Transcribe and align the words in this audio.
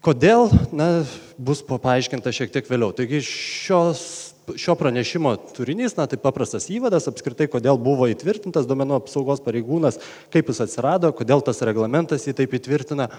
Kodėl, 0.00 0.48
na, 0.72 1.02
bus 1.36 1.60
paaiškinta 1.60 2.32
šiek 2.32 2.52
tiek 2.54 2.68
vėliau. 2.70 2.94
Taigi 2.96 3.20
šios 3.26 4.30
šio 4.56 4.74
pranešimo 4.74 5.34
turinys, 5.54 5.96
na 5.98 6.06
tai 6.10 6.18
paprastas 6.20 6.68
įvadas, 6.72 7.08
apskritai, 7.10 7.46
kodėl 7.50 7.78
buvo 7.80 8.08
įtvirtintas 8.10 8.66
duomenų 8.66 8.96
apsaugos 9.00 9.42
pareigūnas, 9.44 10.00
kaip 10.32 10.50
jis 10.50 10.62
atsirado, 10.64 11.12
kodėl 11.16 11.44
tas 11.44 11.60
reglamentas 11.66 12.26
jį 12.26 12.34
taip 12.40 12.56
įtvirtina, 12.58 13.10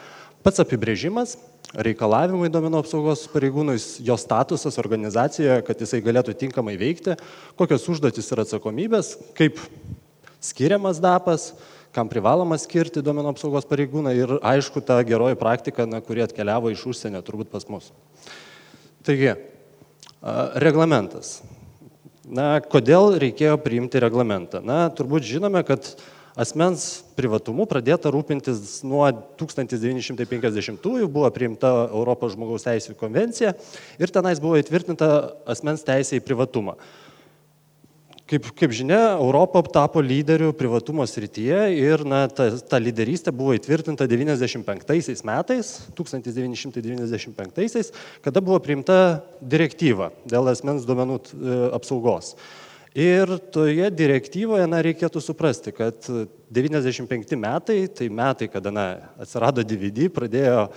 pats 0.44 0.64
apibrėžimas, 0.64 1.38
reikalavimai 1.88 2.50
duomenų 2.52 2.82
apsaugos 2.82 3.28
pareigūnui, 3.32 3.78
jo 4.04 4.18
statusas 4.20 4.80
organizacijoje, 4.82 5.62
kad 5.68 5.84
jisai 5.86 6.02
galėtų 6.04 6.36
tinkamai 6.42 6.76
veikti, 6.82 7.16
kokios 7.60 7.88
užduotis 7.94 8.32
ir 8.34 8.44
atsakomybės, 8.44 9.14
kaip 9.38 9.62
skiriamas 10.44 11.00
dapas, 11.04 11.52
kam 11.96 12.10
privaloma 12.12 12.58
skirti 12.62 13.04
duomenų 13.04 13.34
apsaugos 13.36 13.68
pareigūną 13.70 14.16
ir 14.16 14.36
aišku 14.40 14.84
ta 14.86 15.00
geroji 15.08 15.40
praktika, 15.40 15.88
na, 15.90 16.00
kuri 16.04 16.24
atkeliavo 16.26 16.72
iš 16.72 16.86
užsienio 16.94 17.24
turbūt 17.26 17.52
pas 17.52 17.68
mus. 17.72 17.92
Taigi, 19.06 19.34
Reglamentas. 20.62 21.40
Na, 22.30 22.62
kodėl 22.62 23.16
reikėjo 23.20 23.56
priimti 23.60 24.00
reglamentą? 24.00 24.62
Na, 24.62 24.86
turbūt 24.94 25.26
žinome, 25.26 25.64
kad 25.66 25.96
asmens 26.38 27.02
privatumu 27.18 27.66
pradėta 27.68 28.12
rūpintis 28.14 28.84
nuo 28.86 29.02
1950-ųjų, 29.42 31.10
buvo 31.10 31.32
priimta 31.34 31.90
Europos 31.90 32.38
žmogaus 32.38 32.68
teisų 32.68 32.94
konvencija 33.00 33.56
ir 33.98 34.14
tenais 34.14 34.40
buvo 34.40 34.62
įtvirtinta 34.62 35.10
asmens 35.50 35.82
teisė 35.84 36.22
į 36.22 36.26
privatumą. 36.30 36.78
Kaip, 38.32 38.46
kaip 38.56 38.72
žinia, 38.72 39.18
Europa 39.20 39.60
tapo 39.76 40.00
lyderių 40.00 40.54
privatumo 40.56 41.04
srityje 41.04 41.58
ir 41.76 42.06
na, 42.08 42.22
ta, 42.32 42.46
ta 42.64 42.78
lyderystė 42.80 43.34
buvo 43.36 43.52
įtvirtinta 43.58 44.06
95 44.08 45.26
metais, 45.28 45.72
1995, 45.98 47.90
kada 48.24 48.40
buvo 48.40 48.62
priimta 48.64 49.20
direktyva 49.44 50.14
dėl 50.24 50.48
asmens 50.48 50.88
duomenų 50.88 51.18
e, 51.20 51.58
apsaugos. 51.76 52.38
Ir 52.96 53.36
toje 53.52 53.92
direktyvoje 54.00 54.64
na, 54.72 54.80
reikėtų 54.88 55.20
suprasti, 55.20 55.76
kad 55.76 56.08
95 56.56 57.36
metai, 57.36 57.82
tai 57.92 58.08
metai, 58.08 58.48
kada 58.56 58.72
na, 58.72 58.88
atsirado 59.20 59.68
DVD, 59.68 60.08
pradėjo 60.08 60.70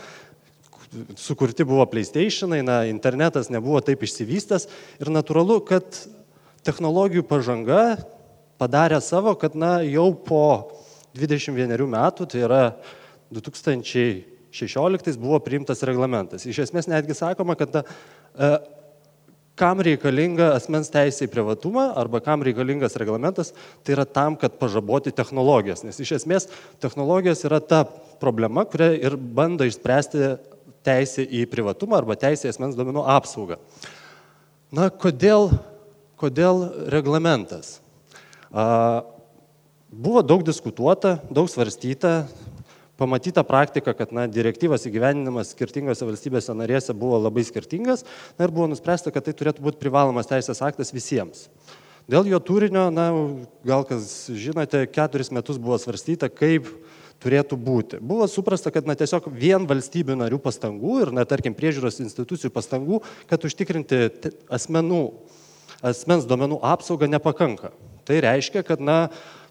sukurti 1.14 1.62
buvo 1.70 1.86
PlayStationai, 1.94 2.64
na, 2.66 2.82
internetas 2.90 3.46
nebuvo 3.46 3.78
taip 3.78 4.02
išsivystęs 4.02 4.66
ir 4.98 5.14
natūralu, 5.14 5.62
kad 5.70 6.02
technologijų 6.64 7.24
pažanga 7.28 7.96
padarė 8.60 9.00
savo, 9.04 9.34
kad 9.38 9.56
na, 9.58 9.78
jau 9.84 10.10
po 10.16 10.44
21 11.18 11.86
metų, 11.90 12.28
tai 12.30 12.44
yra 12.46 12.62
2016 13.34 15.18
buvo 15.20 15.40
priimtas 15.42 15.82
reglamentas. 15.86 16.46
Iš 16.46 16.64
esmės 16.68 16.88
netgi 16.90 17.16
sakoma, 17.18 17.56
kad 17.58 17.74
na, 17.74 17.84
e, 18.34 18.50
kam 19.58 19.82
reikalinga 19.86 20.52
asmens 20.56 20.90
teisė 20.90 21.28
į 21.28 21.32
privatumą 21.34 21.90
arba 21.98 22.20
kam 22.24 22.42
reikalingas 22.46 22.96
reglamentas, 22.98 23.52
tai 23.86 23.94
yra 23.96 24.06
tam, 24.06 24.38
kad 24.38 24.56
pažaboti 24.58 25.14
technologijas. 25.14 25.84
Nes 25.86 26.00
iš 26.02 26.16
esmės 26.18 26.48
technologijos 26.82 27.44
yra 27.46 27.60
ta 27.62 27.84
problema, 28.22 28.66
kurią 28.66 28.90
ir 28.98 29.16
bando 29.16 29.66
išspręsti 29.66 30.34
teisė 30.84 31.24
į 31.24 31.44
privatumą 31.50 32.00
arba 32.00 32.18
teisė 32.18 32.48
į 32.48 32.54
asmens 32.54 32.74
duomenų 32.78 33.06
apsaugą. 33.14 33.60
Na, 34.74 34.90
kodėl 34.90 35.52
kodėl 36.20 36.66
reglamentas? 36.92 37.78
Buvo 39.94 40.24
daug 40.26 40.42
diskutuota, 40.46 41.18
daug 41.30 41.46
svarstyta, 41.50 42.24
pamatyta 42.98 43.42
praktika, 43.46 43.94
kad 43.94 44.12
na, 44.14 44.26
direktyvas 44.30 44.86
įgyveninimas 44.88 45.52
skirtingose 45.54 46.06
valstybėse 46.06 46.54
narėse 46.54 46.94
buvo 46.96 47.18
labai 47.22 47.44
skirtingas 47.46 48.04
na, 48.38 48.46
ir 48.46 48.54
buvo 48.54 48.68
nuspręsta, 48.70 49.12
kad 49.14 49.26
tai 49.26 49.34
turėtų 49.36 49.64
būti 49.64 49.80
privalomas 49.82 50.30
teisės 50.30 50.62
aktas 50.66 50.94
visiems. 50.94 51.48
Dėl 52.10 52.28
jo 52.28 52.38
turinio, 52.44 52.88
na, 52.92 53.08
gal 53.64 53.86
kas 53.88 54.28
žinote, 54.28 54.84
keturis 54.92 55.32
metus 55.32 55.58
buvo 55.62 55.78
svarstyta, 55.80 56.28
kaip 56.28 56.68
turėtų 57.24 57.56
būti. 57.56 58.00
Buvo 58.04 58.26
suprasta, 58.28 58.70
kad 58.74 58.86
na, 58.86 58.96
tiesiog 58.98 59.30
vien 59.32 59.64
valstybių 59.70 60.18
narių 60.20 60.38
pastangų 60.44 60.98
ir, 61.06 61.14
na, 61.16 61.24
tarkim, 61.28 61.56
priežiūros 61.56 62.02
institucijų 62.04 62.52
pastangų, 62.52 63.00
kad 63.30 63.46
užtikrinti 63.48 64.10
asmenų 64.52 65.04
asmens 65.84 66.26
duomenų 66.28 66.60
apsaugą 66.64 67.08
nepakanka. 67.12 67.72
Tai 68.04 68.20
reiškia, 68.24 68.64
kad 68.66 68.82
na, 68.84 69.08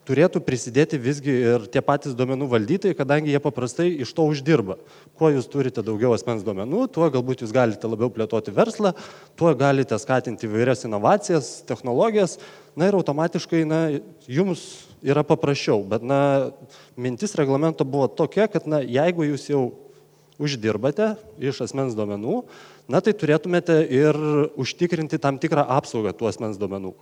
turėtų 0.07 0.41
prisidėti 0.43 0.99
visgi 0.99 1.33
ir 1.33 1.67
tie 1.71 1.81
patys 1.83 2.15
duomenų 2.17 2.49
valdytojai, 2.51 2.95
kadangi 2.97 3.31
jie 3.31 3.39
paprastai 3.43 3.87
iš 4.03 4.11
to 4.15 4.25
uždirba. 4.29 4.77
Kuo 5.19 5.31
jūs 5.31 5.47
turite 5.51 5.83
daugiau 5.85 6.13
asmens 6.15 6.43
duomenų, 6.45 6.87
tuo 6.93 7.07
galbūt 7.13 7.43
jūs 7.43 7.53
galite 7.55 7.89
labiau 7.89 8.11
plėtoti 8.13 8.53
verslą, 8.55 8.93
tuo 9.39 9.53
galite 9.57 9.97
skatinti 10.01 10.49
įvairias 10.49 10.83
inovacijas, 10.87 11.53
technologijas, 11.69 12.35
na 12.75 12.89
ir 12.89 12.97
automatiškai 12.99 13.63
na, 13.69 13.79
jums 14.27 14.65
yra 15.03 15.23
paprasčiau. 15.27 15.81
Bet 15.87 16.03
na, 16.05 16.19
mintis 16.99 17.37
reglamento 17.39 17.87
buvo 17.87 18.09
tokia, 18.11 18.49
kad 18.51 18.67
na, 18.67 18.83
jeigu 18.83 19.29
jūs 19.31 19.47
jau 19.51 19.65
uždirbate 20.41 21.13
iš 21.41 21.63
asmens 21.67 21.97
duomenų, 21.97 22.41
na 22.91 23.01
tai 23.03 23.13
turėtumėte 23.17 23.77
ir 23.85 24.17
užtikrinti 24.59 25.19
tam 25.21 25.37
tikrą 25.41 25.65
apsaugą 25.77 26.13
tų 26.17 26.31
asmens 26.31 26.59
duomenų. 26.61 26.93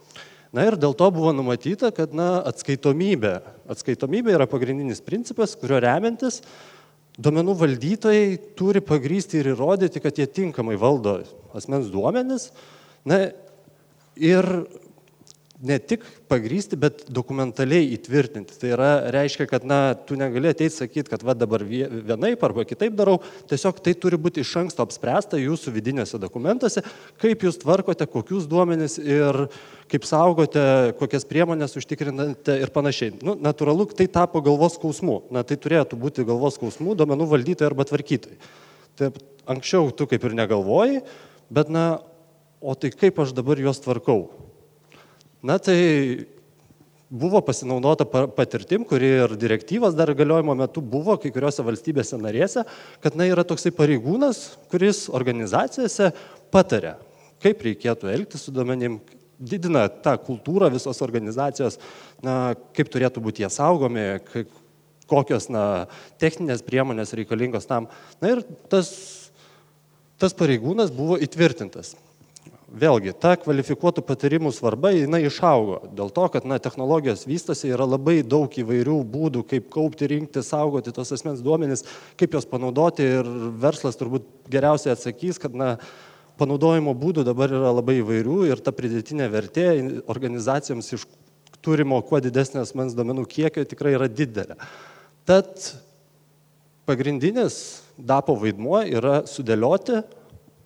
Na 0.51 0.65
ir 0.67 0.75
dėl 0.75 0.91
to 0.99 1.07
buvo 1.15 1.31
numatyta, 1.31 1.93
kad 1.95 2.11
na, 2.15 2.41
atskaitomybė. 2.49 3.37
Atskaitomybė 3.71 4.35
yra 4.35 4.47
pagrindinis 4.51 4.99
principas, 5.03 5.55
kurio 5.55 5.79
remiantis 5.79 6.41
duomenų 7.21 7.55
valdytojai 7.59 8.25
turi 8.59 8.81
pagrysti 8.83 9.39
ir 9.39 9.53
įrodyti, 9.53 10.01
kad 10.03 10.19
jie 10.19 10.27
tinkamai 10.27 10.75
valdo 10.79 11.21
asmens 11.55 11.87
duomenis. 11.91 12.49
Na 13.07 13.29
ir 14.19 14.47
ne 15.61 15.77
tik 15.79 16.03
pagrysti, 16.31 16.77
bet 16.79 17.03
dokumentaliai 17.13 17.91
įtvirtinti. 17.95 18.55
Tai 18.59 18.71
yra, 18.73 18.89
reiškia, 19.13 19.45
kad, 19.49 19.65
na, 19.67 19.93
tu 19.93 20.17
negali 20.19 20.49
ateiti 20.49 20.73
sakyti, 20.73 21.09
kad 21.11 21.23
va 21.25 21.35
dabar 21.37 21.63
vienaip 21.65 22.43
arba 22.45 22.65
kitaip 22.67 22.95
darau, 22.97 23.19
tiesiog 23.49 23.81
tai 23.85 23.93
turi 23.99 24.19
būti 24.21 24.41
iš 24.41 24.55
anksto 24.63 24.85
apspręsta 24.85 25.39
jūsų 25.41 25.73
vidinėse 25.75 26.19
dokumentuose, 26.21 26.83
kaip 27.21 27.45
jūs 27.45 27.61
tvarkote, 27.61 28.07
kokius 28.09 28.49
duomenis 28.49 28.97
ir 29.01 29.45
kaip 29.91 30.07
saugote, 30.07 30.63
kokias 30.99 31.27
priemonės 31.29 31.77
užtikrinate 31.79 32.57
ir 32.63 32.73
panašiai. 32.73 33.15
Nu, 33.21 33.35
natūralu, 33.39 33.89
tai 33.95 34.07
tapo 34.11 34.41
galvos 34.45 34.77
skausmu. 34.79 35.21
Na, 35.35 35.45
tai 35.47 35.59
turėtų 35.61 35.99
būti 35.99 36.25
galvos 36.27 36.57
skausmų 36.57 36.95
duomenų 36.99 37.27
valdytojai 37.35 37.69
arba 37.69 37.85
tvarkytojai. 37.89 38.39
Taip, 38.99 39.19
anksčiau 39.51 39.91
tu 39.95 40.07
kaip 40.09 40.23
ir 40.27 40.37
negalvojai, 40.37 41.01
bet, 41.53 41.69
na, 41.73 41.99
o 42.61 42.75
tai 42.77 42.93
kaip 42.95 43.19
aš 43.19 43.35
dabar 43.35 43.59
juos 43.59 43.81
tvarkau? 43.83 44.29
Na 45.41 45.57
tai 45.57 46.27
buvo 47.09 47.41
pasinaudota 47.41 48.05
patirtim, 48.05 48.85
kuri 48.87 49.07
ir 49.25 49.33
direktyvas 49.35 49.95
dar 49.97 50.13
galiojimo 50.13 50.53
metu 50.55 50.83
buvo 50.85 51.17
kai 51.19 51.31
kuriuose 51.33 51.65
valstybėse 51.65 52.19
narėse, 52.21 52.63
kad 53.03 53.17
na 53.19 53.25
yra 53.27 53.43
toksai 53.47 53.73
pareigūnas, 53.75 54.43
kuris 54.71 55.07
organizacijose 55.11 56.11
patarė, 56.53 56.93
kaip 57.43 57.65
reikėtų 57.67 58.13
elgtis 58.13 58.45
su 58.45 58.53
duomenim, 58.55 58.99
didina 59.41 59.87
tą 59.89 60.13
kultūrą 60.21 60.69
visos 60.71 61.01
organizacijos, 61.01 61.79
na, 62.23 62.53
kaip 62.77 62.93
turėtų 62.93 63.25
būti 63.25 63.43
jie 63.43 63.49
saugomi, 63.51 64.05
kaip, 64.29 64.53
kokios 65.09 65.49
na, 65.51 65.65
techninės 66.21 66.61
priemonės 66.63 67.11
reikalingos 67.17 67.65
tam. 67.67 67.89
Na 68.21 68.35
ir 68.37 68.45
tas, 68.71 68.93
tas 70.21 70.37
pareigūnas 70.37 70.93
buvo 70.95 71.17
įtvirtintas 71.19 71.95
vėlgi, 72.71 73.11
ta 73.19 73.33
kvalifikuotų 73.39 74.03
patarimų 74.07 74.51
svarba, 74.55 74.93
jinai 74.95 75.25
išaugo. 75.27 75.81
Dėl 75.95 76.11
to, 76.15 76.27
kad 76.31 76.45
na, 76.47 76.59
technologijos 76.63 77.25
vystosi, 77.27 77.71
yra 77.73 77.87
labai 77.89 78.21
daug 78.23 78.51
įvairių 78.51 78.97
būdų, 79.11 79.43
kaip 79.49 79.67
kaupti, 79.73 80.07
rinkti, 80.11 80.43
saugoti 80.45 80.93
tos 80.95 81.11
asmens 81.15 81.43
duomenys, 81.43 81.83
kaip 82.19 82.37
juos 82.37 82.47
panaudoti 82.47 83.07
ir 83.19 83.27
verslas 83.61 83.99
turbūt 83.99 84.27
geriausiai 84.51 84.95
atsakys, 84.95 85.41
kad 85.41 85.57
na, 85.57 85.73
panaudojimo 86.39 86.95
būdų 86.97 87.25
dabar 87.27 87.51
yra 87.51 87.73
labai 87.75 87.99
įvairių 87.99 88.39
ir 88.49 88.63
ta 88.63 88.73
pridėtinė 88.75 89.27
vertė 89.33 89.67
organizacijoms 90.09 90.93
iš 90.95 91.05
turimo 91.61 91.99
kuo 92.07 92.21
didesnio 92.23 92.63
asmens 92.63 92.95
duomenų 92.97 93.27
kiekio 93.29 93.67
tikrai 93.69 93.93
yra 93.97 94.07
didelė. 94.09 94.57
Tad 95.27 95.51
pagrindinis 96.89 97.59
DAPO 97.99 98.39
vaidmuo 98.41 98.81
yra 98.87 99.21
sudėlioti 99.29 100.01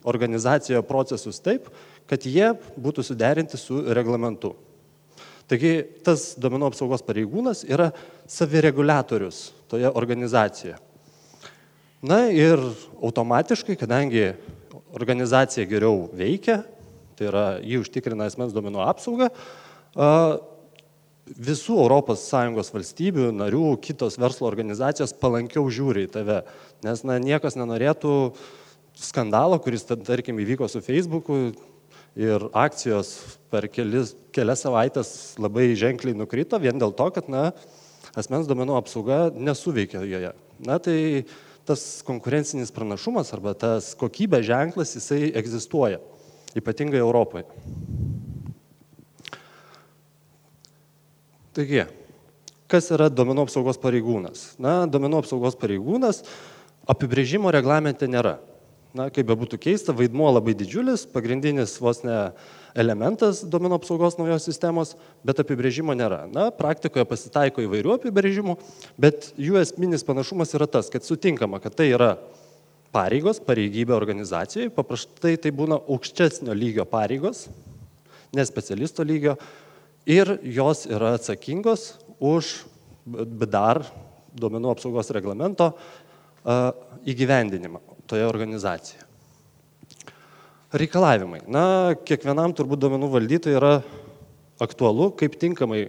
organizacijoje 0.05 0.85
procesus 0.87 1.41
taip, 1.43 1.67
kad 2.09 2.25
jie 2.25 2.51
būtų 2.77 3.05
suderinti 3.05 3.59
su 3.59 3.81
reglamentu. 3.95 4.53
Taigi 5.49 5.77
tas 6.05 6.33
duomenų 6.41 6.71
apsaugos 6.71 7.03
pareigūnas 7.05 7.63
yra 7.69 7.91
savireguliatorius 8.29 9.51
toje 9.69 9.91
organizacijoje. 9.93 10.79
Na 12.05 12.25
ir 12.33 12.61
automatiškai, 13.01 13.77
kadangi 13.77 14.31
organizacija 14.93 15.65
geriau 15.69 16.07
veikia, 16.13 16.63
tai 17.17 17.29
yra 17.29 17.45
jį 17.61 17.79
užtikrina 17.83 18.27
asmens 18.29 18.53
duomenų 18.53 18.81
apsaugą, 18.85 19.29
visų 21.25 21.77
ES 21.81 22.73
valstybių 22.73 23.31
narių, 23.33 23.69
kitos 23.81 24.19
verslo 24.21 24.49
organizacijos 24.49 25.15
palankiau 25.17 25.65
žiūri 25.69 26.05
į 26.05 26.11
tave, 26.13 26.41
nes 26.85 27.01
na, 27.07 27.17
niekas 27.21 27.57
nenorėtų 27.57 28.35
skandalo, 28.95 29.57
kuris, 29.59 29.85
tarkim, 29.85 30.37
įvyko 30.39 30.69
su 30.69 30.83
Facebook'u 30.85 31.55
ir 32.15 32.47
akcijos 32.55 33.11
per 33.51 33.67
kelis, 33.71 34.13
kelias 34.35 34.63
savaitės 34.63 35.09
labai 35.41 35.73
ženkliai 35.77 36.15
nukrito 36.17 36.59
vien 36.63 36.79
dėl 36.79 36.95
to, 36.95 37.09
kad, 37.15 37.27
na, 37.31 37.49
asmens 38.15 38.47
duomenų 38.47 38.77
apsauga 38.79 39.19
nesuveikia 39.35 40.03
joje. 40.07 40.31
Na, 40.63 40.79
tai 40.79 41.25
tas 41.67 41.83
konkurencinis 42.07 42.71
pranašumas 42.71 43.33
arba 43.35 43.55
tas 43.57 43.91
kokybės 43.99 44.45
ženklas, 44.47 44.95
jisai 44.95 45.33
egzistuoja, 45.35 45.99
ypatingai 46.55 47.01
Europoje. 47.03 47.47
Taigi, 51.55 51.85
kas 52.71 52.91
yra 52.91 53.07
duomenų 53.11 53.45
apsaugos 53.47 53.79
pareigūnas? 53.79 54.53
Na, 54.59 54.83
duomenų 54.91 55.23
apsaugos 55.23 55.55
pareigūnas 55.59 56.23
apibrėžimo 56.91 57.51
reglamente 57.51 58.07
nėra. 58.11 58.37
Na, 58.95 59.09
kaip 59.11 59.27
bebūtų 59.27 59.57
keista, 59.59 59.91
vaidmuo 59.91 60.29
labai 60.31 60.53
didžiulis, 60.55 61.01
pagrindinis 61.11 61.73
vos 61.83 61.97
ne 62.05 62.29
elementas 62.79 63.41
duomenų 63.43 63.75
apsaugos 63.75 64.15
naujos 64.15 64.45
sistemos, 64.47 64.93
bet 65.27 65.41
apibrėžimo 65.43 65.91
nėra. 65.97 66.21
Na, 66.31 66.45
praktikoje 66.55 67.03
pasitaiko 67.09 67.65
įvairių 67.65 67.97
apibrėžimų, 67.97 68.55
bet 68.95 69.33
jų 69.35 69.59
esminis 69.59 70.05
panašumas 70.07 70.55
yra 70.55 70.67
tas, 70.71 70.87
kad 70.93 71.03
sutinkama, 71.03 71.59
kad 71.63 71.75
tai 71.75 71.89
yra 71.91 72.13
pareigos, 72.95 73.41
pareigybė 73.43 73.91
organizacijai, 73.97 74.69
paprastai 74.71 75.33
tai 75.43 75.51
būna 75.55 75.81
aukštesnio 75.91 76.55
lygio 76.55 76.85
pareigos, 76.87 77.49
ne 78.35 78.45
specialisto 78.47 79.03
lygio, 79.03 79.35
ir 80.07 80.37
jos 80.55 80.85
yra 80.87 81.17
atsakingos 81.17 81.97
už 82.23 82.61
BDAR 83.03 83.83
duomenų 84.39 84.71
apsaugos 84.71 85.11
reglamento 85.15 85.73
įgyvendinimą 87.03 87.94
toje 88.09 88.25
organizacijoje. 88.27 89.03
Reikalavimai. 90.75 91.45
Na, 91.47 91.95
kiekvienam 92.07 92.53
turbūt 92.55 92.81
duomenų 92.83 93.09
valdytojui 93.13 93.55
yra 93.55 93.73
aktualu, 94.61 95.11
kaip 95.15 95.37
tinkamai 95.39 95.87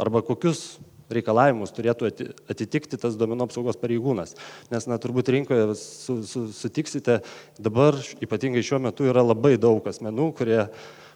arba 0.00 0.22
kokius 0.26 0.76
reikalavimus 1.12 1.74
turėtų 1.74 2.08
atitikti 2.50 2.98
tas 3.00 3.16
duomenų 3.20 3.48
apsaugos 3.48 3.78
pareigūnas. 3.80 4.36
Nes, 4.72 4.86
na, 4.88 4.98
turbūt 5.02 5.30
rinkoje 5.34 5.74
su, 5.78 6.20
su, 6.28 6.46
sutiksite, 6.56 7.20
dabar 7.60 7.98
ypatingai 8.24 8.64
šiuo 8.64 8.80
metu 8.86 9.08
yra 9.08 9.24
labai 9.26 9.56
daug 9.60 9.86
asmenų, 9.88 10.30
kurie 10.38 10.60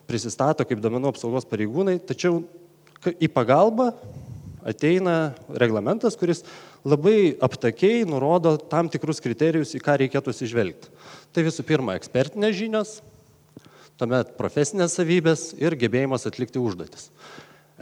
prisistato 0.07 0.67
kaip 0.69 0.83
duomenų 0.83 1.15
apsaugos 1.15 1.49
pareigūnai, 1.49 1.99
tačiau 2.07 2.43
į 3.17 3.31
pagalbą 3.33 3.93
ateina 4.67 5.35
reglamentas, 5.63 6.19
kuris 6.19 6.43
labai 6.87 7.35
aptakiai 7.43 8.05
nurodo 8.07 8.55
tam 8.71 8.91
tikrus 8.93 9.19
kriterijus, 9.23 9.75
į 9.75 9.83
ką 9.83 9.99
reikėtų 10.05 10.35
sižvelgti. 10.35 10.93
Tai 11.35 11.45
visų 11.47 11.67
pirma, 11.67 11.97
ekspertinės 11.99 12.55
žinios, 12.57 12.93
tuomet 13.99 14.37
profesinės 14.39 14.95
savybės 14.99 15.51
ir 15.59 15.77
gebėjimas 15.79 16.29
atlikti 16.29 16.63
užduotis. 16.63 17.11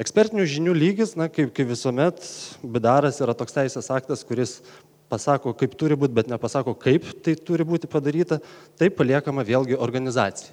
Ekspertinių 0.00 0.46
žinių 0.50 0.72
lygis, 0.74 1.14
na, 1.18 1.28
kaip, 1.30 1.52
kaip 1.54 1.68
visuomet, 1.70 2.24
bidaras 2.66 3.20
yra 3.22 3.36
toks 3.38 3.54
teisės 3.54 3.92
aktas, 3.94 4.24
kuris 4.26 4.56
pasako, 5.12 5.52
kaip 5.54 5.76
turi 5.78 5.94
būti, 5.98 6.16
bet 6.16 6.30
nepasako, 6.32 6.74
kaip 6.74 7.06
tai 7.22 7.36
turi 7.38 7.66
būti 7.68 7.90
padaryta, 7.90 8.40
tai 8.80 8.90
paliekama 8.90 9.44
vėlgi 9.46 9.78
organizacijai. 9.78 10.50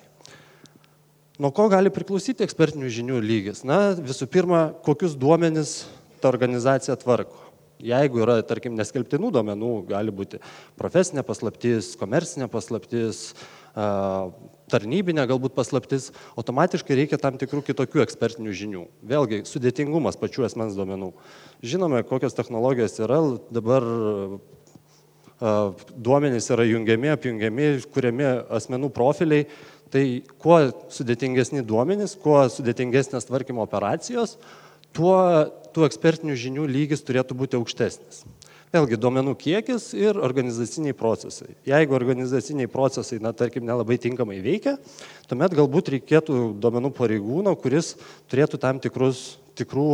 Nuo 1.41 1.49
ko 1.57 1.65
gali 1.73 1.89
priklausyti 1.89 2.45
ekspertinių 2.45 2.91
žinių 2.93 3.21
lygis? 3.23 3.63
Na, 3.65 3.95
visų 3.97 4.27
pirma, 4.29 4.67
kokius 4.85 5.15
duomenis 5.17 5.87
ta 6.21 6.29
organizacija 6.29 6.93
tvarko. 7.01 7.40
Jeigu 7.81 8.21
yra, 8.23 8.37
tarkim, 8.45 8.75
neskelbtinų 8.77 9.31
duomenų, 9.33 9.71
gali 9.89 10.13
būti 10.13 10.39
profesinė 10.79 11.23
paslaptis, 11.27 11.95
komercinė 11.99 12.47
paslaptis, 12.51 13.31
tarnybinė 14.71 15.25
galbūt 15.29 15.55
paslaptis, 15.55 16.09
automatiškai 16.39 16.97
reikia 17.01 17.19
tam 17.21 17.37
tikrų 17.41 17.63
kitokių 17.71 18.03
ekspertinių 18.05 18.55
žinių. 18.61 18.85
Vėlgi, 19.07 19.43
sudėtingumas 19.49 20.19
pačių 20.19 20.47
asmens 20.47 20.77
duomenų. 20.77 21.11
Žinome, 21.63 22.03
kokios 22.07 22.37
technologijos 22.37 22.99
yra, 23.03 23.19
dabar 23.51 23.87
duomenys 25.97 26.49
yra 26.53 26.67
jungiami, 26.69 27.11
apjungiami, 27.15 27.69
kuriami 27.93 28.27
asmenų 28.53 28.91
profiliai. 28.93 29.47
Tai 29.91 30.03
kuo 30.39 30.57
sudėtingesni 30.93 31.65
duomenys, 31.67 32.13
kuo 32.15 32.37
sudėtingesnės 32.47 33.25
tvarkymo 33.27 33.65
operacijos, 33.65 34.37
tuo 34.95 35.17
tų 35.71 35.87
ekspertinių 35.87 36.35
žinių 36.39 36.67
lygis 36.69 37.03
turėtų 37.07 37.37
būti 37.39 37.59
aukštesnis. 37.59 38.25
Vėlgi, 38.71 38.95
duomenų 39.03 39.33
kiekis 39.35 39.89
ir 39.99 40.15
organizaciniai 40.15 40.95
procesai. 40.95 41.49
Jeigu 41.67 41.95
organizaciniai 41.97 42.69
procesai, 42.71 43.19
na, 43.19 43.33
tarkim, 43.35 43.65
nelabai 43.67 43.97
tinkamai 43.99 44.37
veikia, 44.43 44.77
tuomet 45.27 45.55
galbūt 45.57 45.91
reikėtų 45.97 46.37
duomenų 46.63 46.93
pareigūno, 46.95 47.51
kuris 47.59 47.97
turėtų 48.31 48.61
tam 48.63 48.79
tikrus 48.79 49.41
tikrų 49.59 49.89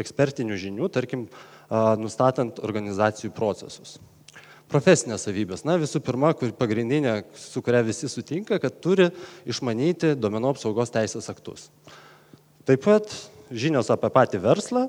ekspertinių 0.00 0.56
žinių, 0.64 0.88
tarkim, 0.92 1.28
nustatant 2.00 2.62
organizacijų 2.64 3.34
procesus. 3.36 3.98
Profesinės 4.72 5.28
savybės. 5.28 5.66
Na, 5.68 5.76
visų 5.78 6.00
pirma, 6.02 6.32
kur 6.34 6.56
pagrindinė, 6.56 7.20
su 7.36 7.60
kuria 7.62 7.84
visi 7.86 8.08
sutinka, 8.10 8.56
kad 8.62 8.80
turi 8.80 9.10
išmanyti 9.46 10.16
duomenų 10.16 10.56
apsaugos 10.56 10.90
teisės 10.94 11.28
aktus. 11.30 11.68
Taip 12.66 12.82
pat 12.88 13.12
žinios 13.50 13.90
apie 13.92 14.10
patį 14.12 14.42
verslą. 14.42 14.86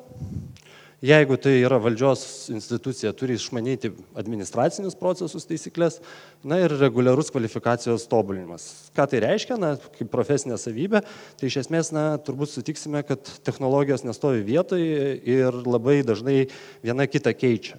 Jeigu 0.98 1.36
tai 1.38 1.60
yra 1.62 1.78
valdžios 1.78 2.22
institucija, 2.50 3.12
turi 3.14 3.36
išmanyti 3.38 3.92
administracinius 4.18 4.96
procesus 4.98 5.46
taisyklės, 5.46 6.00
na 6.42 6.58
ir 6.64 6.74
reguliarus 6.74 7.30
kvalifikacijos 7.30 8.08
tobulinimas. 8.10 8.66
Ką 8.98 9.06
tai 9.12 9.20
reiškia, 9.22 9.60
na, 9.62 9.76
kaip 9.94 10.10
profesinė 10.10 10.58
savybė, 10.58 11.04
tai 11.38 11.52
iš 11.52 11.60
esmės, 11.62 11.92
na, 11.94 12.08
turbūt 12.18 12.50
sutiksime, 12.50 13.04
kad 13.06 13.30
technologijos 13.46 14.08
nestovi 14.08 14.42
vietoje 14.48 15.20
ir 15.22 15.60
labai 15.70 16.00
dažnai 16.08 16.48
viena 16.82 17.06
kitą 17.06 17.36
keičia. 17.38 17.78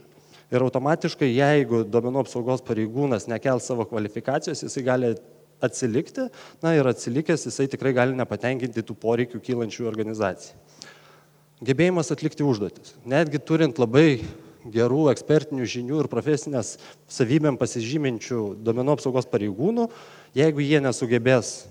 Ir 0.54 0.62
automatiškai, 0.62 1.26
jeigu 1.26 1.82
duomenų 1.90 2.22
apsaugos 2.22 2.62
pareigūnas 2.70 3.26
nekel 3.26 3.58
savo 3.58 3.82
kvalifikacijos, 3.90 4.62
jisai 4.62 4.86
gali 4.86 5.12
atsilikti, 5.58 6.30
na 6.62 6.78
ir 6.78 6.86
atsilikęs 6.86 7.50
jisai 7.50 7.66
tikrai 7.66 7.96
gali 7.98 8.14
nepatenkinti 8.14 8.86
tų 8.86 8.94
poreikių 9.02 9.42
kylančių 9.42 9.90
organizacijai 9.90 10.67
gebėjimas 11.64 12.12
atlikti 12.14 12.46
užduotis. 12.46 12.94
Netgi 13.08 13.40
turint 13.42 13.78
labai 13.80 14.20
gerų 14.68 15.08
ekspertinių 15.12 15.66
žinių 15.68 16.02
ir 16.02 16.10
profesinės 16.12 16.76
savybėm 17.10 17.58
pasižyminčių 17.60 18.42
domenų 18.64 18.98
apsaugos 18.98 19.28
pareigūnų, 19.30 19.88
jeigu 20.38 20.64
jie 20.64 20.80
nesugebės 20.84 21.66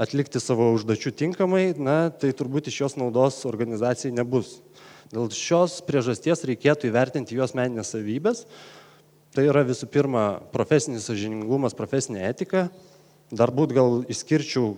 atlikti 0.00 0.40
savo 0.40 0.70
užduočių 0.74 1.12
tinkamai, 1.12 1.64
na, 1.76 2.08
tai 2.08 2.32
turbūt 2.36 2.70
iš 2.70 2.80
jos 2.86 2.96
naudos 2.96 3.42
organizacijai 3.48 4.14
nebus. 4.16 4.58
Dėl 5.10 5.28
šios 5.34 5.80
priežasties 5.84 6.46
reikėtų 6.48 6.88
įvertinti 6.88 7.36
jos 7.36 7.52
meninės 7.58 7.92
savybės. 7.92 8.44
Tai 9.34 9.44
yra 9.46 9.62
visų 9.66 9.86
pirma 9.90 10.40
profesinis 10.54 11.04
sažiningumas, 11.06 11.76
profesinė 11.78 12.24
etika. 12.30 12.68
Dar 13.30 13.52
būt 13.54 13.74
gal 13.76 14.00
išskirčiau 14.10 14.72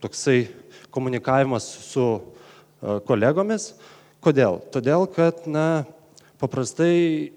toksai 0.00 0.46
komunikavimas 0.92 1.66
su 1.90 2.06
kolegomis. 2.80 3.74
Kodėl? 4.20 4.60
Todėl, 4.72 5.06
kad 5.08 5.46
na, 5.48 5.84
paprastai 6.40 7.32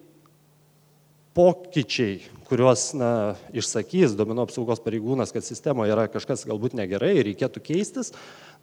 pokyčiai, 1.33 2.21
kuriuos 2.45 2.91
na, 2.97 3.09
išsakys 3.55 4.13
duomenų 4.17 4.45
apsaugos 4.45 4.81
pareigūnas, 4.83 5.31
kad 5.33 5.45
sistemoje 5.45 5.93
yra 5.95 6.05
kažkas 6.11 6.45
galbūt 6.45 6.75
negerai 6.77 7.15
ir 7.17 7.27
reikėtų 7.31 7.63
keistis, 7.65 8.11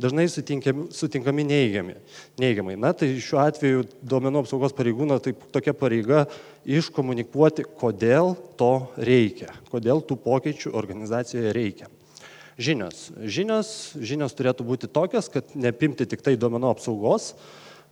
dažnai 0.01 0.29
sutinkami, 0.31 0.87
sutinkami 0.95 1.47
neįgiami, 1.49 1.97
neįgiamai. 2.41 2.77
Na, 2.81 2.93
tai 2.95 3.11
šiuo 3.19 3.41
atveju 3.43 3.87
duomenų 4.07 4.45
apsaugos 4.45 4.77
pareigūno 4.77 5.19
tai 5.25 5.35
tokia 5.57 5.75
pareiga 5.75 6.27
iškomunikuoti, 6.69 7.67
kodėl 7.81 8.37
to 8.61 8.75
reikia, 9.01 9.51
kodėl 9.73 10.05
tų 10.07 10.21
pokyčių 10.23 10.77
organizacijoje 10.79 11.57
reikia. 11.57 11.91
Žinios. 12.61 13.09
Žinios, 13.25 13.69
žinios 13.97 14.37
turėtų 14.37 14.67
būti 14.69 14.91
tokios, 14.93 15.31
kad 15.33 15.55
neapimti 15.57 16.05
tik 16.09 16.21
tai 16.25 16.37
duomenų 16.37 16.75
apsaugos 16.75 17.33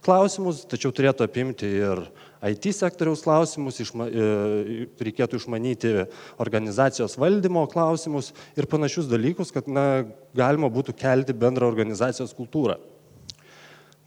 klausimus, 0.04 0.62
tačiau 0.68 0.92
turėtų 0.94 1.24
apimti 1.26 1.68
ir 1.80 2.04
IT 2.46 2.68
sektoriaus 2.76 3.24
klausimus, 3.24 3.80
išma, 3.82 4.06
e, 4.06 4.86
reikėtų 5.02 5.40
išmanyti 5.40 5.94
organizacijos 6.38 7.16
valdymo 7.18 7.64
klausimus 7.72 8.30
ir 8.58 8.68
panašius 8.70 9.08
dalykus, 9.10 9.50
kad 9.54 9.66
na, 9.66 10.04
galima 10.38 10.70
būtų 10.70 10.94
kelti 10.98 11.34
bendrą 11.34 11.66
organizacijos 11.72 12.36
kultūrą. 12.36 12.78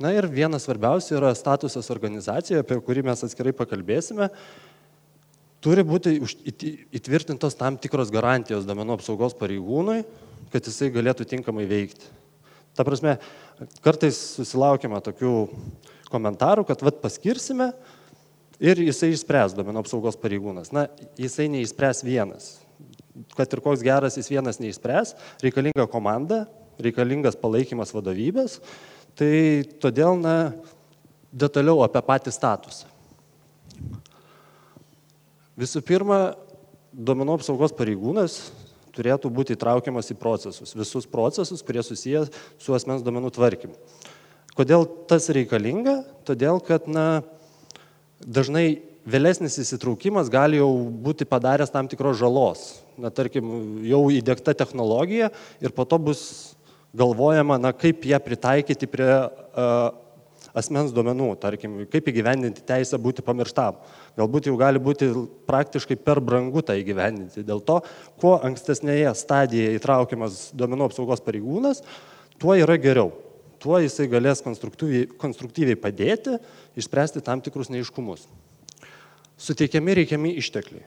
Na 0.01 0.13
ir 0.15 0.29
vienas 0.31 0.65
svarbiausių 0.65 1.17
yra 1.19 1.35
statusas 1.37 1.91
organizacijoje, 1.93 2.63
apie 2.63 2.79
kurį 2.81 3.03
mes 3.11 3.21
atskirai 3.27 3.51
pakalbėsime. 3.53 4.31
Turi 5.61 5.83
būti 5.85 6.15
įtvirtintos 6.97 7.53
tam 7.59 7.75
tikros 7.77 8.09
garantijos 8.13 8.65
domenų 8.65 8.95
apsaugos 8.95 9.35
pareigūnui, 9.37 9.99
kad 10.51 10.67
jisai 10.67 10.91
galėtų 10.93 11.27
tinkamai 11.29 11.65
veikti. 11.69 12.09
Ta 12.75 12.85
prasme, 12.87 13.17
kartais 13.83 14.17
susilaukiama 14.37 15.01
tokių 15.03 15.33
komentarų, 16.11 16.65
kad 16.67 16.83
vad 16.83 17.01
paskirsime 17.03 17.71
ir 18.61 18.79
jisai 18.83 19.11
išspręs 19.15 19.55
domenų 19.57 19.83
apsaugos 19.83 20.19
pareigūnas. 20.19 20.71
Na, 20.75 20.87
jisai 21.19 21.49
neįspręs 21.51 22.03
vienas. 22.07 22.57
kad 23.35 23.51
ir 23.53 23.59
koks 23.59 23.81
geras 23.83 24.15
jis 24.17 24.29
vienas 24.31 24.59
neišspręs, 24.61 25.15
reikalinga 25.43 25.83
komanda, 25.91 26.45
reikalingas 26.79 27.35
palaikymas 27.35 27.91
vadovybės. 27.91 28.59
Tai 29.19 29.33
todėl, 29.83 30.15
na, 30.15 30.53
detaliau 31.31 31.83
apie 31.83 32.01
patį 32.07 32.31
statusą. 32.31 32.87
Visų 35.59 35.83
pirma, 35.83 36.37
duomenų 36.95 37.35
apsaugos 37.37 37.75
pareigūnas 37.75 38.39
turėtų 38.95 39.31
būti 39.33 39.55
įtraukiamas 39.55 40.11
į 40.13 40.17
procesus, 40.19 40.75
visus 40.77 41.07
procesus, 41.09 41.63
kurie 41.65 41.83
susiję 41.85 42.25
su 42.59 42.75
asmens 42.77 43.03
duomenų 43.05 43.31
tvarkymu. 43.35 43.75
Kodėl 44.57 44.85
tas 45.07 45.29
reikalinga? 45.31 46.01
Todėl, 46.27 46.59
kad 46.63 46.87
na, 46.91 47.23
dažnai 48.19 48.81
vėlesnis 49.07 49.57
įsitraukimas 49.63 50.29
gali 50.31 50.59
jau 50.59 50.69
būti 50.91 51.25
padaręs 51.25 51.71
tam 51.73 51.87
tikros 51.89 52.19
žalos. 52.19 52.65
Na, 52.99 53.09
tarkim, 53.09 53.47
jau 53.87 54.03
įdėkta 54.13 54.53
technologija 54.57 55.31
ir 55.63 55.73
po 55.73 55.87
to 55.87 55.97
bus 56.11 56.23
galvojama, 56.93 57.57
na, 57.61 57.71
kaip 57.71 58.03
ją 58.05 58.19
pritaikyti 58.19 58.89
prie 58.91 59.07
uh, 59.07 59.95
asmens 60.57 60.91
duomenų, 60.91 61.31
tarkim, 61.41 61.81
kaip 61.91 62.09
įgyvendinti 62.11 62.63
teisę 62.67 62.99
būti 63.01 63.23
pamirštam. 63.25 63.79
Galbūt 64.19 64.49
jau 64.49 64.57
gali 64.59 64.79
būti 64.83 65.07
praktiškai 65.47 65.95
per 66.03 66.19
brangu 66.23 66.63
tą 66.65 66.75
įgyvendinti. 66.79 67.45
Dėl 67.47 67.61
to, 67.63 67.79
kuo 68.19 68.35
ankstesnėje 68.43 69.13
stadijoje 69.15 69.77
įtraukiamas 69.79 70.49
duomenų 70.57 70.89
apsaugos 70.89 71.23
pareigūnas, 71.23 71.83
tuo 72.41 72.57
yra 72.59 72.75
geriau. 72.81 73.13
Tuo 73.61 73.77
jisai 73.77 74.07
galės 74.09 74.41
konstruktyviai, 74.43 75.05
konstruktyviai 75.21 75.77
padėti, 75.79 76.39
išspręsti 76.79 77.21
tam 77.23 77.43
tikrus 77.45 77.69
neiškumus. 77.71 78.25
Suteikiami 79.41 80.01
reikiami 80.01 80.33
ištekliai. 80.41 80.83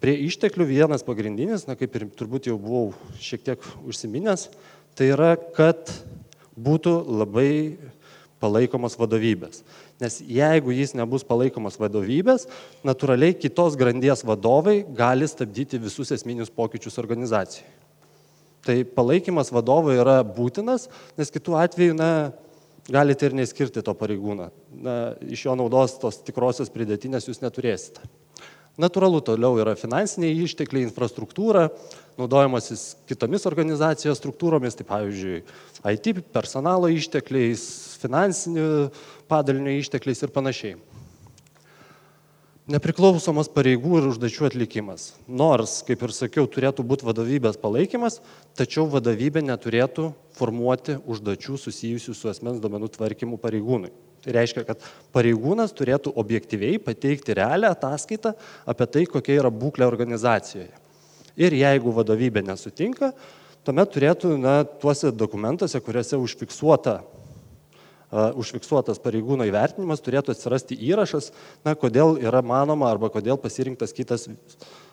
Prie 0.00 0.16
išteklių 0.26 0.66
vienas 0.68 1.04
pagrindinis, 1.06 1.66
na 1.68 1.76
kaip 1.78 1.94
ir 1.96 2.08
turbūt 2.16 2.48
jau 2.48 2.56
buvau 2.60 2.90
šiek 3.20 3.44
tiek 3.46 3.64
užsiminęs, 3.84 4.48
tai 4.96 5.10
yra, 5.14 5.34
kad 5.36 5.92
būtų 6.56 6.94
labai 7.20 7.50
palaikomas 8.40 8.96
vadovybės. 8.98 9.62
Nes 10.00 10.16
jeigu 10.24 10.72
jis 10.72 10.94
nebus 10.96 11.26
palaikomas 11.28 11.76
vadovybės, 11.80 12.46
natūraliai 12.86 13.36
kitos 13.36 13.76
grandies 13.80 14.24
vadovai 14.24 14.80
gali 14.96 15.28
stabdyti 15.28 15.80
visus 15.82 16.12
esminius 16.16 16.52
pokyčius 16.52 16.96
organizacijai. 17.02 17.68
Tai 18.64 18.76
palaikymas 18.96 19.52
vadovo 19.52 19.92
yra 19.92 20.20
būtinas, 20.24 20.88
nes 21.20 21.32
kitų 21.32 21.56
atveju, 21.60 21.96
na, 21.96 22.10
galite 22.88 23.28
ir 23.28 23.36
neskirti 23.36 23.84
to 23.84 23.94
pareigūną. 23.96 24.48
Na, 24.84 24.96
iš 25.24 25.46
jo 25.46 25.56
naudos 25.56 25.98
tos 26.00 26.20
tikrosios 26.24 26.72
pridėtinės 26.72 27.28
jūs 27.28 27.40
neturėsite. 27.44 28.04
Natūralu, 28.80 29.18
toliau 29.24 29.58
yra 29.60 29.74
finansiniai 29.76 30.36
ištekliai, 30.46 30.86
infrastruktūra, 30.86 31.66
naudojimasis 32.20 32.94
kitomis 33.08 33.44
organizacijos 33.48 34.20
struktūromis, 34.20 34.76
tai 34.78 34.86
pavyzdžiui, 34.88 35.40
IT 35.90 36.12
personalo 36.32 36.88
ištekliais, 36.92 37.64
finansinių 38.00 38.68
padalinio 39.30 39.78
ištekliais 39.78 40.26
ir 40.26 40.34
panašiai. 40.34 40.78
Nepriklausomas 42.70 43.48
pareigų 43.50 43.96
ir 43.98 44.04
užduočių 44.12 44.44
atlikimas. 44.46 45.08
Nors, 45.26 45.80
kaip 45.82 46.04
ir 46.06 46.12
sakiau, 46.14 46.44
turėtų 46.46 46.84
būti 46.86 47.06
vadovybės 47.08 47.56
palaikymas, 47.58 48.20
tačiau 48.54 48.84
vadovybė 48.92 49.42
neturėtų 49.42 50.12
formuoti 50.38 50.94
užduočių 51.02 51.58
susijusių 51.58 52.14
su 52.14 52.30
asmens 52.30 52.60
duomenų 52.62 52.92
tvarkymu 52.94 53.40
pareigūnui. 53.42 53.90
Tai 54.22 54.36
reiškia, 54.36 54.62
kad 54.68 54.86
pareigūnas 55.16 55.74
turėtų 55.74 56.12
objektyviai 56.20 56.78
pateikti 56.84 57.34
realią 57.40 57.72
ataskaitą 57.74 58.36
apie 58.68 58.86
tai, 58.86 59.06
kokia 59.08 59.40
yra 59.40 59.50
būklė 59.50 59.88
organizacijoje. 59.88 60.70
Ir 61.40 61.56
jeigu 61.56 61.94
vadovybė 61.96 62.44
nesutinka, 62.44 63.14
tuomet 63.66 63.90
turėtų 63.96 64.36
na, 64.38 64.60
tuose 64.62 65.10
dokumentuose, 65.10 65.80
kuriuose 65.82 66.20
užfiksuota 66.22 67.00
užfiksuotas 68.10 68.98
pareigūno 69.02 69.46
įvertinimas, 69.46 70.02
turėtų 70.02 70.34
atsirasti 70.34 70.78
įrašas, 70.90 71.30
na, 71.66 71.76
kodėl 71.78 72.16
yra 72.18 72.42
manoma 72.42 72.90
arba 72.90 73.10
kodėl 73.12 73.38
pasirinktas 73.38 73.94
kitas 73.94 74.26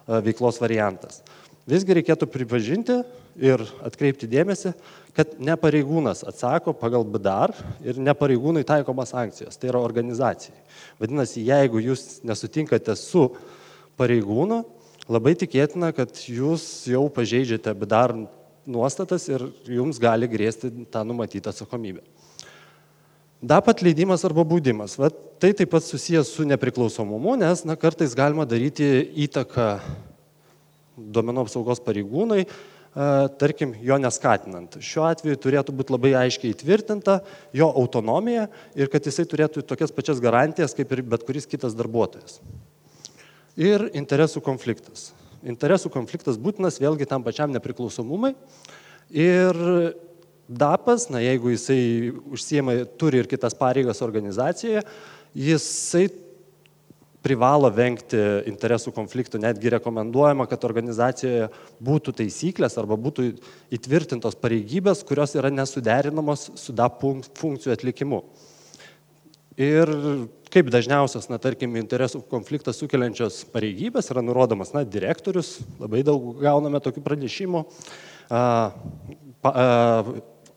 veiklos 0.08 0.62
variantas. 0.62 1.24
Visgi 1.68 1.98
reikėtų 1.98 2.30
pripažinti 2.32 3.02
ir 3.44 3.62
atkreipti 3.84 4.30
dėmesį, 4.32 4.72
kad 5.18 5.34
ne 5.44 5.58
pareigūnas 5.60 6.24
atsako 6.30 6.72
pagal 6.78 7.04
BDAR 7.04 7.52
ir 7.84 8.00
ne 8.00 8.14
pareigūnai 8.16 8.64
taikomas 8.68 9.12
sankcijas, 9.12 9.60
tai 9.60 9.74
yra 9.74 9.82
organizacijai. 9.84 10.56
Vadinasi, 11.02 11.44
jeigu 11.50 11.82
jūs 11.84 12.22
nesutinkate 12.24 12.96
su 12.96 13.26
pareigūnu, 14.00 14.62
labai 15.12 15.36
tikėtina, 15.42 15.92
kad 15.98 16.16
jūs 16.16 16.88
jau 16.88 17.04
pažeidžiate 17.12 17.76
BDAR 17.76 18.16
nuostatas 18.68 19.28
ir 19.28 19.50
jums 19.68 20.00
gali 20.00 20.30
grėsti 20.32 20.72
tą 20.92 21.04
numatytą 21.08 21.52
atsakomybę. 21.52 22.04
DAP 23.48 23.70
atleidimas 23.72 24.25
arba 24.27 24.44
baudimas. 24.44 24.98
Va, 25.00 25.08
tai 25.39 25.54
taip 25.56 25.72
pat 25.72 25.86
susijęs 25.86 26.34
su 26.36 26.44
nepriklausomumu, 26.48 27.38
nes 27.39 27.63
na, 27.68 27.77
kartais 27.80 28.16
galima 28.18 28.44
daryti 28.50 28.88
įtaką 29.27 29.68
duomenų 30.98 31.46
apsaugos 31.46 31.80
pareigūnai, 31.86 32.42
tarkim, 33.38 33.75
jo 33.86 33.98
neskatinant. 34.01 34.80
Šiuo 34.82 35.06
atveju 35.12 35.38
turėtų 35.44 35.75
būti 35.77 35.94
labai 35.94 36.13
aiškiai 36.24 36.56
įtvirtinta 36.56 37.20
jo 37.56 37.70
autonomija 37.70 38.48
ir 38.75 38.89
kad 38.92 39.06
jisai 39.06 39.27
turėtų 39.30 39.63
tokias 39.70 39.94
pačias 39.94 40.22
garantijas 40.24 40.74
kaip 40.77 40.92
ir 40.96 41.04
bet 41.13 41.24
kuris 41.27 41.46
kitas 41.50 41.77
darbuotojas. 41.77 42.42
Ir 43.58 43.88
interesų 43.98 44.42
konfliktas. 44.46 45.12
Interesų 45.46 45.94
konfliktas 45.94 46.42
būtinas 46.42 46.82
vėlgi 46.82 47.08
tam 47.10 47.24
pačiam 47.25 47.54
nepriklausomumai. 47.54 48.34
Ir 49.13 49.62
DAPas, 50.48 51.10
na 51.12 51.20
jeigu 51.20 51.51
jisai 51.51 52.13
užsiema, 52.32 52.80
turi 53.00 53.20
ir 53.20 53.27
kitas 53.27 53.56
pareigas 53.58 54.00
organizacijoje, 54.06 54.86
jisai 55.36 56.08
privalo 57.27 57.68
vengti 57.74 58.20
interesų 58.48 58.94
konfliktų, 58.96 59.42
netgi 59.44 59.74
rekomenduojama, 59.74 60.46
kad 60.48 60.63
organizacijoje 60.63 61.50
būtų 61.84 62.13
taisyklės 62.22 62.77
arba 62.80 62.96
būtų 62.96 63.32
įtvirtintos 63.75 64.38
pareigybės, 64.39 65.04
kurios 65.08 65.36
yra 65.36 65.51
nesuderinamos 65.51 66.51
su 66.56 66.75
DAP 66.75 67.04
funkcijų 67.36 67.75
atlikimu. 67.75 68.22
Ir 69.58 69.89
kaip 70.54 70.70
dažniausias, 70.72 71.27
na, 71.32 71.39
tarkim, 71.42 71.75
interesų 71.80 72.22
konfliktą 72.32 72.72
sukeliančios 72.75 73.42
pareigybės 73.51 74.12
yra 74.13 74.24
nurodomas, 74.24 74.72
na, 74.75 74.86
direktorius, 74.88 75.58
labai 75.82 76.04
daug 76.08 76.38
gauname 76.39 76.80
tokių 76.86 77.04
pranešimų, 77.04 77.63
a, 78.30 78.42
pa, 79.42 79.51
a, 79.51 79.66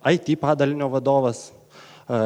IT 0.06 0.36
padalinio 0.40 0.88
vadovas, 0.92 1.50
e, 2.08 2.20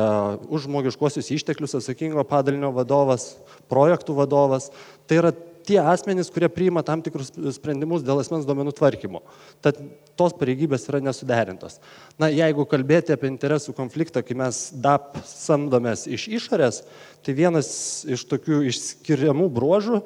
už 0.48 0.68
žmogiškuosius 0.68 1.32
išteklius 1.34 1.74
atsakingo 1.80 2.24
padalinio 2.28 2.70
vadovas, 2.74 3.34
projektų 3.70 4.16
vadovas. 4.20 4.70
Tai 5.08 5.20
yra 5.22 5.34
tie 5.64 5.78
asmenys, 5.80 6.30
kurie 6.32 6.48
priima 6.52 6.82
tam 6.84 7.02
tikrus 7.04 7.32
sprendimus 7.56 8.04
dėl 8.04 8.20
asmens 8.20 8.46
duomenų 8.46 8.74
tvarkymo. 8.76 9.22
Tad 9.64 9.80
tos 10.18 10.36
pareigybės 10.36 10.86
yra 10.90 11.00
nesuderintos. 11.04 11.80
Na, 12.20 12.28
jeigu 12.32 12.66
kalbėti 12.68 13.14
apie 13.14 13.30
interesų 13.32 13.74
konfliktą, 13.76 14.22
kai 14.26 14.36
mes 14.38 14.68
DAP 14.84 15.18
samdomės 15.28 16.06
iš 16.10 16.28
išorės, 16.38 16.82
tai 17.24 17.36
vienas 17.36 17.68
iš 18.04 18.26
tokių 18.30 18.62
išskiriamų 18.70 19.48
bruožų, 19.56 20.02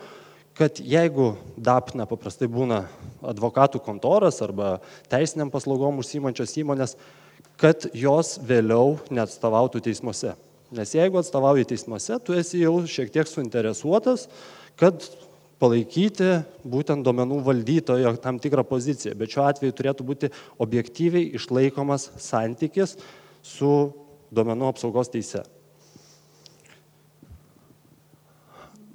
kad 0.59 0.81
jeigu 0.83 1.33
DAP 1.55 1.95
na, 1.99 2.07
paprastai 2.11 2.49
būna 2.51 2.85
advokatų 3.23 3.83
kontoras 3.83 4.41
arba 4.43 4.79
teisiniam 5.11 5.53
paslaugom 5.55 6.01
užsimančios 6.03 6.57
įmonės, 6.63 6.97
kad 7.59 7.88
jos 7.97 8.37
vėliau 8.47 8.97
neatstovautų 9.11 9.83
teismuose. 9.88 10.35
Nes 10.75 10.93
jeigu 10.95 11.19
atstovauji 11.19 11.67
teismuose, 11.71 12.19
tu 12.23 12.37
esi 12.37 12.61
jau 12.62 12.75
šiek 12.87 13.11
tiek 13.12 13.29
suinteresuotas, 13.29 14.27
kad 14.79 15.03
palaikyti 15.59 16.43
būtent 16.62 17.03
duomenų 17.07 17.41
valdytojo 17.47 18.12
tam 18.23 18.38
tikrą 18.38 18.62
poziciją. 18.69 19.17
Bet 19.19 19.33
šiuo 19.33 19.47
atveju 19.49 19.75
turėtų 19.75 20.07
būti 20.07 20.31
objektyviai 20.62 21.33
išlaikomas 21.38 22.12
santykis 22.23 22.95
su 23.43 23.73
duomenų 24.31 24.69
apsaugos 24.71 25.11
teise. 25.11 25.43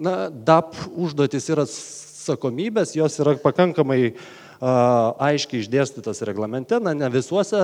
Na, 0.03 0.29
DAP 0.29 0.77
užduotis 0.93 1.45
ir 1.51 1.63
atsakomybės, 1.63 2.95
jos 2.97 3.19
yra 3.21 3.35
pakankamai 3.41 3.99
uh, 4.09 4.23
aiškiai 4.61 5.63
išdėstytas 5.63 6.21
reglamente, 6.27 6.79
na, 6.83 6.93
ne 6.97 7.09
visuose 7.13 7.59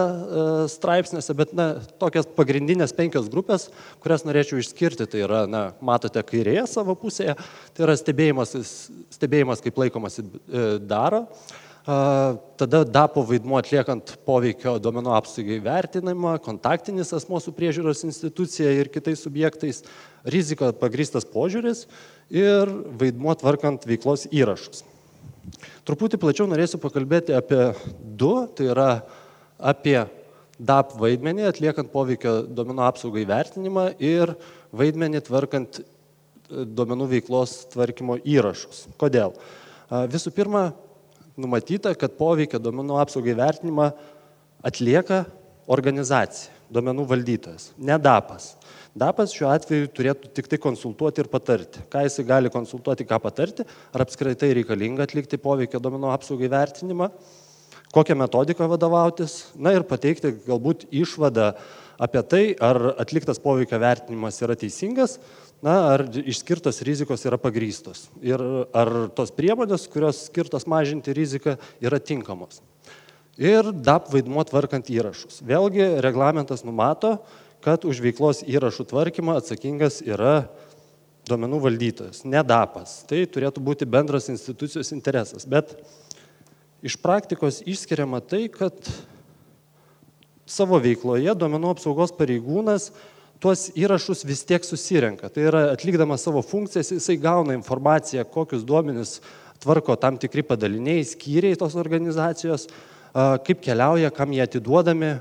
straipsniuose, 0.73 1.35
bet 1.37 1.53
na, 1.57 1.69
tokias 2.01 2.27
pagrindinės 2.37 2.95
penkios 2.95 3.29
grupės, 3.31 3.69
kurias 4.03 4.25
norėčiau 4.27 4.61
išskirti, 4.61 5.07
tai 5.09 5.23
yra, 5.27 5.45
na, 5.49 5.63
matote 5.81 6.23
kairėje 6.25 6.65
savo 6.71 6.97
pusėje, 6.99 7.37
tai 7.75 7.87
yra 7.87 7.97
stebėjimas, 7.99 8.55
stebėjimas 9.15 9.65
kaip 9.65 9.81
laikomasi 9.85 10.25
e, 10.25 10.69
daro. 10.83 11.25
Tada 12.59 12.83
DAPO 12.85 13.23
vaidmuo 13.25 13.55
atliekant 13.57 14.11
poveikio 14.27 14.75
duomenų 14.83 15.13
apsaugai 15.15 15.57
vertinimą, 15.63 16.35
kontaktinis 16.45 17.15
asmo 17.17 17.39
su 17.41 17.53
priežiūros 17.55 18.03
institucija 18.05 18.75
ir 18.77 18.91
kitais 18.93 19.23
subjektais, 19.25 19.81
rizika 20.21 20.69
pagristas 20.75 21.25
požiūris 21.25 21.87
ir 22.29 22.69
vaidmuo 22.99 23.33
tvarkant 23.39 23.87
veiklos 23.89 24.27
įrašus. 24.29 24.83
Truputį 25.87 26.19
plačiau 26.21 26.47
norėsiu 26.49 26.79
pakalbėti 26.81 27.35
apie 27.37 27.69
du, 28.19 28.33
tai 28.55 28.69
yra 28.73 28.89
apie 29.59 29.97
DAP 30.59 30.93
vaidmenį 30.99 31.47
atliekant 31.49 31.91
poveikio 31.93 32.41
duomenų 32.47 32.83
apsaugai 32.87 33.23
vertinimą 33.29 33.85
ir 34.03 34.33
vaidmenį 34.75 35.23
tvarkant 35.29 35.81
e, 35.81 35.85
duomenų 36.67 37.09
veiklos 37.15 37.55
tvarkymo 37.73 38.19
įrašus. 38.27 38.87
Kodėl? 38.99 39.33
Visų 39.89 40.29
pirma, 40.35 40.67
numatyta, 41.39 41.95
kad 41.97 42.17
poveikio 42.19 42.59
duomenų 42.61 42.99
apsaugai 43.01 43.33
vertinimą 43.39 43.89
atlieka 44.65 45.23
organizacija, 45.71 46.53
duomenų 46.69 47.07
valdytojas, 47.09 47.71
ne 47.77 47.97
DAPas. 48.01 48.51
DAPas 48.97 49.33
šiuo 49.35 49.51
atveju 49.53 49.89
turėtų 49.93 50.31
tik 50.33 50.47
tai 50.49 50.57
konsultuoti 50.61 51.21
ir 51.21 51.29
patarti. 51.29 51.83
Ką 51.91 52.01
jisai 52.07 52.25
gali 52.25 52.49
konsultuoti, 52.53 53.05
ką 53.05 53.19
patarti, 53.21 53.65
ar 53.93 54.05
apskritai 54.05 54.49
reikalinga 54.57 55.05
atlikti 55.05 55.37
poveikio 55.41 55.81
duomenų 55.83 56.09
apsaugai 56.13 56.49
vertinimą, 56.49 57.09
kokią 57.93 58.17
metodiką 58.17 58.69
vadovautis, 58.69 59.43
na 59.55 59.75
ir 59.77 59.85
pateikti 59.87 60.33
galbūt 60.47 60.87
išvadą 60.89 61.51
apie 62.01 62.23
tai, 62.31 62.43
ar 62.57 62.95
atliktas 63.01 63.41
poveikio 63.43 63.79
vertinimas 63.81 64.39
yra 64.41 64.57
teisingas, 64.57 65.17
na, 65.65 65.75
ar 65.93 66.05
išskirtos 66.07 66.81
rizikos 66.87 67.25
yra 67.27 67.37
pagrystos 67.41 68.07
ir 68.23 68.41
ar 68.73 69.09
tos 69.15 69.33
priemonės, 69.35 69.89
kurios 69.91 70.25
skirtos 70.29 70.65
mažinti 70.69 71.13
riziką, 71.15 71.57
yra 71.83 71.99
tinkamos. 71.99 72.63
Ir 73.39 73.69
DAP 73.71 74.09
vaidmuo 74.11 74.43
tvarkant 74.47 74.89
įrašus. 74.91 75.39
Vėlgi 75.47 75.85
reglamentas 76.03 76.65
numato, 76.67 77.21
kad 77.63 77.85
už 77.87 78.01
veiklos 78.03 78.41
įrašų 78.47 78.85
tvarkymą 78.89 79.37
atsakingas 79.39 79.99
yra 80.05 80.47
duomenų 81.29 81.59
valdytojas, 81.65 82.23
ne 82.25 82.41
DAPas. 82.45 83.03
Tai 83.09 83.21
turėtų 83.29 83.63
būti 83.63 83.87
bendras 83.89 84.29
institucijos 84.31 84.91
interesas. 84.95 85.45
Bet 85.49 85.75
iš 86.85 86.97
praktikos 87.01 87.61
išskiriama 87.67 88.21
tai, 88.23 88.47
kad 88.53 88.73
savo 90.49 90.79
veikloje 90.81 91.35
duomenų 91.37 91.75
apsaugos 91.75 92.15
pareigūnas 92.17 92.89
tuos 93.39 93.69
įrašus 93.77 94.25
vis 94.27 94.41
tiek 94.47 94.65
susirenka. 94.65 95.29
Tai 95.31 95.45
yra 95.51 95.65
atlikdamas 95.73 96.25
savo 96.25 96.41
funkcijas, 96.43 96.91
jisai 96.95 97.19
gauna 97.21 97.55
informaciją, 97.55 98.25
kokius 98.27 98.65
duomenis 98.67 99.19
tvarko 99.63 99.95
tam 99.99 100.17
tikri 100.19 100.43
padaliniai, 100.47 101.03
skyriai 101.07 101.57
tos 101.59 101.75
organizacijos, 101.79 102.67
kaip 103.45 103.61
keliauja, 103.63 104.11
kam 104.15 104.33
jie 104.35 104.43
atiduodami, 104.43 105.17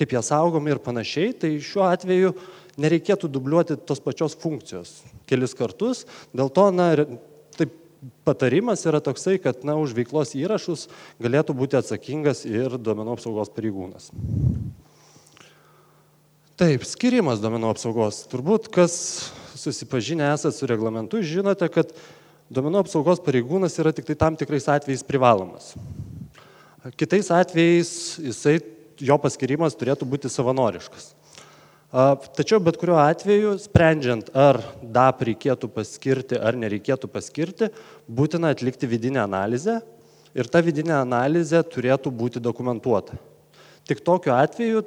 kaip 0.00 0.16
jie 0.16 0.22
saugomi 0.24 0.72
ir 0.72 0.80
panašiai, 0.80 1.34
tai 1.36 1.52
šiuo 1.60 1.84
atveju 1.90 2.32
nereikėtų 2.80 3.28
dubliuoti 3.28 3.76
tos 3.84 4.00
pačios 4.00 4.36
funkcijos 4.40 4.94
kelis 5.28 5.52
kartus. 5.56 6.06
Dėl 6.32 6.48
to, 6.56 6.70
na, 6.72 6.88
taip 7.58 7.74
patarimas 8.24 8.86
yra 8.88 9.02
toksai, 9.04 9.36
kad, 9.42 9.60
na, 9.68 9.76
už 9.76 9.92
veiklos 9.98 10.32
įrašus 10.38 10.86
galėtų 11.20 11.56
būti 11.58 11.76
atsakingas 11.80 12.46
ir 12.48 12.78
duomenų 12.80 13.18
apsaugos 13.18 13.52
pareigūnas. 13.52 14.08
Taip, 16.60 16.84
skirimas 16.88 17.40
duomenų 17.40 17.70
apsaugos. 17.74 18.24
Turbūt, 18.32 18.68
kas 18.72 18.94
susipažinę 19.60 20.26
esate 20.32 20.56
su 20.56 20.68
reglamentu, 20.68 21.20
žinote, 21.24 21.68
kad 21.72 21.92
duomenų 22.52 22.82
apsaugos 22.86 23.20
pareigūnas 23.24 23.76
yra 23.80 23.92
tik 23.96 24.08
tai 24.08 24.16
tam 24.24 24.36
tikrais 24.40 24.68
atvejais 24.72 25.04
privalomas. 25.06 25.74
Kitais 26.96 27.28
atvejais 27.32 27.90
jisai, 28.24 28.58
jo 29.00 29.16
paskirimas 29.20 29.76
turėtų 29.78 30.08
būti 30.08 30.30
savanoriškas. 30.32 31.14
Tačiau 31.90 32.60
bet 32.62 32.76
kuriuo 32.78 33.00
atveju, 33.02 33.56
sprendžiant, 33.58 34.28
ar 34.30 34.60
DAP 34.78 35.24
reikėtų 35.26 35.70
paskirti 35.74 36.38
ar 36.38 36.54
nereikėtų 36.54 37.10
paskirti, 37.10 37.72
būtina 38.06 38.52
atlikti 38.54 38.86
vidinę 38.86 39.24
analizę 39.24 39.80
ir 40.38 40.46
ta 40.46 40.62
vidinė 40.62 41.00
analizė 41.00 41.64
turėtų 41.66 42.12
būti 42.14 42.42
dokumentuota. 42.42 43.18
Tik 43.90 44.04
tokiu 44.06 44.36
atveju, 44.36 44.84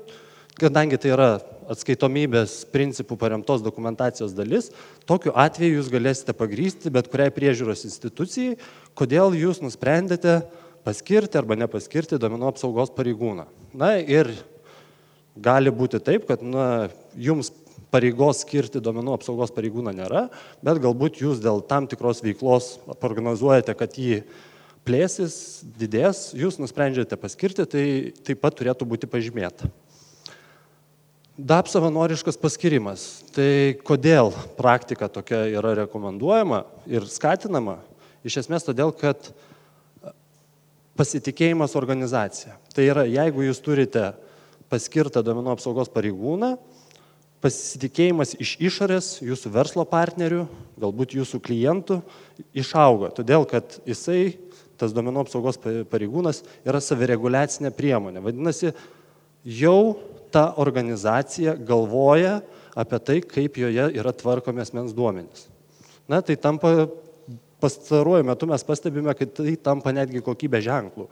kadangi 0.55 0.95
tai 1.01 1.11
yra 1.11 1.27
atskaitomybės 1.73 2.61
principų 2.71 3.17
paremtos 3.19 3.63
dokumentacijos 3.65 4.31
dalis, 4.35 4.69
tokiu 5.03 5.33
atveju 5.35 5.81
jūs 5.81 5.91
galėsite 5.91 6.35
pagrysti 6.37 6.91
bet 6.93 7.09
kuriai 7.11 7.33
priežiūros 7.35 7.83
institucijai, 7.89 8.55
kodėl 8.95 9.35
jūs 9.35 9.59
nusprendėte 9.63 10.39
paskirti 10.87 11.39
arba 11.39 11.59
nepaskirti 11.59 12.19
duomenų 12.19 12.53
apsaugos 12.53 12.95
pareigūną. 12.95 13.47
Na 13.73 13.95
ir 13.97 14.29
gali 15.33 15.73
būti 15.73 16.01
taip, 16.03 16.27
kad 16.29 16.43
na, 16.45 16.89
jums 17.17 17.51
pareigos 17.93 18.41
skirti 18.41 18.81
duomenų 18.81 19.15
apsaugos 19.17 19.53
pareigūną 19.53 19.93
nėra, 19.97 20.27
bet 20.65 20.81
galbūt 20.81 21.21
jūs 21.21 21.41
dėl 21.41 21.61
tam 21.65 21.87
tikros 21.89 22.23
veiklos 22.25 22.75
prognozuojate, 23.01 23.75
kad 23.77 23.97
jį 23.97 24.23
plėsis, 24.85 25.63
didės, 25.79 26.31
jūs 26.37 26.59
nusprendžiate 26.61 27.17
paskirti, 27.19 27.65
tai 27.69 27.85
taip 28.25 28.41
pat 28.43 28.57
turėtų 28.59 28.87
būti 28.89 29.09
pažymėta. 29.09 29.69
DAP 31.33 31.69
savanoriškas 31.71 32.37
paskirimas. 32.37 33.23
Tai 33.33 33.73
kodėl 33.87 34.29
praktika 34.57 35.07
tokia 35.09 35.47
yra 35.49 35.71
rekomenduojama 35.81 36.61
ir 36.85 37.07
skatinama? 37.09 37.79
Iš 38.21 38.43
esmės 38.43 38.67
todėl, 38.67 38.93
kad 38.93 39.31
pasitikėjimas 40.99 41.75
organizacija. 41.79 42.57
Tai 42.73 42.85
yra, 42.85 43.03
jeigu 43.09 43.47
jūs 43.47 43.61
turite 43.63 44.11
paskirtą 44.71 45.23
duomenų 45.25 45.53
apsaugos 45.55 45.89
pareigūną, 45.93 46.53
pasitikėjimas 47.43 48.37
iš 48.39 48.55
išorės, 48.69 49.09
jūsų 49.25 49.51
verslo 49.53 49.83
partnerių, 49.89 50.45
galbūt 50.79 51.17
jūsų 51.17 51.41
klientų 51.43 51.99
išaugo, 52.55 53.11
todėl 53.15 53.43
kad 53.49 53.79
jisai, 53.89 54.37
tas 54.79 54.95
duomenų 54.95 55.25
apsaugos 55.25 55.59
pareigūnas, 55.59 56.43
yra 56.65 56.79
savireguliacinė 56.81 57.73
priemonė. 57.75 58.23
Vadinasi, 58.23 58.71
jau 59.43 59.97
ta 60.33 60.53
organizacija 60.61 61.57
galvoja 61.59 62.39
apie 62.79 62.99
tai, 63.05 63.19
kaip 63.21 63.59
joje 63.59 63.89
yra 63.93 64.13
tvarkomi 64.15 64.63
asmens 64.63 64.95
duomenys. 64.95 65.49
Na, 66.09 66.21
tai 66.25 66.35
tampa 66.39 66.87
pastaruoju 67.63 68.27
metu 68.27 68.47
mes 68.49 68.65
pastebime, 68.67 69.13
kad 69.15 69.31
tai 69.39 69.55
tampa 69.55 69.93
netgi 69.95 70.21
kokybė 70.23 70.61
ženklų. 70.63 71.07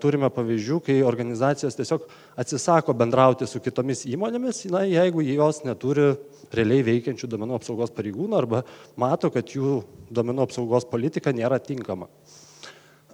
Turime 0.00 0.30
pavyzdžių, 0.32 0.78
kai 0.80 0.96
organizacijos 1.04 1.76
tiesiog 1.76 2.06
atsisako 2.40 2.94
bendrauti 2.96 3.46
su 3.46 3.60
kitomis 3.60 4.06
įmonėmis, 4.08 4.62
na, 4.72 4.82
jeigu 4.88 5.22
jos 5.26 5.60
neturi 5.66 6.14
realiai 6.56 6.86
veikiančių 6.86 7.28
domenų 7.34 7.58
apsaugos 7.58 7.92
pareigūnų 7.92 8.38
arba 8.38 8.62
mato, 8.96 9.28
kad 9.34 9.52
jų 9.52 9.82
domenų 10.08 10.46
apsaugos 10.48 10.88
politika 10.88 11.34
nėra 11.36 11.60
tinkama. 11.60 12.08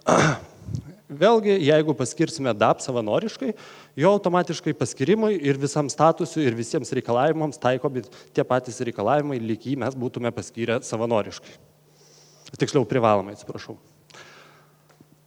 Vėlgi, 1.05 1.59
jeigu 1.61 1.93
paskirsime 1.93 2.55
DAP 2.57 2.81
savanoriškai, 2.81 3.51
jo 3.99 4.15
automatiškai 4.15 4.73
paskirimui 4.79 5.35
ir 5.37 5.59
visam 5.61 5.91
statusui 5.91 6.47
ir 6.47 6.57
visiems 6.57 6.89
reikalavimams 6.97 7.61
taikomi 7.61 8.07
tie 8.33 8.47
patys 8.47 8.81
reikalavimai, 8.87 9.43
lyg 9.43 9.69
jį 9.69 9.77
mes 9.83 9.99
būtume 9.99 10.31
paskyrę 10.33 10.81
savanoriškai 10.87 11.74
tiksliau 12.53 12.85
privalomai, 12.87 13.35
atsiprašau. 13.35 13.77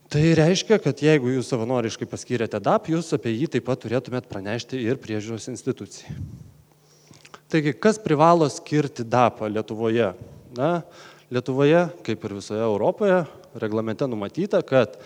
Tai 0.09 0.23
reiškia, 0.39 0.79
kad 0.81 1.03
jeigu 1.05 1.35
jūs 1.35 1.51
savanoriškai 1.53 2.07
paskyrėte 2.09 2.57
DAP, 2.65 2.87
jūs 2.95 3.11
apie 3.13 3.35
jį 3.35 3.51
taip 3.53 3.67
pat 3.67 3.83
turėtumėt 3.83 4.29
pranešti 4.31 4.81
ir 4.81 4.97
priežiūros 5.03 5.51
institucijai. 5.53 6.15
Taigi, 7.53 7.75
kas 7.77 8.01
privalo 8.01 8.49
skirti 8.53 9.05
DAP 9.05 9.43
Lietuvoje? 9.53 10.15
Na, 10.57 10.71
Lietuvoje, 11.29 11.91
kaip 12.07 12.25
ir 12.25 12.35
visoje 12.39 12.65
Europoje, 12.65 13.21
reglamente 13.61 14.09
numatyta, 14.09 14.63
kad 14.65 14.97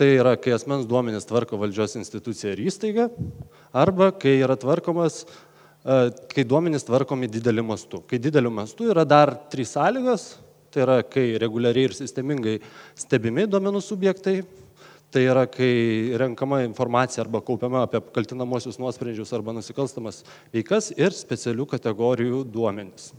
tai 0.00 0.14
yra, 0.16 0.38
kai 0.40 0.54
asmens 0.56 0.88
duomenys 0.88 1.28
tvarko 1.28 1.58
valdžios 1.60 1.98
institucija 2.00 2.54
ir 2.54 2.62
įstaiga, 2.64 3.10
arba 3.76 4.08
kai 4.16 4.38
yra 4.40 4.56
tvarkomas, 4.56 5.26
e, 5.84 5.96
kai 6.32 6.46
duomenys 6.48 6.88
tvarkomi 6.88 7.28
dideliu 7.28 7.66
mastu. 7.68 8.00
Kai 8.08 8.16
dideliu 8.16 8.52
mastu 8.56 8.88
yra 8.88 9.04
dar 9.04 9.34
trys 9.52 9.76
sąlygos, 9.76 10.30
Tai 10.70 10.84
yra, 10.84 11.00
kai 11.02 11.32
reguliariai 11.42 11.88
ir 11.88 11.94
sistemingai 11.96 12.58
stebimi 12.98 13.48
duomenų 13.50 13.80
subjektai, 13.82 14.36
tai 15.10 15.24
yra, 15.26 15.42
kai 15.50 16.14
renkama 16.20 16.60
informacija 16.62 17.24
arba 17.24 17.40
kaupiama 17.42 17.82
apie 17.88 17.98
kaltinamosius 18.14 18.78
nuosprendžius 18.78 19.34
arba 19.34 19.56
nusikalstamas 19.56 20.22
veikas 20.54 20.92
ir 20.94 21.16
specialių 21.16 21.66
kategorijų 21.74 22.44
duomenys. 22.54 23.10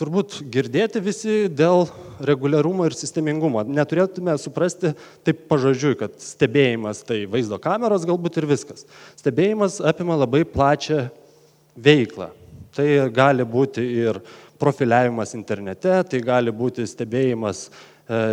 Turbūt 0.00 0.40
girdėti 0.50 0.98
visi 1.04 1.34
dėl 1.52 1.84
reguliarumo 2.26 2.88
ir 2.88 2.96
sistemingumo. 2.96 3.62
Neturėtume 3.68 4.34
suprasti 4.40 4.90
taip 5.24 5.44
pažodžiui, 5.52 5.94
kad 6.00 6.16
stebėjimas 6.20 7.04
tai 7.06 7.22
vaizdo 7.30 7.60
kameros 7.62 8.08
galbūt 8.08 8.40
ir 8.40 8.48
viskas. 8.50 8.82
Stebėjimas 9.20 9.78
apima 9.84 10.18
labai 10.18 10.42
plačią 10.48 11.06
veiklą. 11.78 12.32
Tai 12.74 12.88
gali 13.14 13.46
būti 13.46 13.84
ir 14.02 14.20
profiliavimas 14.60 15.34
internete, 15.38 15.94
tai 16.10 16.20
gali 16.24 16.52
būti 16.54 16.86
stebėjimas 16.88 17.68
e, 17.68 17.72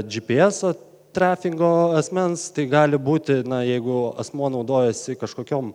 GPS 0.04 0.76
trafingo 1.18 1.94
asmens, 1.98 2.50
tai 2.54 2.68
gali 2.70 3.00
būti, 3.02 3.42
na, 3.48 3.64
jeigu 3.66 4.12
asmo 4.22 4.52
naudojasi 4.54 5.18
kažkokiam 5.18 5.74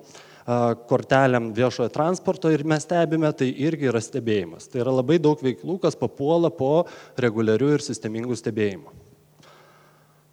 korteliam 0.90 1.52
viešojo 1.54 1.88
transporto 1.94 2.50
ir 2.50 2.64
mes 2.66 2.82
stebime, 2.82 3.30
tai 3.32 3.46
irgi 3.62 3.86
yra 3.90 4.00
stebėjimas. 4.02 4.66
Tai 4.70 4.82
yra 4.82 4.94
labai 4.98 5.20
daug 5.22 5.38
veiklų, 5.42 5.78
kas 5.82 5.98
papuola 5.98 6.50
po 6.50 6.88
reguliarių 7.20 7.76
ir 7.76 7.84
sistemingų 7.84 8.38
stebėjimų. 8.38 8.90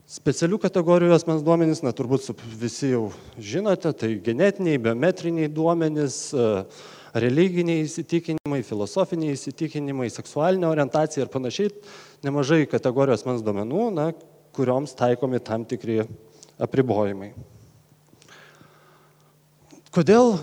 Specialių 0.09 0.57
kategorijų 0.63 1.13
asmens 1.13 1.43
duomenys, 1.45 1.83
na 1.85 1.93
turbūt 1.93 2.31
visi 2.57 2.95
jau 2.95 3.11
žinote, 3.37 3.91
tai 3.93 4.15
genetiniai, 4.25 4.81
biometriniai 4.81 5.51
duomenys, 5.53 6.33
religiniai 7.13 7.85
įsitikinimai, 7.85 8.61
filosofiniai 8.65 9.35
įsitikinimai, 9.37 10.09
seksualinė 10.13 10.67
orientacija 10.69 11.23
ir 11.25 11.31
panašiai, 11.33 11.71
nemažai 12.25 12.65
kategorijų 12.69 13.17
asmens 13.17 13.45
duomenų, 13.45 13.85
na, 13.95 14.09
kurioms 14.55 14.95
taikomi 14.97 15.41
tam 15.43 15.65
tikri 15.69 16.03
apribojimai. 16.59 17.31
Kodėl 19.95 20.35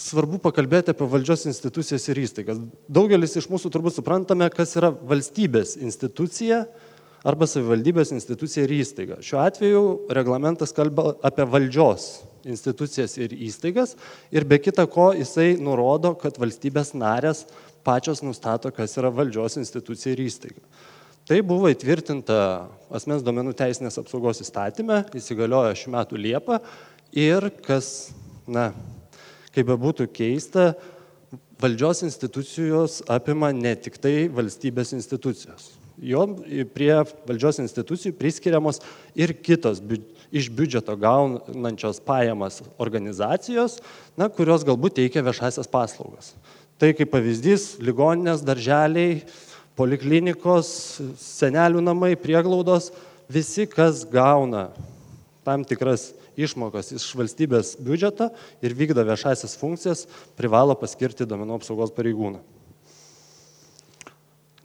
svarbu 0.00 0.40
pakalbėti 0.44 0.92
apie 0.92 1.06
valdžios 1.08 1.46
institucijas 1.48 2.06
ir 2.10 2.20
įstaigas? 2.24 2.60
Daugelis 2.92 3.36
iš 3.40 3.48
mūsų 3.52 3.72
turbūt 3.72 3.96
suprantame, 3.96 4.48
kas 4.52 4.74
yra 4.76 4.92
valstybės 4.92 5.78
institucija 5.80 6.66
arba 7.24 7.48
savivaldybės 7.48 8.12
institucija 8.16 8.64
ir 8.64 8.74
įstaiga. 8.80 9.20
Šiuo 9.24 9.40
atveju 9.44 9.82
reglamentas 10.16 10.72
kalba 10.76 11.14
apie 11.24 11.44
valdžios 11.48 12.10
institucijas 12.44 13.16
ir 13.20 13.34
įstaigas 13.34 13.96
ir 14.32 14.46
be 14.48 14.58
kita 14.62 14.86
ko 14.90 15.10
jisai 15.16 15.54
nurodo, 15.60 16.14
kad 16.18 16.38
valstybės 16.40 16.94
narės 16.94 17.44
pačios 17.84 18.22
nustato, 18.22 18.70
kas 18.74 18.96
yra 19.00 19.10
valdžios 19.12 19.58
institucija 19.60 20.14
ir 20.14 20.24
įstaiga. 20.26 20.62
Tai 21.28 21.38
buvo 21.46 21.68
įtvirtinta 21.70 22.36
asmens 22.90 23.22
duomenų 23.22 23.52
teisinės 23.58 24.00
apsaugos 24.00 24.40
įstatymė, 24.42 25.04
įsigaliojo 25.14 25.76
šių 25.78 25.92
metų 25.94 26.18
Liepą 26.18 26.58
ir 27.14 27.50
kas, 27.64 28.10
na, 28.50 28.70
kaip 29.54 29.68
be 29.68 29.76
būtų 29.78 30.08
keista, 30.10 30.72
valdžios 31.60 32.02
institucijos 32.08 33.00
apima 33.10 33.52
ne 33.54 33.76
tik 33.76 34.00
tai 34.02 34.14
valstybės 34.32 34.94
institucijos. 34.96 35.74
Jo 36.00 36.24
prie 36.72 36.94
valdžios 37.28 37.60
institucijų 37.62 38.16
priskiriamos 38.16 38.80
ir 39.14 39.36
kitos 39.36 39.82
biudžetos 39.84 40.19
iš 40.32 40.48
biudžeto 40.54 40.94
gaunančios 40.96 42.00
pajamas 42.02 42.60
organizacijos, 42.78 43.80
na, 44.16 44.30
kurios 44.30 44.64
galbūt 44.66 45.00
teikia 45.00 45.24
viešasias 45.26 45.70
paslaugas. 45.70 46.34
Tai 46.80 46.92
kaip 46.96 47.10
pavyzdys- 47.12 47.76
ligoninės, 47.86 48.44
darželiai, 48.46 49.22
poliklinikos, 49.76 51.00
senelių 51.18 51.82
namai, 51.82 52.14
prieglaudos, 52.16 52.90
visi, 53.28 53.66
kas 53.66 54.04
gauna 54.04 54.70
tam 55.44 55.64
tikras 55.64 56.12
išmokas 56.38 56.92
iš 56.94 57.10
valstybės 57.16 57.74
biudžeto 57.80 58.30
ir 58.62 58.74
vykdo 58.76 59.04
viešasias 59.04 59.56
funkcijas, 59.60 60.06
privalo 60.36 60.76
paskirti 60.78 61.26
domenų 61.28 61.60
apsaugos 61.60 61.92
pareigūną. 61.96 62.40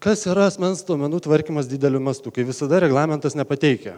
Kas 0.05 0.21
yra 0.29 0.45
asmens 0.51 0.83
duomenų 0.85 1.23
tvarkymas 1.25 1.65
dideliu 1.65 1.97
mastu, 2.03 2.29
kai 2.29 2.45
visada 2.45 2.77
reglamentas 2.83 3.33
nepateikia? 3.33 3.95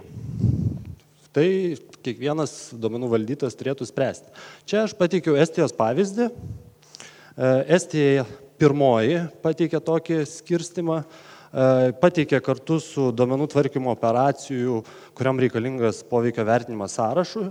Tai 1.38 1.78
kiekvienas 2.02 2.52
duomenų 2.82 3.12
valdytojas 3.12 3.54
turėtų 3.54 3.86
spręsti. 3.86 4.32
Čia 4.66 4.80
aš 4.88 4.96
pateikiau 4.98 5.36
Estijos 5.38 5.70
pavyzdį. 5.78 6.32
E, 6.34 7.50
Estija 7.78 8.24
pirmoji 8.58 9.20
pateikė 9.44 9.78
tokį 9.86 10.18
skirstimą, 10.32 10.96
e, 11.04 11.92
pateikė 12.02 12.40
kartu 12.42 12.80
su 12.82 13.12
duomenų 13.14 13.46
tvarkymo 13.54 13.94
operacijų, 13.94 14.80
kuriam 15.14 15.38
reikalingas 15.46 16.02
poveikio 16.10 16.42
vertinimas 16.50 16.98
sąrašų 16.98 17.46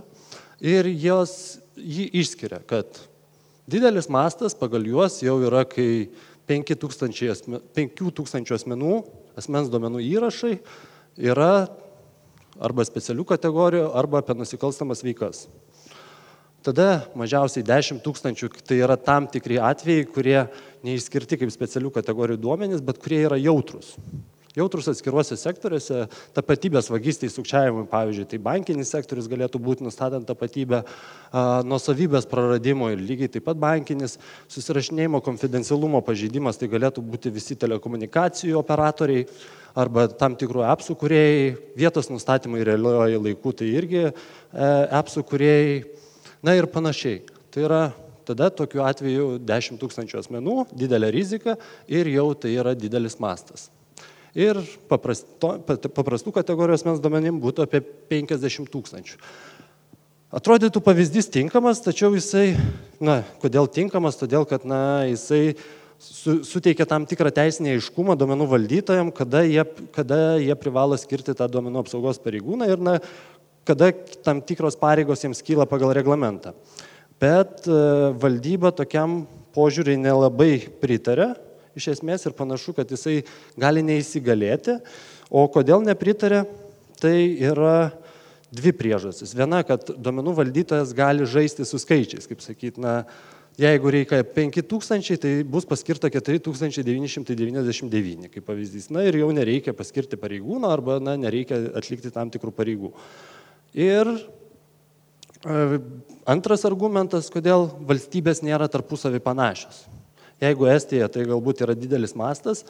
ir 0.66 0.90
jos 0.90 1.62
jį 1.78 2.10
išskiria, 2.24 2.58
kad 2.66 2.90
didelis 3.70 4.10
mastas 4.10 4.58
pagal 4.58 4.82
juos 4.82 5.22
jau 5.22 5.38
yra, 5.46 5.62
kai 5.62 6.10
5000 6.50 8.50
asmenų 8.58 8.98
asmens 9.38 9.70
duomenų 9.70 10.02
įrašai 10.10 10.56
yra 11.22 11.85
arba 12.60 12.84
specialių 12.86 13.26
kategorijų, 13.32 13.88
arba 13.96 14.22
apie 14.22 14.36
nusikalstamas 14.38 15.04
veikas. 15.06 15.46
Tada 16.66 17.06
mažiausiai 17.14 17.62
10 17.62 18.00
tūkstančių 18.02 18.48
tai 18.66 18.80
yra 18.82 18.96
tam 18.98 19.28
tikri 19.30 19.60
atvejai, 19.62 20.06
kurie 20.10 20.40
neišskirti 20.86 21.38
kaip 21.38 21.52
specialių 21.54 21.92
kategorijų 21.94 22.40
duomenys, 22.42 22.82
bet 22.82 22.98
kurie 23.02 23.20
yra 23.28 23.38
jautrus. 23.38 23.92
Jautrus 24.56 24.88
atskiruose 24.88 25.36
sektoriuose, 25.36 26.06
tapatybės 26.34 26.88
vagystės 26.88 27.34
sukčiavimui, 27.36 27.84
pavyzdžiui, 27.90 28.24
tai 28.30 28.38
bankinis 28.40 28.88
sektorius 28.94 29.28
galėtų 29.28 29.60
būti 29.60 29.84
nustatant 29.84 30.24
tapatybę, 30.24 30.80
nuosavybės 31.68 32.24
praradimo 32.30 32.88
ir 32.88 33.02
lygiai 33.04 33.28
taip 33.34 33.44
pat 33.50 33.60
bankinis, 33.60 34.16
susirašinėjimo 34.54 35.20
konfidencialumo 35.26 36.00
pažeidimas, 36.06 36.56
tai 36.56 36.70
galėtų 36.72 37.04
būti 37.04 37.34
visi 37.36 37.58
telekomunikacijų 37.60 38.56
operatoriai, 38.62 39.28
arba 39.76 40.06
tam 40.08 40.36
tikrų 40.38 40.64
apsų 40.66 40.96
kuriejai, 40.98 41.54
vietos 41.76 42.08
nustatymai 42.10 42.64
realioji 42.66 43.20
laikų, 43.28 43.52
tai 43.60 43.70
irgi 43.76 44.02
e, 44.06 44.10
apsų 44.96 45.24
kuriejai, 45.28 45.78
na 46.46 46.56
ir 46.56 46.68
panašiai. 46.72 47.22
Tai 47.52 47.64
yra 47.68 47.82
tada 48.26 48.50
tokiu 48.50 48.82
atveju 48.84 49.36
10 49.46 49.80
tūkstančių 49.80 50.20
asmenų, 50.22 50.58
didelė 50.76 51.12
rizika 51.14 51.56
ir 51.86 52.08
jau 52.10 52.30
tai 52.34 52.56
yra 52.56 52.74
didelis 52.78 53.20
mastas. 53.22 53.68
Ir 54.36 54.58
paprasto, 54.90 55.54
paprastų 55.64 56.34
kategorijos 56.36 56.84
mens 56.84 57.00
duomenim 57.00 57.38
būtų 57.40 57.64
apie 57.64 57.80
50 58.10 58.68
tūkstančių. 58.72 59.20
Atrodytų 60.36 60.82
pavyzdys 60.84 61.30
tinkamas, 61.32 61.80
tačiau 61.80 62.10
jisai, 62.12 62.58
na, 63.00 63.22
kodėl 63.40 63.70
tinkamas, 63.72 64.18
todėl 64.20 64.44
kad, 64.48 64.66
na, 64.68 65.06
jisai 65.08 65.54
su, 65.98 66.40
suteikia 66.46 66.86
tam 66.88 67.06
tikrą 67.08 67.32
teisinį 67.34 67.76
aiškumą 67.76 68.16
duomenų 68.18 68.48
valdytojams, 68.50 69.14
kada 69.16 69.42
jie, 69.46 69.64
kada 69.94 70.20
jie 70.42 70.56
privalo 70.58 70.98
skirti 71.00 71.34
tą 71.36 71.48
duomenų 71.50 71.82
apsaugos 71.84 72.20
pareigūną 72.22 72.68
ir 72.70 72.82
na, 72.82 72.98
kada 73.66 73.90
tam 74.26 74.42
tikros 74.44 74.78
pareigos 74.78 75.24
jiems 75.24 75.42
kyla 75.44 75.66
pagal 75.68 75.94
reglamentą. 75.96 76.54
Bet 77.20 77.64
e, 77.64 77.80
valdyba 78.20 78.70
tokiam 78.76 79.22
požiūriai 79.56 79.98
nelabai 79.98 80.58
pritarė 80.82 81.32
iš 81.76 81.90
esmės 81.96 82.26
ir 82.28 82.36
panašu, 82.36 82.74
kad 82.76 82.90
jisai 82.92 83.22
gali 83.60 83.84
neįsigalėti. 83.84 84.78
O 85.28 85.44
kodėl 85.52 85.82
nepritarė, 85.84 86.44
tai 87.00 87.16
yra 87.42 87.90
dvi 88.54 88.72
priežastys. 88.76 89.34
Viena, 89.36 89.62
kad 89.66 89.90
duomenų 89.90 90.36
valdytojas 90.38 90.94
gali 90.96 91.26
žaisti 91.28 91.66
su 91.68 91.80
skaičiais, 91.82 92.28
kaip 92.30 92.44
sakyt, 92.44 92.78
na, 92.80 93.02
Jeigu 93.56 93.88
reikia 93.88 94.20
5000, 94.20 95.16
tai 95.16 95.40
bus 95.48 95.64
paskirta 95.64 96.12
4999 96.12 98.28
kaip 98.28 98.44
pavyzdys. 98.44 98.92
Na 98.92 99.00
ir 99.08 99.16
jau 99.16 99.32
nereikia 99.32 99.72
paskirti 99.72 100.20
pareigūno 100.20 100.68
arba 100.68 101.00
na, 101.00 101.16
nereikia 101.16 101.72
atlikti 101.80 102.12
tam 102.12 102.28
tikrų 102.34 102.52
pareigų. 102.52 102.92
Ir 103.80 104.04
e, 104.12 105.80
antras 106.28 106.68
argumentas, 106.68 107.32
kodėl 107.32 107.72
valstybės 107.88 108.44
nėra 108.44 108.68
tarpusavį 108.68 109.24
panašios. 109.24 109.88
Jeigu 110.44 110.68
Estija 110.68 111.08
tai 111.08 111.24
galbūt 111.24 111.64
yra 111.64 111.72
didelis 111.78 112.12
mastas, 112.12 112.60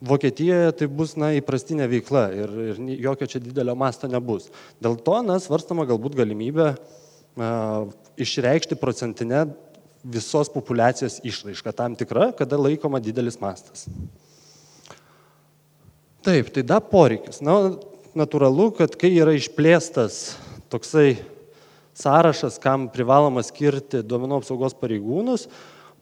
Vokietijoje 0.00 0.72
tai 0.80 0.86
bus 0.88 1.12
na, 1.20 1.28
įprastinė 1.36 1.84
veikla 1.88 2.22
ir, 2.32 2.52
ir 2.72 2.78
jokio 3.04 3.26
čia 3.28 3.40
didelio 3.40 3.74
masto 3.76 4.08
nebus. 4.08 4.48
Dėl 4.80 4.96
to 5.04 5.18
na, 5.24 5.36
svarstama 5.40 5.84
galbūt 5.88 6.16
galimybę 6.16 6.70
uh, 6.72 7.90
išreikšti 8.16 8.78
procentinę 8.80 9.44
visos 10.04 10.48
populacijos 10.52 11.18
išraiška 11.26 11.72
tam 11.76 11.96
tikra, 11.98 12.30
kada 12.36 12.58
laikoma 12.60 13.00
didelis 13.02 13.40
mastas. 13.40 13.86
Taip, 16.24 16.50
tai 16.52 16.64
da 16.66 16.80
poreikis. 16.84 17.40
Na, 17.44 17.76
natūralu, 18.16 18.70
kad 18.76 18.96
kai 19.00 19.12
yra 19.16 19.32
išplėstas 19.36 20.34
toksai 20.72 21.20
sąrašas, 21.96 22.58
kam 22.62 22.88
privaloma 22.92 23.42
skirti 23.44 24.02
duomenų 24.06 24.40
apsaugos 24.40 24.76
pareigūnus, 24.78 25.46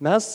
mes 0.03 0.27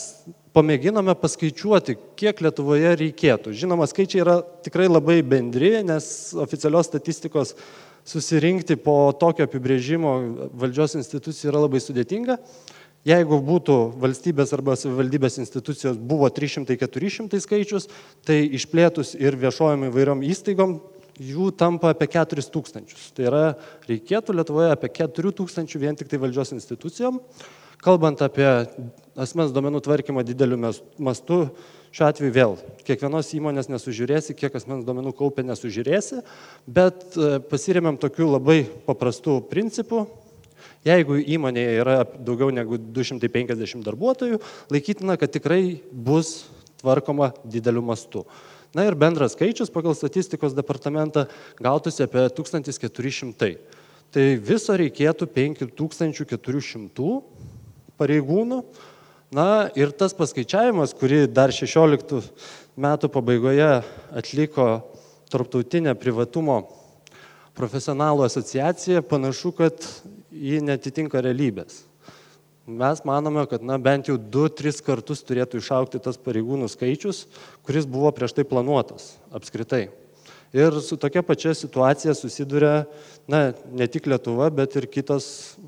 pamėginome 0.54 1.14
paskaičiuoti, 1.18 1.96
kiek 2.18 2.42
Lietuvoje 2.44 2.94
reikėtų. 3.00 3.54
Žinoma, 3.56 3.88
skaičiai 3.90 4.22
yra 4.22 4.36
tikrai 4.64 4.86
labai 4.90 5.18
bendri, 5.26 5.76
nes 5.86 6.06
oficialios 6.38 6.88
statistikos 6.90 7.54
susirinkti 8.06 8.76
po 8.80 8.96
tokio 9.18 9.48
apibrėžimo 9.48 10.14
valdžios 10.60 10.98
institucijų 11.00 11.50
yra 11.50 11.64
labai 11.64 11.80
sudėtinga. 11.82 12.38
Jeigu 13.04 13.36
būtų 13.44 13.74
valstybės 14.00 14.54
arba 14.56 14.78
savivaldybės 14.80 15.36
institucijos 15.42 15.98
buvo 16.00 16.30
300-400 16.32 17.40
skaičius, 17.44 17.90
tai 18.24 18.38
išplėtus 18.56 19.12
ir 19.20 19.36
viešojom 19.36 19.90
įvairiom 19.90 20.24
įstaigom 20.24 20.78
jų 21.20 21.50
tampa 21.60 21.92
apie 21.92 22.08
4 22.10 22.48
tūkstančius. 22.54 23.10
Tai 23.14 23.28
yra, 23.28 23.44
reikėtų 23.90 24.38
Lietuvoje 24.38 24.72
apie 24.72 24.90
4 25.04 25.34
tūkstančių 25.36 25.82
vien 25.84 26.00
tik 26.00 26.08
tai 26.08 26.22
valdžios 26.22 26.54
institucijom. 26.56 27.20
Kalbant 27.84 28.24
apie 28.24 28.48
asmens 29.20 29.52
duomenų 29.52 29.84
tvarkymą 29.84 30.24
dideliu 30.24 30.56
mastu, 30.96 31.42
šiuo 31.94 32.08
atveju 32.08 32.32
vėl, 32.34 32.56
kiekvienos 32.88 33.28
įmonės 33.36 33.68
nesužiūrėsi, 33.68 34.34
kiek 34.38 34.56
asmens 34.56 34.86
duomenų 34.86 35.12
kaupia 35.18 35.44
nesužiūrėsi, 35.46 36.22
bet 36.64 37.04
e, 37.14 37.36
pasiremėm 37.52 38.00
tokiu 38.00 38.32
labai 38.32 38.62
paprastu 38.88 39.36
principu, 39.50 40.06
Jeigu 40.84 41.16
įmonėje 41.16 41.76
yra 41.80 41.96
daugiau 42.04 42.50
negu 42.52 42.76
250 42.76 43.86
darbuotojų, 43.86 44.40
laikytina, 44.72 45.16
kad 45.20 45.32
tikrai 45.32 45.80
bus 45.88 46.44
tvarkoma 46.82 47.32
dideliu 47.48 47.80
mastu. 47.84 48.26
Na 48.74 48.84
ir 48.84 48.96
bendras 48.98 49.32
skaičius 49.32 49.70
pagal 49.72 49.94
statistikos 49.96 50.52
departamentą 50.52 51.24
gautųsi 51.62 52.04
apie 52.04 52.26
1400. 52.36 53.54
Tai 54.14 54.24
viso 54.44 54.76
reikėtų 54.76 55.28
5400 55.30 57.22
pareigūnų. 57.98 58.60
Na 59.34 59.70
ir 59.78 59.90
tas 59.96 60.12
paskaičiavimas, 60.14 60.92
kurį 60.94 61.24
dar 61.32 61.50
16 61.54 62.20
metų 62.76 63.10
pabaigoje 63.14 63.70
atliko 64.14 64.66
Tarptautinė 65.32 65.96
privatumo 65.98 66.60
profesionalų 67.58 68.26
asociacija, 68.28 69.02
panašu, 69.02 69.50
kad 69.56 69.86
ji 70.34 70.60
netitinka 70.64 71.22
realybės. 71.24 71.84
Mes 72.64 73.02
manome, 73.04 73.44
kad 73.46 73.62
na, 73.62 73.76
bent 73.78 74.08
jau 74.08 74.16
2-3 74.16 74.80
kartus 74.86 75.20
turėtų 75.26 75.60
išaukti 75.60 76.00
tas 76.00 76.16
pareigūnų 76.16 76.70
skaičius, 76.72 77.26
kuris 77.66 77.84
buvo 77.84 78.08
prieš 78.16 78.32
tai 78.38 78.46
planuotas 78.48 79.14
apskritai. 79.36 79.90
Ir 80.54 80.78
su 80.80 80.96
tokia 80.96 81.20
pačia 81.26 81.52
situacija 81.58 82.14
susiduria 82.14 82.86
na, 83.28 83.50
ne 83.74 83.88
tik 83.90 84.06
Lietuva, 84.08 84.48
bet 84.54 84.78
ir 84.78 84.86
kitos 84.88 85.26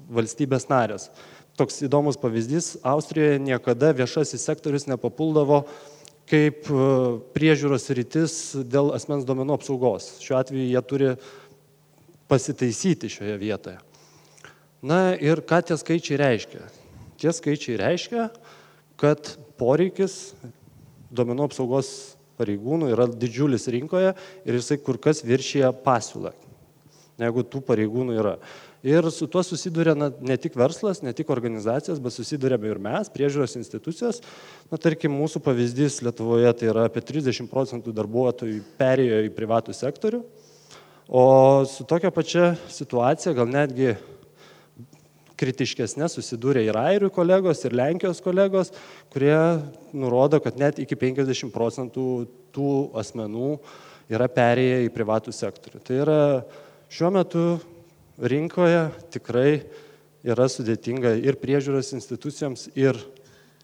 valstybės 0.09 0.71
narės. 0.71 1.11
Toks 1.59 1.83
įdomus 1.85 2.17
pavyzdys, 2.21 2.77
Austrijoje 2.87 3.43
niekada 3.43 3.91
viešasis 3.97 4.45
sektorius 4.47 4.87
nepapuldavo 4.89 5.65
kaip 6.31 6.71
e, 6.71 6.87
priežiūros 7.37 7.91
rytis 7.97 8.37
dėl 8.67 8.93
asmens 8.97 9.27
duomenų 9.27 9.57
apsaugos. 9.59 10.17
Šiuo 10.25 10.41
atveju 10.41 10.71
jie 10.71 10.83
turi 10.87 11.13
pasitaisyti 12.31 13.11
šioje 13.13 13.37
vietoje. 13.43 13.79
Na 14.87 15.17
ir 15.19 15.41
ką 15.43 15.63
tie 15.67 15.75
skaičiai 15.81 16.19
reiškia? 16.21 16.67
Tie 17.19 17.33
skaičiai 17.35 17.79
reiškia, 17.81 18.29
kad 19.01 19.33
poreikis 19.59 20.37
duomenų 21.11 21.49
apsaugos 21.49 21.89
pareigūnų 22.39 22.93
yra 22.93 23.09
didžiulis 23.11 23.67
rinkoje 23.73 24.13
ir 24.47 24.59
jisai 24.59 24.79
kur 24.79 25.01
kas 25.03 25.25
viršyje 25.27 25.73
pasiūlą, 25.83 26.33
negu 27.19 27.43
tų 27.43 27.65
pareigūnų 27.67 28.17
yra. 28.21 28.37
Ir 28.87 29.09
su 29.11 29.27
tuo 29.27 29.43
susiduria 29.43 29.97
na, 29.99 30.13
ne 30.23 30.37
tik 30.39 30.55
verslas, 30.55 31.01
ne 31.03 31.11
tik 31.17 31.33
organizacijos, 31.35 31.99
bet 31.99 32.15
susidurėme 32.15 32.69
ir 32.71 32.79
mes, 32.79 33.09
priežiūros 33.11 33.57
institucijos. 33.59 34.21
Na, 34.71 34.79
tarkim, 34.79 35.17
mūsų 35.17 35.43
pavyzdys 35.43 36.03
Lietuvoje 36.07 36.53
tai 36.61 36.69
yra 36.71 36.85
apie 36.87 37.03
30 37.03 37.51
procentų 37.51 37.95
darbuotojų 37.97 38.61
perėjo 38.79 39.25
į 39.27 39.33
privatų 39.35 39.75
sektorių, 39.75 40.21
o 41.09 41.25
su 41.67 41.87
tokia 41.89 42.13
pačia 42.15 42.53
situacija, 42.71 43.35
gal 43.35 43.51
netgi 43.51 43.97
kritiškesnė 45.41 46.09
susidūrė 46.11 46.65
ir 46.67 46.77
airių 46.81 47.11
kolegos, 47.15 47.63
ir 47.65 47.77
Lenkijos 47.77 48.23
kolegos, 48.25 48.73
kurie 49.13 49.37
nurodo, 49.97 50.41
kad 50.45 50.59
net 50.61 50.81
iki 50.83 50.99
50 50.99 51.53
procentų 51.55 52.07
tų 52.57 52.73
asmenų 52.97 53.57
yra 54.13 54.29
perėję 54.33 54.87
į 54.87 54.93
privatų 54.95 55.35
sektorių. 55.35 55.83
Tai 55.85 55.99
yra 56.05 56.21
šiuo 56.93 57.13
metu 57.15 57.45
rinkoje 58.17 58.87
tikrai 59.15 59.51
yra 60.27 60.49
sudėtinga 60.51 61.17
ir 61.23 61.39
priežiūros 61.41 61.93
institucijoms, 61.97 62.69
ir 62.79 62.99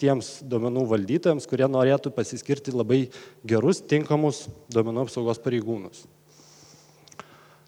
tiems 0.02 0.40
duomenų 0.48 0.84
valdytojams, 0.90 1.46
kurie 1.50 1.68
norėtų 1.70 2.12
pasiskirti 2.14 2.74
labai 2.74 3.04
gerus, 3.46 3.82
tinkamus 3.86 4.46
duomenų 4.72 5.06
apsaugos 5.06 5.40
pareigūnus. 5.42 6.04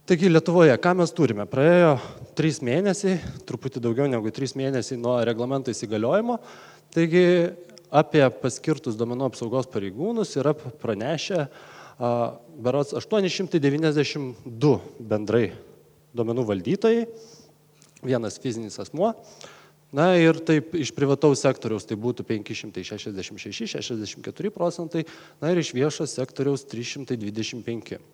Taigi 0.04 0.28
Lietuvoje, 0.28 0.74
ką 0.84 0.90
mes 0.98 1.12
turime? 1.16 1.46
Praėjo 1.48 1.94
trys 2.36 2.58
mėnesiai, 2.60 3.14
truputį 3.48 3.80
daugiau 3.86 4.04
negu 4.12 4.28
trys 4.36 4.52
mėnesiai 4.52 4.98
nuo 5.00 5.14
reglamento 5.24 5.72
įsigaliojimo. 5.72 6.34
Taigi 6.92 7.22
apie 7.88 8.20
paskirtus 8.42 8.98
domenų 9.00 9.30
apsaugos 9.30 9.64
pareigūnus 9.72 10.34
yra 10.36 10.52
pranešę 10.52 11.46
berots 12.66 12.92
892 13.00 14.74
bendrai 15.00 15.46
domenų 16.12 16.44
valdytojai, 16.50 17.06
vienas 18.04 18.36
fizinis 18.42 18.76
asmuo. 18.84 19.14
Na 19.96 20.10
ir 20.20 20.36
taip 20.44 20.76
iš 20.76 20.92
privataus 20.92 21.40
sektoriaus 21.46 21.88
tai 21.88 21.96
būtų 21.96 22.26
566, 22.28 23.72
64 23.72 24.52
procentai, 24.52 25.06
na 25.40 25.54
ir 25.54 25.62
iš 25.64 25.72
viešo 25.72 26.04
sektoriaus 26.04 26.68
325. 26.68 28.04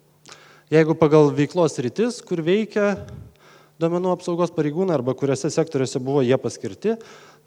Jeigu 0.71 0.95
pagal 0.95 1.33
veiklos 1.35 1.75
rytis, 1.83 2.21
kur 2.23 2.39
veikia 2.47 2.93
duomenų 3.83 4.13
apsaugos 4.15 4.53
pareigūnai 4.55 4.95
arba 4.95 5.17
kuriuose 5.19 5.49
sektoriuose 5.51 5.99
buvo 5.99 6.23
jie 6.23 6.37
paskirti, 6.39 6.93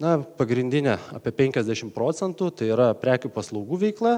na, 0.04 0.18
pagrindinė 0.36 0.98
apie 1.16 1.32
50 1.38 1.94
procentų, 1.96 2.50
tai 2.52 2.68
yra 2.76 2.90
prekių 3.00 3.32
paslaugų 3.32 3.80
veikla, 3.86 4.18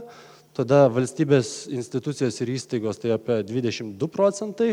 tada 0.57 0.87
valstybės 0.89 1.67
institucijos 1.69 2.41
ir 2.41 2.55
įstaigos 2.55 3.03
tai 3.03 3.13
apie 3.13 3.43
22 3.45 4.09
procentai, 4.09 4.71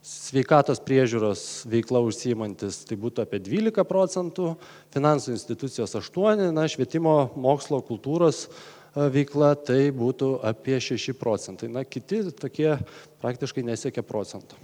sveikatos 0.00 0.80
priežiūros 0.80 1.44
veikla 1.68 2.00
užsiimantis 2.08 2.86
tai 2.88 2.96
būtų 2.96 3.28
apie 3.28 3.44
12 3.44 3.84
procentų, 3.84 4.54
finansų 4.96 5.36
institucijos 5.36 5.98
8, 6.00 6.48
na, 6.56 6.64
švietimo, 6.64 7.18
mokslo, 7.36 7.84
kultūros 7.84 8.46
veikla 8.94 9.54
tai 9.54 9.90
būtų 9.94 10.40
apie 10.46 10.80
6 10.82 11.14
procentai. 11.18 11.70
Na, 11.70 11.84
kiti 11.84 12.24
tokie 12.32 12.74
praktiškai 13.22 13.62
nesiekia 13.66 14.02
procento. 14.06 14.58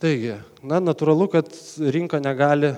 Taigi, 0.00 0.38
na, 0.64 0.78
natūralu, 0.80 1.26
kad 1.28 1.50
rinka 1.92 2.22
negali 2.22 2.72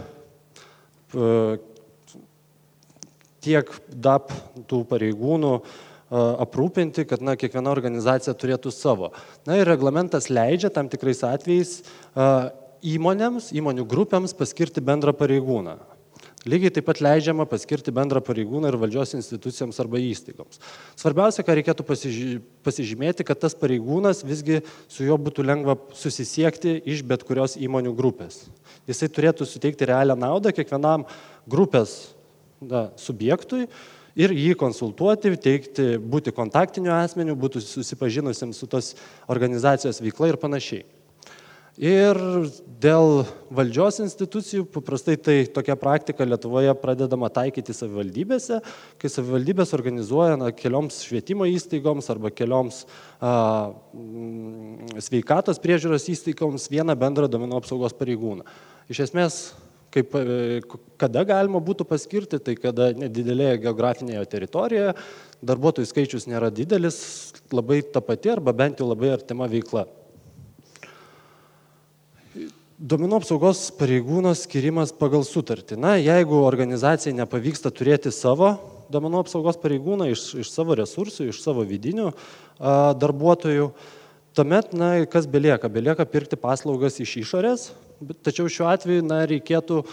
tiek 3.42 3.70
DAP 3.92 4.32
tų 4.66 4.82
pareigūnų 4.88 5.52
aprūpinti, 6.42 7.04
kad 7.08 7.22
na, 7.24 7.36
kiekviena 7.38 7.70
organizacija 7.72 8.34
turėtų 8.36 8.72
savo. 8.74 9.12
Na 9.46 9.60
ir 9.60 9.68
reglamentas 9.68 10.30
leidžia 10.32 10.72
tam 10.72 10.90
tikrais 10.92 11.22
atvejais 11.28 11.78
įmonėms, 12.82 13.52
įmonių 13.54 13.86
grupėms 13.88 14.34
paskirti 14.36 14.82
bendrą 14.84 15.14
pareigūną. 15.16 15.78
Lygiai 16.42 16.72
taip 16.74 16.88
pat 16.88 16.98
leidžiama 16.98 17.44
paskirti 17.46 17.92
bendrą 17.94 18.18
pareigūną 18.24 18.72
ir 18.72 18.76
valdžios 18.80 19.14
institucijoms 19.14 19.76
arba 19.78 20.00
įstaigoms. 20.02 20.58
Svarbiausia, 20.98 21.44
ką 21.46 21.54
reikėtų 21.54 21.86
pasižymėti, 22.66 23.26
kad 23.28 23.38
tas 23.44 23.54
pareigūnas 23.58 24.24
visgi 24.26 24.58
su 24.90 25.06
juo 25.06 25.20
būtų 25.22 25.44
lengva 25.46 25.76
susisiekti 25.94 26.80
iš 26.82 27.04
bet 27.06 27.22
kurios 27.28 27.54
įmonių 27.54 27.94
grupės. 27.94 28.48
Jisai 28.90 29.10
turėtų 29.14 29.46
suteikti 29.46 29.86
realią 29.86 30.16
naudą 30.18 30.50
kiekvienam 30.56 31.06
grupės 31.46 32.16
na, 32.58 32.88
subjektui 32.98 33.68
ir 34.18 34.34
jį 34.34 34.56
konsultuoti, 34.58 35.36
teikti, 35.38 35.94
būti 36.02 36.34
kontaktiniu 36.34 36.90
asmeniu, 36.96 37.38
būti 37.38 37.62
susipažinusiam 37.62 38.50
su 38.50 38.66
tos 38.66 38.96
organizacijos 39.30 40.02
veikla 40.02 40.32
ir 40.32 40.42
panašiai. 40.42 40.82
Ir 41.82 42.14
dėl 42.78 43.24
valdžios 43.50 43.96
institucijų, 44.04 44.68
paprastai 44.70 45.16
tai 45.18 45.34
tokia 45.50 45.74
praktika 45.74 46.22
Lietuvoje 46.22 46.70
pradedama 46.78 47.26
taikyti 47.34 47.74
savivaldybėse, 47.74 48.60
kai 49.02 49.08
savivaldybės 49.10 49.74
organizuoja 49.74 50.36
na, 50.38 50.52
kelioms 50.54 51.00
švietimo 51.02 51.48
įstaigoms 51.50 52.06
arba 52.14 52.30
kelioms 52.30 52.84
a, 53.18 53.32
m, 53.98 54.92
sveikatos 55.02 55.58
priežiūros 55.62 56.06
įstaigoms 56.12 56.68
vieną 56.70 56.94
bendrą 57.00 57.26
domenų 57.32 57.58
apsaugos 57.58 57.96
pareigūną. 57.98 58.46
Iš 58.86 59.00
esmės, 59.08 59.38
kaip, 59.90 60.14
e, 60.14 60.60
kada 61.02 61.24
galima 61.26 61.58
būtų 61.58 61.88
paskirti, 61.90 62.38
tai 62.38 62.54
kada 62.60 62.92
nedidelėje 62.94 63.58
geografinėje 63.64 64.22
teritorijoje 64.36 64.94
darbuotojų 65.42 65.90
skaičius 65.90 66.28
nėra 66.30 66.52
didelis, 66.54 67.00
labai 67.50 67.80
ta 67.82 68.04
pati 68.06 68.30
arba 68.36 68.54
bent 68.54 68.78
jau 68.78 68.86
labai 68.86 69.10
artima 69.16 69.50
veikla. 69.50 69.88
Duomenų 72.82 73.20
apsaugos 73.20 73.68
pareigūno 73.78 74.32
skirimas 74.34 74.90
pagal 74.98 75.22
sutartį. 75.22 75.76
Na, 75.78 75.92
jeigu 76.02 76.40
organizacijai 76.42 77.14
nepavyksta 77.14 77.70
turėti 77.70 78.10
savo 78.10 78.56
duomenų 78.90 79.20
apsaugos 79.22 79.60
pareigūną 79.62 80.08
iš, 80.10 80.24
iš 80.42 80.50
savo 80.50 80.74
resursų, 80.80 81.28
iš 81.30 81.38
savo 81.44 81.62
vidinių 81.62 82.08
a, 82.10 82.90
darbuotojų, 82.98 83.68
tuomet, 84.34 84.74
na, 84.74 84.90
kas 85.06 85.30
belieka? 85.30 85.70
Belieka 85.70 86.08
pirkti 86.10 86.34
paslaugas 86.42 86.98
iš 86.98 87.14
išorės, 87.22 87.68
tačiau 88.26 88.50
šiuo 88.50 88.66
atveju, 88.72 89.06
na, 89.06 89.22
reikėtų 89.30 89.84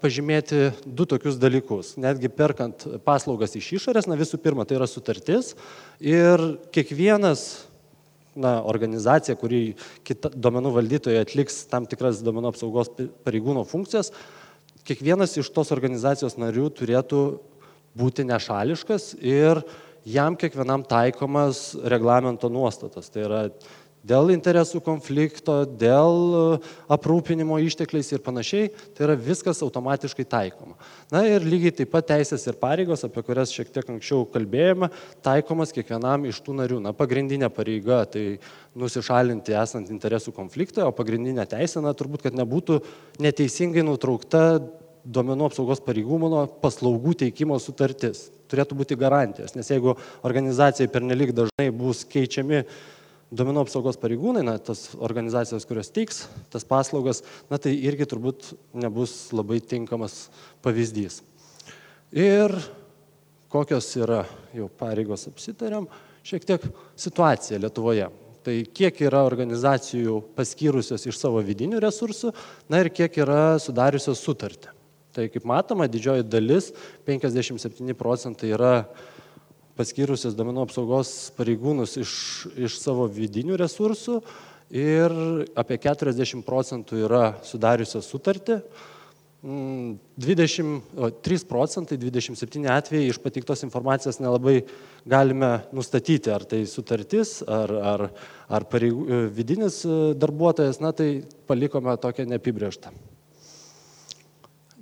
pažymėti 0.00 0.70
du 0.88 1.04
tokius 1.04 1.36
dalykus. 1.36 1.92
Netgi 2.00 2.32
perkant 2.32 2.88
paslaugas 3.04 3.52
iš 3.60 3.74
išorės, 3.82 4.08
na, 4.08 4.16
visų 4.16 4.40
pirma, 4.40 4.64
tai 4.64 4.80
yra 4.80 4.88
sutartis 4.88 5.52
ir 6.00 6.40
kiekvienas 6.72 7.50
na, 8.36 8.60
organizacija, 8.66 9.36
kuri 9.38 9.74
kita, 10.06 10.30
duomenų 10.34 10.72
valdytojai 10.76 11.24
atliks 11.24 11.64
tam 11.70 11.86
tikras 11.90 12.22
duomenų 12.24 12.52
apsaugos 12.52 12.92
pareigūno 13.26 13.64
funkcijas, 13.68 14.12
kiekvienas 14.86 15.36
iš 15.40 15.50
tos 15.54 15.72
organizacijos 15.74 16.38
narių 16.40 16.70
turėtų 16.78 17.22
būti 17.98 18.24
nešališkas 18.28 19.14
ir 19.18 19.62
jam 20.06 20.36
kiekvienam 20.38 20.84
taikomas 20.88 21.74
reglamento 21.82 22.48
nuostatas. 22.52 23.10
Tai 23.10 23.26
yra 23.26 23.42
dėl 24.06 24.32
interesų 24.32 24.80
konflikto, 24.84 25.60
dėl 25.78 26.16
e, 26.34 26.42
aprūpinimo 26.92 27.58
ištekliais 27.64 28.10
ir 28.14 28.22
panašiai, 28.24 28.70
tai 28.96 29.06
yra 29.06 29.16
viskas 29.18 29.60
automatiškai 29.64 30.26
taikoma. 30.30 30.76
Na 31.12 31.22
ir 31.28 31.44
lygiai 31.44 31.74
taip 31.80 31.92
pat 31.92 32.08
teisės 32.12 32.46
ir 32.48 32.58
pareigos, 32.60 33.04
apie 33.06 33.24
kurias 33.26 33.52
šiek 33.54 33.72
tiek 33.74 33.92
anksčiau 33.92 34.24
kalbėjome, 34.32 34.90
taikomas 35.26 35.74
kiekvienam 35.76 36.26
iš 36.30 36.40
tų 36.46 36.56
narių. 36.62 36.80
Na, 36.84 36.94
pagrindinė 36.96 37.50
pareiga 37.52 38.02
tai 38.08 38.24
nusišalinti 38.78 39.56
esant 39.60 39.90
interesų 39.92 40.34
konfliktą, 40.36 40.88
o 40.88 40.96
pagrindinė 40.96 41.46
teisė, 41.50 41.82
na, 41.84 41.94
turbūt, 41.96 42.28
kad 42.28 42.38
nebūtų 42.38 42.80
neteisingai 43.20 43.84
nutraukta 43.86 44.60
duomenų 45.04 45.48
apsaugos 45.48 45.80
pareigūno 45.84 46.44
paslaugų 46.60 47.16
teikimo 47.24 47.56
sutartis. 47.60 48.28
Turėtų 48.50 48.76
būti 48.80 48.98
garantijos, 48.98 49.54
nes 49.54 49.68
jeigu 49.70 49.94
organizacijai 50.26 50.90
pernelik 50.90 51.30
dažnai 51.36 51.68
bus 51.70 52.02
keičiami 52.08 52.64
duomenų 53.30 53.64
apsaugos 53.64 53.98
pareigūnai, 54.00 54.42
na, 54.46 54.56
tas 54.58 54.90
organizacijos, 54.98 55.66
kurios 55.68 55.92
teiks 55.94 56.24
tas 56.52 56.66
paslaugas, 56.66 57.22
na, 57.50 57.58
tai 57.62 57.76
irgi 57.78 58.08
turbūt 58.10 58.52
nebus 58.82 59.30
labai 59.36 59.60
tinkamas 59.62 60.24
pavyzdys. 60.64 61.20
Ir 62.10 62.54
kokios 63.50 63.86
yra 63.98 64.24
jau 64.54 64.66
pareigos 64.80 65.28
apsitariam, 65.30 65.86
šiek 66.26 66.46
tiek 66.46 66.66
situacija 66.98 67.60
Lietuvoje. 67.62 68.10
Tai 68.40 68.54
kiek 68.72 68.96
yra 69.04 69.20
organizacijų 69.28 70.22
paskyrusios 70.36 71.04
iš 71.06 71.18
savo 71.20 71.42
vidinių 71.44 71.80
resursų, 71.84 72.32
na 72.72 72.80
ir 72.80 72.88
kiek 72.94 73.18
yra 73.20 73.58
sudariusios 73.60 74.22
sutartį. 74.24 74.72
Tai 75.14 75.26
kaip 75.28 75.44
matoma, 75.48 75.88
didžioji 75.90 76.24
dalis, 76.24 76.70
57 77.06 77.94
procentai 77.98 78.52
yra 78.54 78.74
paskyrusios 79.80 80.36
domenų 80.36 80.66
apsaugos 80.66 81.32
pareigūnus 81.38 81.96
iš, 82.02 82.12
iš 82.68 82.76
savo 82.82 83.08
vidinių 83.08 83.56
resursų 83.60 84.20
ir 84.70 85.14
apie 85.58 85.80
40 85.80 86.44
procentų 86.46 87.04
yra 87.08 87.24
sudariusios 87.46 88.08
sutartį. 88.12 88.60
23 89.40 90.60
mm, 90.60 91.46
procentai, 91.48 91.96
27 91.96 92.66
atvejai 92.68 93.08
iš 93.08 93.18
patiktos 93.24 93.64
informacijos 93.64 94.18
nelabai 94.20 94.58
galime 95.08 95.62
nustatyti, 95.72 96.28
ar 96.28 96.44
tai 96.44 96.66
sutartis, 96.68 97.38
ar, 97.48 97.72
ar, 97.72 98.04
ar 98.52 98.66
pareigų, 98.68 99.22
vidinis 99.32 99.80
darbuotojas, 100.20 100.82
na 100.84 100.92
tai 100.92 101.22
palikome 101.48 101.96
tokią 102.02 102.28
neapibriežtą. 102.28 102.92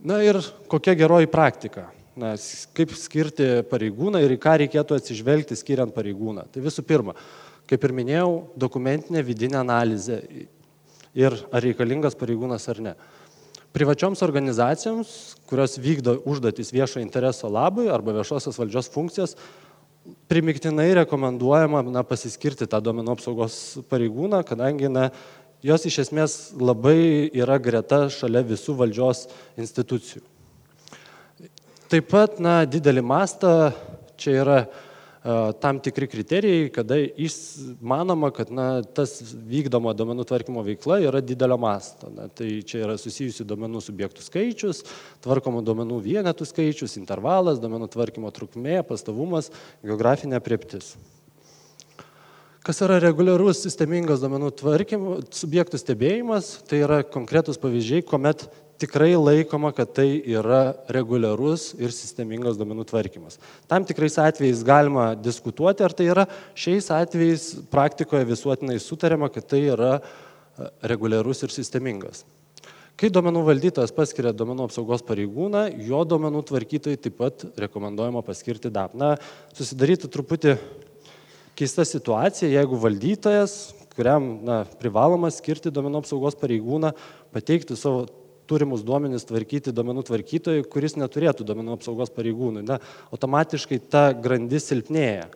Na 0.03 0.19
ir 0.27 0.41
kokia 0.71 0.99
geroji 0.99 1.31
praktika? 1.31 1.87
Na, 2.19 2.35
kaip 2.77 2.95
skirti 2.99 3.49
pareigūną 3.71 4.21
ir 4.25 4.35
į 4.35 4.41
ką 4.43 4.57
reikėtų 4.65 4.99
atsižvelgti 4.99 5.59
skiriant 5.59 5.95
pareigūną. 5.95 6.49
Tai 6.53 6.65
visų 6.65 6.85
pirma, 6.87 7.15
kaip 7.71 7.85
ir 7.85 7.95
minėjau, 7.97 8.33
dokumentinė 8.59 9.23
vidinė 9.27 9.61
analizė 9.63 10.21
ir 11.19 11.39
ar 11.53 11.65
reikalingas 11.65 12.19
pareigūnas 12.19 12.69
ar 12.73 12.83
ne. 12.85 12.95
Privačioms 13.77 14.23
organizacijoms, 14.25 15.11
kurios 15.49 15.77
vykdo 15.79 16.17
užduotis 16.27 16.73
viešo 16.73 17.03
intereso 17.03 17.51
labui 17.53 17.91
arba 17.93 18.15
viešosios 18.17 18.57
valdžios 18.59 18.89
funkcijas, 18.95 19.37
primiktinai 20.29 20.89
rekomenduojama 21.03 21.83
na, 21.91 22.05
pasiskirti 22.07 22.69
tą 22.71 22.81
duomenų 22.85 23.13
apsaugos 23.13 23.59
pareigūną, 23.93 24.41
kadangi 24.49 24.89
na, 24.89 25.11
jos 25.65 25.85
iš 25.91 26.01
esmės 26.07 26.39
labai 26.57 27.29
yra 27.37 27.59
greta 27.61 28.07
šalia 28.13 28.45
visų 28.47 28.79
valdžios 28.79 29.27
institucijų. 29.61 30.25
Taip 31.88 32.11
pat, 32.12 32.37
na, 32.37 32.66
didelį 32.68 33.01
mastą, 33.01 33.72
čia 34.20 34.33
yra 34.42 34.59
tam 35.61 35.79
tikri 35.81 36.07
kriterijai, 36.09 36.68
kada 36.72 36.98
manoma, 37.81 38.29
kad 38.31 38.51
na, 38.55 38.83
tas 38.83 39.16
vykdoma 39.24 39.94
domenų 39.96 40.27
tvarkymo 40.29 40.62
veikla 40.66 41.01
yra 41.09 41.22
didelio 41.24 41.57
masto. 41.61 42.11
Na, 42.12 42.29
tai 42.29 42.61
čia 42.61 42.85
yra 42.85 42.98
susijusi 43.01 43.46
domenų 43.48 43.81
subjektų 43.85 44.24
skaičius, 44.24 44.85
tvarkomų 45.24 45.64
domenų 45.64 46.03
vienetų 46.05 46.48
skaičius, 46.53 46.98
intervalas, 47.01 47.61
domenų 47.61 47.88
tvarkymo 47.96 48.37
trukmė, 48.37 48.83
pastovumas, 48.88 49.48
geografinė 49.81 50.44
prieptis. 50.44 50.92
Kas 52.68 52.85
yra 52.85 53.01
reguliarus 53.01 53.64
sistemingas 53.64 54.20
domenų 54.20 54.53
tvarkymo 54.61 55.20
subjektų 55.33 55.81
stebėjimas, 55.81 56.59
tai 56.68 56.85
yra 56.85 57.01
konkretus 57.01 57.57
pavyzdžiai, 57.61 58.05
kuomet 58.05 58.44
tikrai 58.79 59.12
laikoma, 59.19 59.73
kad 59.75 59.91
tai 59.97 60.23
yra 60.23 60.77
reguliarus 60.93 61.73
ir 61.81 61.93
sistemingas 61.95 62.59
duomenų 62.59 62.87
tvarkymas. 62.88 63.38
Tam 63.71 63.87
tikrais 63.87 64.19
atvejais 64.23 64.62
galima 64.67 65.11
diskutuoti, 65.19 65.85
ar 65.85 65.95
tai 65.97 66.09
yra 66.12 66.27
šiais 66.59 66.91
atvejais 66.95 67.51
praktikoje 67.73 68.29
visuotinai 68.29 68.79
sutariama, 68.83 69.31
kad 69.35 69.47
tai 69.51 69.64
yra 69.75 69.97
e, 69.99 70.69
reguliarus 70.93 71.43
ir 71.47 71.55
sistemingas. 71.55 72.25
Kai 72.99 73.11
duomenų 73.14 73.45
valdytojas 73.47 73.95
paskiria 73.95 74.33
duomenų 74.35 74.67
apsaugos 74.67 75.05
pareigūną, 75.07 75.69
jo 75.87 76.03
duomenų 76.03 76.43
tvarkytojai 76.49 76.99
taip 76.99 77.19
pat 77.21 77.45
rekomenduojama 77.59 78.25
paskirti 78.27 78.73
DAP. 78.75 78.97
Na, 78.99 79.12
susidaryti 79.55 80.11
truputį 80.11 80.57
keista 81.59 81.87
situacija, 81.87 82.51
jeigu 82.51 82.79
valdytojas, 82.83 83.59
kuriam 83.95 84.27
na, 84.47 84.61
privaloma 84.79 85.31
skirti 85.35 85.71
duomenų 85.75 86.03
apsaugos 86.03 86.38
pareigūną, 86.38 86.91
pateiktų 87.35 87.79
savo 87.79 88.07
turimus 88.49 88.85
duomenis 88.87 89.27
tvarkyti 89.29 89.75
duomenų 89.77 90.07
tvarkytojui, 90.09 90.65
kuris 90.73 90.97
neturėtų 90.99 91.47
duomenų 91.47 91.77
apsaugos 91.77 92.13
pareigūnui. 92.15 92.65
Na, 92.67 92.81
automatiškai 93.15 93.81
ta 93.93 94.09
grandis 94.17 94.71
silpnėja. 94.71 95.29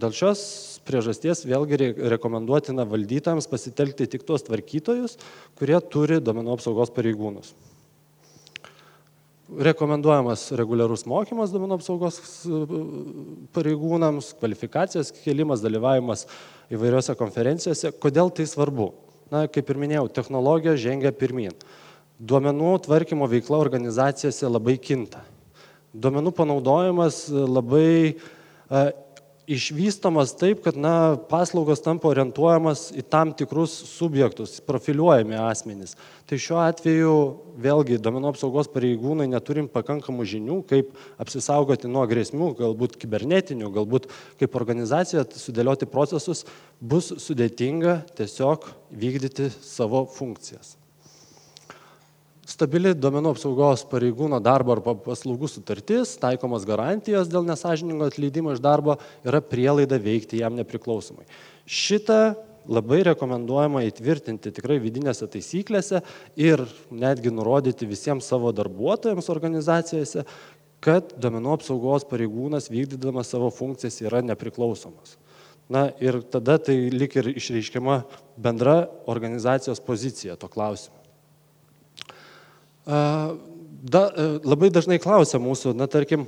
Dėl 0.00 0.14
šios 0.16 0.40
priežasties 0.88 1.44
vėlgi 1.44 1.92
rekomenduotina 2.14 2.86
valdytams 2.88 3.48
pasitelkti 3.50 4.08
tik 4.14 4.24
tuos 4.28 4.44
tvarkytojus, 4.46 5.18
kurie 5.60 5.76
turi 5.92 6.16
duomenų 6.24 6.56
apsaugos 6.56 6.92
pareigūnus. 6.96 7.52
Rekomenduojamas 9.52 10.46
reguliarus 10.56 11.04
mokymas 11.04 11.52
duomenų 11.52 11.76
apsaugos 11.76 12.22
pareigūnams, 13.52 14.32
kvalifikacijos 14.40 15.12
kelimas, 15.18 15.60
dalyvavimas 15.60 16.24
įvairiose 16.72 17.12
konferencijose. 17.20 17.92
Kodėl 18.00 18.32
tai 18.32 18.48
svarbu? 18.48 18.94
Na, 19.32 19.44
kaip 19.48 19.68
ir 19.72 19.80
minėjau, 19.80 20.06
technologija 20.12 20.76
žengia 20.80 21.12
pirmin. 21.16 21.52
Duomenų 22.22 22.76
tvarkymo 22.84 23.26
veikla 23.26 23.58
organizacijose 23.58 24.46
labai 24.46 24.76
kinta. 24.78 25.24
Duomenų 25.92 26.30
panaudojimas 26.36 27.24
labai 27.32 28.14
a, 28.70 28.90
išvystomas 29.50 30.34
taip, 30.38 30.62
kad 30.62 30.76
na, 30.78 31.16
paslaugos 31.30 31.82
tampa 31.82 32.08
orientuojamas 32.12 32.90
į 32.94 33.02
tam 33.10 33.32
tikrus 33.36 33.74
subjektus, 33.90 34.60
profiliuojami 34.64 35.38
asmenys. 35.42 35.96
Tai 36.30 36.38
šiuo 36.40 36.60
atveju 36.62 37.14
vėlgi 37.62 37.98
duomenų 38.02 38.32
apsaugos 38.32 38.70
pareigūnai 38.72 39.26
neturim 39.30 39.66
pakankamų 39.72 40.26
žinių, 40.34 40.60
kaip 40.70 40.92
apsisaugoti 41.22 41.90
nuo 41.90 42.04
grėsmių, 42.08 42.52
galbūt 42.60 42.94
kibernetinių, 43.02 43.72
galbūt 43.74 44.06
kaip 44.40 44.60
organizacija 44.60 45.26
sudėlioti 45.26 45.90
procesus, 45.90 46.44
bus 46.78 47.10
sudėtinga 47.24 47.98
tiesiog 48.18 48.70
vykdyti 48.94 49.50
savo 49.58 50.06
funkcijas. 50.06 50.76
Stabili 52.42 52.90
duomenų 52.98 53.36
apsaugos 53.36 53.84
pareigūno 53.86 54.40
darbo 54.42 54.72
arba 54.74 54.96
paslaugų 54.98 55.46
sutartis, 55.46 56.16
taikomos 56.18 56.64
garantijos 56.66 57.28
dėl 57.30 57.44
nesažiningo 57.46 58.08
atleidimo 58.10 58.50
iš 58.56 58.62
darbo 58.62 58.96
yra 59.22 59.38
prielaida 59.38 60.00
veikti 60.02 60.40
jam 60.40 60.56
nepriklausomai. 60.58 61.22
Šitą 61.70 62.34
labai 62.66 63.04
rekomenduojama 63.06 63.84
įtvirtinti 63.86 64.50
tikrai 64.54 64.80
vidinėse 64.82 65.28
taisyklėse 65.30 66.00
ir 66.34 66.64
netgi 66.90 67.30
nurodyti 67.30 67.86
visiems 67.86 68.26
savo 68.26 68.50
darbuotojams 68.54 69.30
organizacijose, 69.30 70.24
kad 70.82 71.14
duomenų 71.22 71.52
apsaugos 71.60 72.06
pareigūnas 72.10 72.66
vykdydamas 72.72 73.30
savo 73.30 73.52
funkcijas 73.54 74.00
yra 74.02 74.22
nepriklausomas. 74.26 75.14
Na 75.70 75.92
ir 76.02 76.18
tada 76.26 76.58
tai 76.58 76.74
lik 76.90 77.14
ir 77.22 77.30
išreiškiama 77.36 78.00
bendra 78.34 78.88
organizacijos 79.06 79.78
pozicija 79.80 80.34
to 80.36 80.50
klausimu. 80.50 81.01
Da, 82.86 84.02
e, 84.14 84.28
labai 84.46 84.70
dažnai 84.74 84.98
klausia 85.02 85.40
mūsų, 85.42 85.72
na 85.74 85.88
tarkim, 85.90 86.26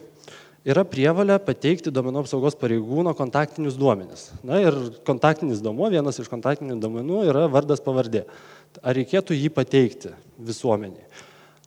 yra 0.66 0.82
prievalė 0.88 1.36
pateikti 1.42 1.92
duomenų 1.94 2.24
apsaugos 2.24 2.56
pareigūno 2.58 3.12
kontaktinius 3.18 3.76
duomenis. 3.78 4.28
Na 4.46 4.58
ir 4.62 4.74
kontaktinis 5.06 5.62
duomuo, 5.62 5.90
vienas 5.92 6.18
iš 6.18 6.30
kontaktinių 6.32 6.80
duomenų 6.82 7.20
yra 7.30 7.46
vardas 7.52 7.82
pavardė. 7.84 8.24
Ar 8.82 8.96
reikėtų 8.98 9.36
jį 9.38 9.52
pateikti 9.54 10.14
visuomeniai? 10.42 11.06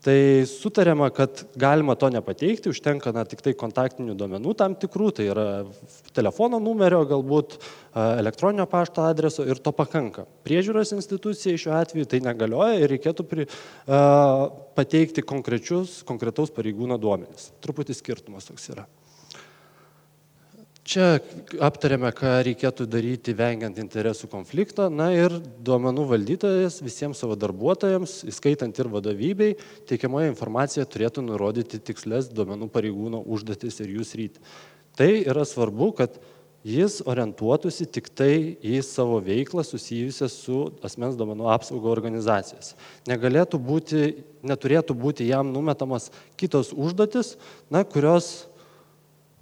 Tai 0.06 0.46
sutariama, 0.46 1.10
kad 1.10 1.42
galima 1.58 1.96
to 1.98 2.10
nepateikti, 2.14 2.70
užtenka 2.70 3.12
na, 3.16 3.24
tik 3.28 3.42
tai 3.44 3.56
kontaktinių 3.58 4.14
duomenų 4.18 4.54
tam 4.60 4.76
tikrų, 4.78 5.10
tai 5.18 5.26
yra 5.32 5.46
telefono 6.16 6.60
numerio, 6.64 7.02
galbūt 7.10 7.58
elektroninio 7.98 8.68
pašto 8.70 9.08
adreso 9.08 9.46
ir 9.48 9.58
to 9.64 9.74
pakanka. 9.76 10.28
Priežiūros 10.46 10.94
institucijai 10.96 11.58
šiuo 11.60 11.74
atveju 11.80 12.12
tai 12.14 12.22
negalioja 12.26 12.78
ir 12.78 12.94
reikėtų 12.94 13.26
pri, 13.28 13.48
uh, 13.50 14.46
pateikti 14.78 15.26
konkrečius, 15.26 16.04
konkretaus 16.08 16.54
pareigūno 16.54 17.00
duomenis. 17.02 17.50
Truputį 17.66 17.98
skirtumas 17.98 18.48
toks 18.52 18.70
yra. 18.76 18.86
Čia 20.88 21.18
aptarėme, 21.68 22.14
ką 22.16 22.38
reikėtų 22.48 22.86
daryti 22.88 23.34
vengiant 23.36 23.76
interesų 23.82 24.30
konflikto. 24.32 24.86
Na 24.88 25.10
ir 25.12 25.34
duomenų 25.68 26.06
valdytojas 26.14 26.78
visiems 26.80 27.20
savo 27.20 27.36
darbuotojams, 27.36 28.22
įskaitant 28.32 28.80
ir 28.80 28.88
vadovybei, 28.94 29.58
teikiamoje 29.90 30.32
informacija 30.32 30.88
turėtų 30.88 31.26
nurodyti 31.28 31.82
tikslės 31.92 32.32
duomenų 32.32 32.72
pareigūno 32.72 33.20
užduotis 33.20 33.82
ir 33.84 33.98
jų 33.98 34.08
sritį. 34.08 34.46
Tai 34.96 35.12
yra 35.28 35.44
svarbu, 35.44 35.92
kad 36.00 36.16
jis 36.64 37.02
orientuotųsi 37.04 37.92
tik 37.92 38.08
tai 38.08 38.56
į 38.56 38.80
savo 38.80 39.20
veiklą 39.28 39.68
susijusią 39.68 40.32
su 40.32 40.66
asmens 40.88 41.20
duomenų 41.20 41.52
apsaugo 41.52 41.92
organizacijas. 41.92 42.78
Negalėtų 43.12 43.60
būti, 43.60 44.06
neturėtų 44.40 44.96
būti 44.96 45.28
jam 45.28 45.52
numetamas 45.52 46.14
kitos 46.40 46.72
užduotis, 46.72 47.36
na, 47.68 47.84
kurios 47.84 48.48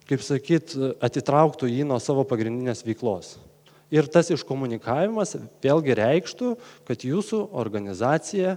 kaip 0.09 0.21
sakyt, 0.25 0.75
atitrauktų 1.03 1.69
jį 1.71 1.85
nuo 1.89 1.97
savo 2.03 2.25
pagrindinės 2.27 2.83
veiklos. 2.85 3.35
Ir 3.93 4.07
tas 4.09 4.31
iškomunikavimas 4.33 5.35
vėlgi 5.63 5.95
reikštų, 5.97 6.55
kad 6.87 7.05
jūsų 7.05 7.41
organizacija 7.57 8.55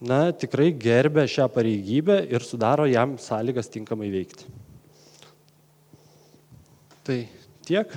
na, 0.00 0.28
tikrai 0.32 0.70
gerbė 0.72 1.26
šią 1.28 1.48
pareigybę 1.52 2.20
ir 2.30 2.44
sudaro 2.46 2.86
jam 2.88 3.16
sąlygas 3.20 3.68
tinkamai 3.72 4.08
veikti. 4.12 4.48
Tai 7.04 7.18
tiek 7.64 7.92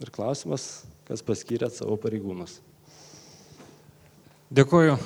ir 0.00 0.12
klausimas, 0.12 0.84
kas 1.08 1.24
paskyrėt 1.24 1.76
savo 1.76 1.96
pareigūnus. 2.00 2.58
Dėkuoju 4.56 4.96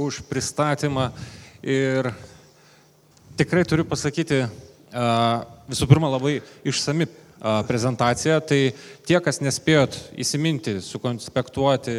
už 0.00 0.22
pristatymą 0.30 1.10
ir 1.62 2.08
tikrai 3.36 3.66
turiu 3.68 3.84
pasakyti, 3.88 4.44
Visų 4.90 5.86
pirma, 5.90 6.10
labai 6.10 6.40
išsami 6.66 7.06
prezentacija, 7.40 8.36
tai 8.44 8.74
tie, 9.08 9.16
kas 9.24 9.38
nespėjot 9.40 9.96
įsiminti, 10.20 10.74
sukonspektuoti 10.84 11.94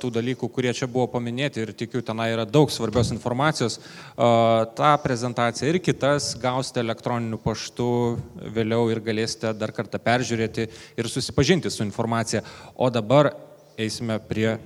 tų 0.00 0.10
dalykų, 0.12 0.50
kurie 0.52 0.74
čia 0.76 0.88
buvo 0.90 1.06
paminėti 1.14 1.62
ir 1.62 1.72
tikiu, 1.72 2.02
tenai 2.04 2.30
yra 2.34 2.44
daug 2.44 2.68
svarbios 2.72 3.12
informacijos, 3.14 3.78
tą 4.76 4.90
prezentaciją 5.04 5.70
ir 5.72 5.80
kitas 5.80 6.34
gausite 6.40 6.82
elektroniniu 6.84 7.40
paštu 7.40 7.88
vėliau 8.52 8.90
ir 8.92 9.00
galėsite 9.06 9.54
dar 9.56 9.72
kartą 9.72 10.02
peržiūrėti 10.02 10.68
ir 11.00 11.08
susipažinti 11.08 11.72
su 11.72 11.86
informacija. 11.86 12.44
O 12.76 12.90
dabar 12.92 13.32
eisime 13.80 14.20
prie 14.28 14.58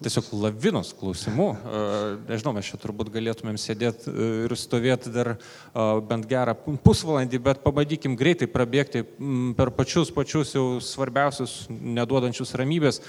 tiesiog 0.00 0.30
lavinos 0.40 0.92
klausimų. 0.98 1.48
Nežinau, 2.30 2.54
mes 2.56 2.68
čia 2.70 2.80
turbūt 2.80 3.12
galėtumėm 3.14 3.58
sėdėti 3.60 4.12
ir 4.46 4.56
stovėti 4.58 5.12
dar 5.14 5.34
bent 6.08 6.28
gerą 6.30 6.56
pusvalandį, 6.84 7.42
bet 7.44 7.62
pabandykim 7.66 8.16
greitai 8.18 8.48
prabėgti 8.50 9.04
per 9.58 9.72
pačius 9.76 10.12
pačius 10.14 10.54
jau 10.56 10.66
svarbiausius, 10.82 11.64
neduodančius 11.70 12.54
ramybės. 12.58 13.02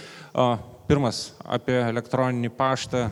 Pirmas 0.90 1.30
apie 1.48 1.78
elektroninį 1.80 2.52
paštą 2.58 3.08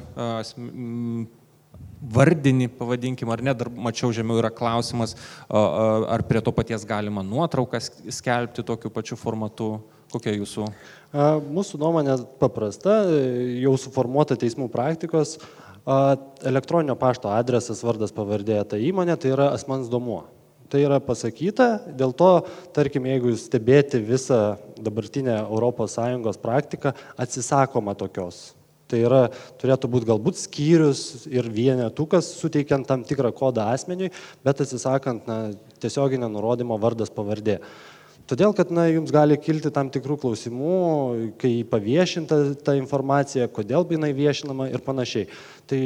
vardinį, 2.02 2.68
pavadinkim, 2.80 3.30
ar 3.30 3.44
ne, 3.46 3.54
dar 3.54 3.70
mačiau 3.70 4.12
žemiau 4.16 4.40
yra 4.42 4.50
klausimas, 4.54 5.16
ar 5.50 6.24
prie 6.28 6.42
to 6.42 6.54
paties 6.56 6.86
galima 6.88 7.24
nuotraukas 7.26 7.92
skelbti 8.10 8.66
tokiu 8.66 8.92
pačiu 8.94 9.18
formatu. 9.20 9.76
Kokia 10.12 10.34
jūsų? 10.36 10.68
Mūsų 11.52 11.80
nuomonė 11.80 12.18
paprasta, 12.40 13.02
jau 13.62 13.74
suformuota 13.80 14.36
teismų 14.40 14.68
praktikos, 14.72 15.38
elektroninio 16.48 16.96
pašto 17.00 17.32
adresas, 17.32 17.82
vardas, 17.84 18.14
pavardė, 18.16 18.60
ta 18.68 18.80
įmonė, 18.80 19.18
tai 19.20 19.34
yra 19.34 19.50
asmens 19.56 19.90
domuo. 19.92 20.26
Tai 20.72 20.80
yra 20.80 21.02
pasakyta, 21.04 21.82
dėl 22.00 22.14
to, 22.16 22.30
tarkim, 22.76 23.08
jeigu 23.10 23.34
stebėti 23.36 24.00
visą 24.08 24.56
dabartinę 24.80 25.42
ES 25.44 26.40
praktiką, 26.40 26.94
atsisakoma 27.20 27.96
tokios. 28.00 28.54
Tai 28.92 29.00
yra, 29.00 29.22
turėtų 29.60 29.88
būti 29.92 30.08
galbūt 30.08 30.40
skyrius 30.40 31.26
ir 31.32 31.48
vienetukas, 31.52 32.28
suteikiant 32.40 32.88
tam 32.88 33.04
tikrą 33.08 33.32
kodą 33.36 33.70
asmeniui, 33.72 34.12
bet 34.44 34.64
atsisakant 34.64 35.28
na, 35.28 35.38
tiesioginio 35.84 36.28
nurodymo 36.32 36.80
vardas 36.80 37.12
pavardė. 37.12 37.60
Todėl, 38.30 38.54
kad 38.56 38.72
na, 38.74 38.86
jums 38.92 39.12
gali 39.14 39.38
kilti 39.42 39.72
tam 39.74 39.90
tikrų 39.92 40.18
klausimų, 40.22 40.76
kai 41.42 41.54
paviešinta 41.68 42.36
ta 42.66 42.76
informacija, 42.80 43.48
kodėl 43.52 43.86
jinai 43.90 44.12
viešinama 44.16 44.70
ir 44.72 44.80
panašiai. 44.86 45.26
Tai 45.70 45.82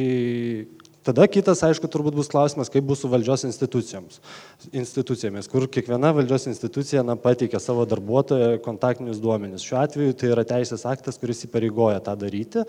tada 1.06 1.28
kitas, 1.30 1.62
aišku, 1.66 1.88
turbūt 1.92 2.16
bus 2.18 2.30
klausimas, 2.32 2.72
kaip 2.74 2.86
bus 2.90 3.00
su 3.04 3.08
valdžios 3.12 3.42
institucijomis, 3.46 5.50
kur 5.52 5.68
kiekviena 5.70 6.10
valdžios 6.18 6.48
institucija 6.52 7.00
na, 7.06 7.16
pateikia 7.20 7.60
savo 7.62 7.86
darbuotojo 7.90 8.48
kontaktinius 8.66 9.22
duomenis. 9.24 9.66
Šiuo 9.66 9.80
atveju 9.84 10.18
tai 10.18 10.28
yra 10.34 10.44
teisės 10.50 10.84
aktas, 10.90 11.20
kuris 11.22 11.46
įpareigoja 11.48 12.00
tą 12.06 12.14
daryti. 12.26 12.60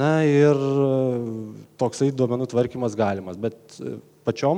Na 0.00 0.10
ir 0.26 0.54
toksai 1.80 2.08
duomenų 2.16 2.46
tvarkymas 2.50 2.92
galimas, 2.98 3.36
bet 3.40 3.56
pačiom, 4.26 4.56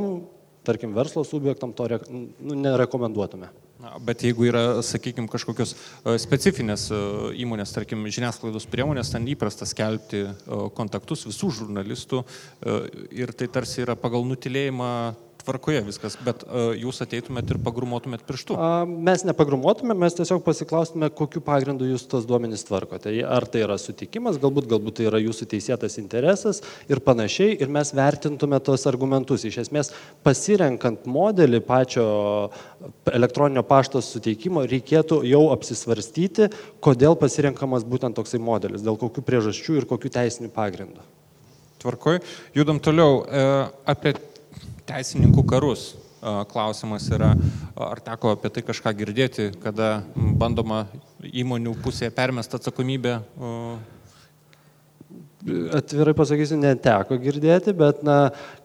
tarkim, 0.67 0.91
verslo 0.97 1.23
subjektam 1.27 1.71
to 1.77 1.85
re, 1.93 1.99
nu, 2.09 2.53
nerekomenduotume. 2.63 3.49
Bet 3.77 4.23
jeigu 4.25 4.47
yra, 4.49 4.81
sakykime, 4.85 5.29
kažkokios 5.29 5.75
e, 5.77 6.15
specifinės 6.21 6.87
e, 6.89 7.01
įmonės, 7.45 7.75
tarkim, 7.77 8.07
žiniasklaidos 8.09 8.65
priemonės, 8.73 9.11
ten 9.13 9.27
įprasta 9.29 9.69
skelbti 9.69 10.23
e, 10.25 10.31
kontaktus 10.77 11.27
visų 11.29 11.51
žurnalistų 11.59 12.23
ir 13.13 13.35
tai 13.37 13.51
tarsi 13.53 13.83
yra 13.85 13.97
pagal 14.01 14.25
nutilėjimą 14.31 14.91
tvarkoje 15.47 15.81
viskas, 15.87 16.17
bet 16.27 16.43
uh, 16.45 16.73
jūs 16.75 16.99
ateitumėt 17.05 17.53
ir 17.55 17.61
pagrumuotumėt 17.63 18.25
pirštų? 18.27 18.57
A, 18.59 18.71
mes 18.87 19.23
nepagrumuotume, 19.27 19.95
mes 19.99 20.17
tiesiog 20.19 20.43
pasiklaustume, 20.47 21.09
kokiu 21.15 21.43
pagrindu 21.45 21.87
jūs 21.89 22.07
tos 22.11 22.27
duomenys 22.29 22.67
tvarkote. 22.67 23.15
Ar 23.23 23.47
tai 23.51 23.63
yra 23.65 23.79
sutikimas, 23.81 24.41
galbūt, 24.43 24.69
galbūt 24.71 24.99
tai 24.99 25.09
yra 25.11 25.23
jūsų 25.23 25.49
teisėtas 25.55 25.99
interesas 26.03 26.63
ir 26.91 27.03
panašiai, 27.07 27.55
ir 27.63 27.73
mes 27.73 27.95
vertintume 27.97 28.61
tos 28.67 28.87
argumentus. 28.91 29.47
Iš 29.47 29.63
esmės, 29.67 29.93
pasirenkant 30.27 31.07
modelį 31.07 31.63
pačio 31.67 32.07
elektroninio 33.15 33.63
pašto 33.67 34.03
suteikimo, 34.03 34.67
reikėtų 34.67 35.23
jau 35.31 35.47
apsisvarstyti, 35.55 36.51
kodėl 36.85 37.19
pasirenkamas 37.21 37.87
būtent 37.87 38.19
toksai 38.19 38.43
modelis, 38.43 38.85
dėl 38.85 38.99
kokių 39.01 39.25
priežasčių 39.27 39.81
ir 39.81 39.89
kokių 39.91 40.13
teisinių 40.19 40.51
pagrindų. 40.55 41.07
Tvarkoj, 41.83 42.23
judam 42.57 42.81
toliau. 42.83 43.21
E, 43.29 43.45
apie 43.93 44.15
teisininkų 44.89 45.47
karus. 45.49 45.95
Klausimas 46.51 47.05
yra, 47.13 47.35
ar 47.79 48.01
teko 48.03 48.33
apie 48.35 48.51
tai 48.51 48.63
kažką 48.67 48.91
girdėti, 48.99 49.51
kada 49.63 50.01
bandoma 50.17 50.87
įmonių 51.23 51.77
pusėje 51.85 52.11
permest 52.17 52.57
atsakomybę 52.57 53.21
atvirai 55.77 56.15
pasakysiu, 56.17 56.57
neteko 56.59 57.19
girdėti, 57.23 57.75
bet 57.77 58.01
na, 58.07 58.17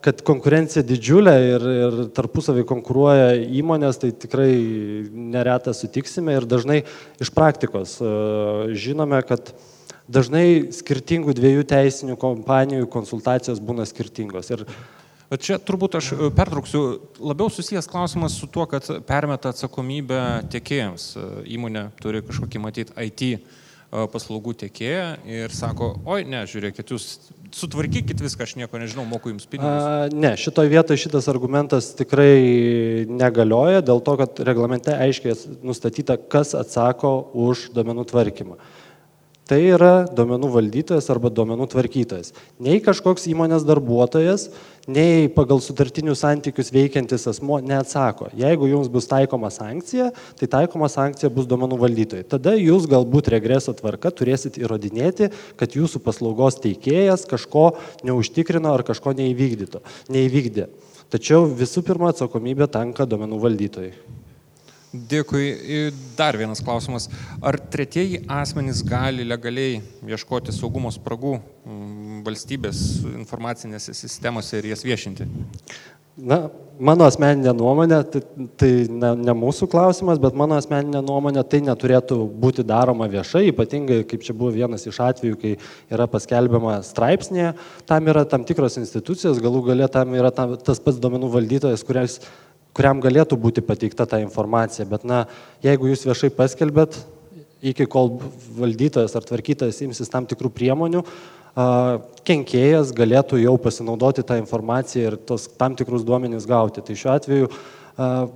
kad 0.03 0.23
konkurencija 0.25 0.83
didžiulė 0.87 1.35
ir, 1.51 1.65
ir 1.85 1.99
tarpusavį 2.15 2.63
konkuruoja 2.69 3.35
įmonės, 3.61 3.99
tai 4.01 4.11
tikrai 4.23 4.49
neretą 5.11 5.75
sutiksime 5.77 6.35
ir 6.37 6.47
dažnai 6.49 6.81
iš 7.21 7.33
praktikos 7.35 7.99
žinome, 8.73 9.21
kad 9.27 9.53
dažnai 10.11 10.71
skirtingų 10.73 11.35
dviejų 11.37 11.67
teisinių 11.69 12.17
kompanijų 12.19 12.89
konsultacijos 12.91 13.61
būna 13.63 13.85
skirtingos. 13.87 14.49
Ir 14.55 14.65
Čia 15.39 15.55
turbūt 15.63 15.95
aš 15.95 16.11
e, 16.11 16.29
pertrauksiu, 16.35 16.81
labiau 17.23 17.47
susijęs 17.51 17.87
klausimas 17.87 18.35
su 18.35 18.49
tuo, 18.51 18.65
kad 18.67 18.83
permeta 19.07 19.53
atsakomybę 19.53 20.19
tiekėjams. 20.51 21.05
E, 21.15 21.27
įmonė 21.55 21.85
turi 22.03 22.19
kažkokį 22.27 22.59
matyti 22.59 22.95
IT 22.99 23.23
e, 23.31 23.37
paslaugų 24.11 24.57
tiekėją 24.65 25.05
ir 25.31 25.55
sako, 25.55 25.93
oi 26.03 26.25
ne, 26.27 26.43
žiūrėkit, 26.51 26.91
jūs 26.91 27.31
sutvarkykit 27.55 28.19
viską, 28.25 28.43
aš 28.43 28.57
nieko 28.59 28.81
nežinau, 28.81 29.07
moku 29.07 29.31
jums 29.31 29.47
pinigus. 29.47 29.71
A, 29.71 30.11
ne, 30.11 30.33
šitoje 30.35 30.73
vietoje 30.73 31.05
šitas 31.05 31.31
argumentas 31.31 31.93
tikrai 31.95 33.07
negalioja 33.07 33.79
dėl 33.87 34.03
to, 34.03 34.17
kad 34.19 34.43
reglamente 34.51 34.91
aiškiai 34.91 35.63
nustatyta, 35.63 36.19
kas 36.19 36.51
atsako 36.59 37.15
už 37.47 37.69
domenų 37.77 38.09
tvarkymą. 38.11 38.59
Tai 39.51 39.57
yra 39.67 40.05
duomenų 40.07 40.47
valdytojas 40.47 41.09
arba 41.11 41.27
duomenų 41.27 41.65
tvarkytojas. 41.73 42.29
Nei 42.63 42.77
kažkoks 42.79 43.25
įmonės 43.27 43.65
darbuotojas, 43.67 44.45
nei 44.87 45.25
pagal 45.35 45.59
sutartinius 45.59 46.21
santykius 46.23 46.71
veikiantis 46.71 47.27
asmo 47.27 47.57
neatsako. 47.59 48.29
Jeigu 48.39 48.69
jums 48.71 48.87
bus 48.93 49.09
taikoma 49.11 49.49
sankcija, 49.51 50.07
tai 50.39 50.47
taikoma 50.55 50.87
sankcija 50.87 51.33
bus 51.35 51.49
duomenų 51.51 51.81
valdytojai. 51.83 52.29
Tada 52.31 52.55
jūs 52.55 52.87
galbūt 52.95 53.27
regreso 53.35 53.75
tvarka 53.75 54.13
turėsit 54.15 54.55
įrodinėti, 54.61 55.33
kad 55.59 55.75
jūsų 55.75 55.99
paslaugos 56.07 56.61
teikėjas 56.63 57.27
kažko 57.27 57.73
neužtikrino 58.07 58.71
ar 58.71 58.87
kažko 58.87 59.17
neįvykdė. 59.19 60.71
Tačiau 61.11 61.43
visų 61.59 61.83
pirma 61.91 62.15
atsakomybė 62.15 62.71
tenka 62.71 63.03
duomenų 63.03 63.43
valdytojai. 63.49 63.95
Dėkui. 64.91 65.45
Dar 66.17 66.35
vienas 66.35 66.59
klausimas. 66.59 67.07
Ar 67.39 67.55
tretieji 67.71 68.25
asmenys 68.27 68.81
gali 68.83 69.23
legaliai 69.23 69.79
ieškoti 70.03 70.51
saugumo 70.51 70.91
spragų 70.91 71.37
mm, 71.39 72.19
valstybės 72.27 72.81
informacinėse 73.13 73.95
sistemose 73.95 74.59
ir 74.59 74.73
jas 74.73 74.83
viešinti? 74.83 75.29
Na, 76.19 76.41
mano 76.75 77.05
asmeninė 77.07 77.53
nuomonė, 77.55 78.01
tai, 78.11 78.19
tai 78.59 78.69
ne, 78.91 79.13
ne 79.15 79.35
mūsų 79.37 79.69
klausimas, 79.71 80.19
bet 80.19 80.35
mano 80.37 80.57
asmeninė 80.59 80.99
nuomonė, 81.07 81.45
tai 81.47 81.61
neturėtų 81.63 82.17
būti 82.43 82.65
daroma 82.67 83.07
viešai, 83.09 83.45
ypatingai 83.53 84.01
kaip 84.09 84.25
čia 84.27 84.35
buvo 84.35 84.51
vienas 84.51 84.83
iš 84.89 84.99
atvejų, 85.07 85.39
kai 85.39 85.53
yra 85.93 86.09
paskelbiama 86.11 86.81
straipsnėje, 86.83 87.53
tam 87.87 88.11
yra 88.11 88.25
tam 88.27 88.43
tikros 88.45 88.75
institucijos, 88.83 89.39
galų 89.41 89.63
galę 89.71 89.87
tam 89.93 90.11
yra 90.19 90.33
tam, 90.35 90.57
tas 90.59 90.83
pats 90.83 90.99
duomenų 90.99 91.31
valdytojas, 91.31 91.87
kurias, 91.87 92.19
kuriam 92.77 93.01
galėtų 93.03 93.37
būti 93.39 93.63
pateikta 93.65 94.07
ta 94.07 94.21
informacija, 94.23 94.85
bet 94.89 95.03
na, 95.07 95.25
jeigu 95.63 95.91
jūs 95.91 96.05
viešai 96.07 96.31
paskelbėt, 96.35 96.97
iki 97.61 97.85
kol 97.85 98.15
valdytojas 98.57 99.13
ar 99.15 99.27
tvarkytojas 99.27 99.83
imsis 99.85 100.09
tam 100.09 100.25
tikrų 100.29 100.49
priemonių, 100.55 101.03
kenkėjas 102.25 102.93
galėtų 102.95 103.41
jau 103.41 103.57
pasinaudoti 103.61 104.23
tą 104.25 104.39
informaciją 104.39 105.11
ir 105.11 105.17
tos 105.27 105.49
tam 105.59 105.75
tikrus 105.75 106.05
duomenys 106.07 106.47
gauti. 106.47 106.81
Tai 106.81 106.95
šiuo 106.95 107.11
atveju 107.13 107.49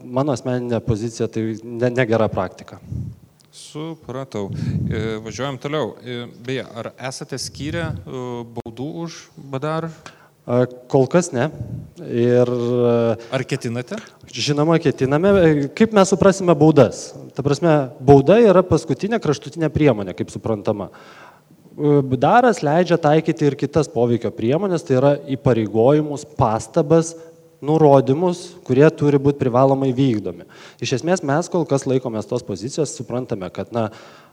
mano 0.03 0.35
asmeninė 0.35 0.81
pozicija 0.83 1.29
tai 1.31 1.55
negera 1.63 2.27
praktika. 2.29 2.81
Supratau. 3.55 4.49
E, 4.91 5.15
važiuojam 5.23 5.57
toliau. 5.63 5.93
E, 6.03 6.25
beje, 6.43 6.65
ar 6.75 6.89
esate 7.07 7.39
skyrę 7.39 7.85
e, 7.87 8.23
baudų 8.57 8.87
už 9.05 9.19
badar? 9.51 9.87
Kol 10.45 11.07
kas 11.09 11.31
ne. 11.33 11.49
Ir, 12.05 12.49
Ar 13.33 13.43
ketinate? 13.49 13.97
Žinoma, 14.29 14.77
ketiname. 14.83 15.31
Kaip 15.73 15.93
mes 15.95 16.11
suprasime 16.11 16.53
baudas? 16.57 17.07
Ta 17.33 17.45
prasme, 17.45 17.71
bauda 18.05 18.37
yra 18.43 18.61
paskutinė 18.65 19.17
kraštutinė 19.23 19.71
priemonė, 19.73 20.13
kaip 20.17 20.29
suprantama. 20.33 20.91
Daras 22.21 22.61
leidžia 22.63 22.99
taikyti 23.01 23.49
ir 23.49 23.57
kitas 23.59 23.89
poveikio 23.91 24.29
priemonės, 24.35 24.85
tai 24.85 24.99
yra 24.99 25.15
įpareigojimus, 25.35 26.27
pastabas, 26.37 27.15
nurodymus, 27.65 28.45
kurie 28.67 28.85
turi 28.93 29.17
būti 29.19 29.41
privalomai 29.41 29.89
vykdomi. 29.97 30.45
Iš 30.83 30.99
esmės 30.99 31.25
mes 31.25 31.49
kol 31.51 31.65
kas 31.67 31.87
laikomės 31.89 32.29
tos 32.29 32.45
pozicijos, 32.45 32.93
suprantame, 32.95 33.49
kad 33.51 33.73
na, 33.75 33.89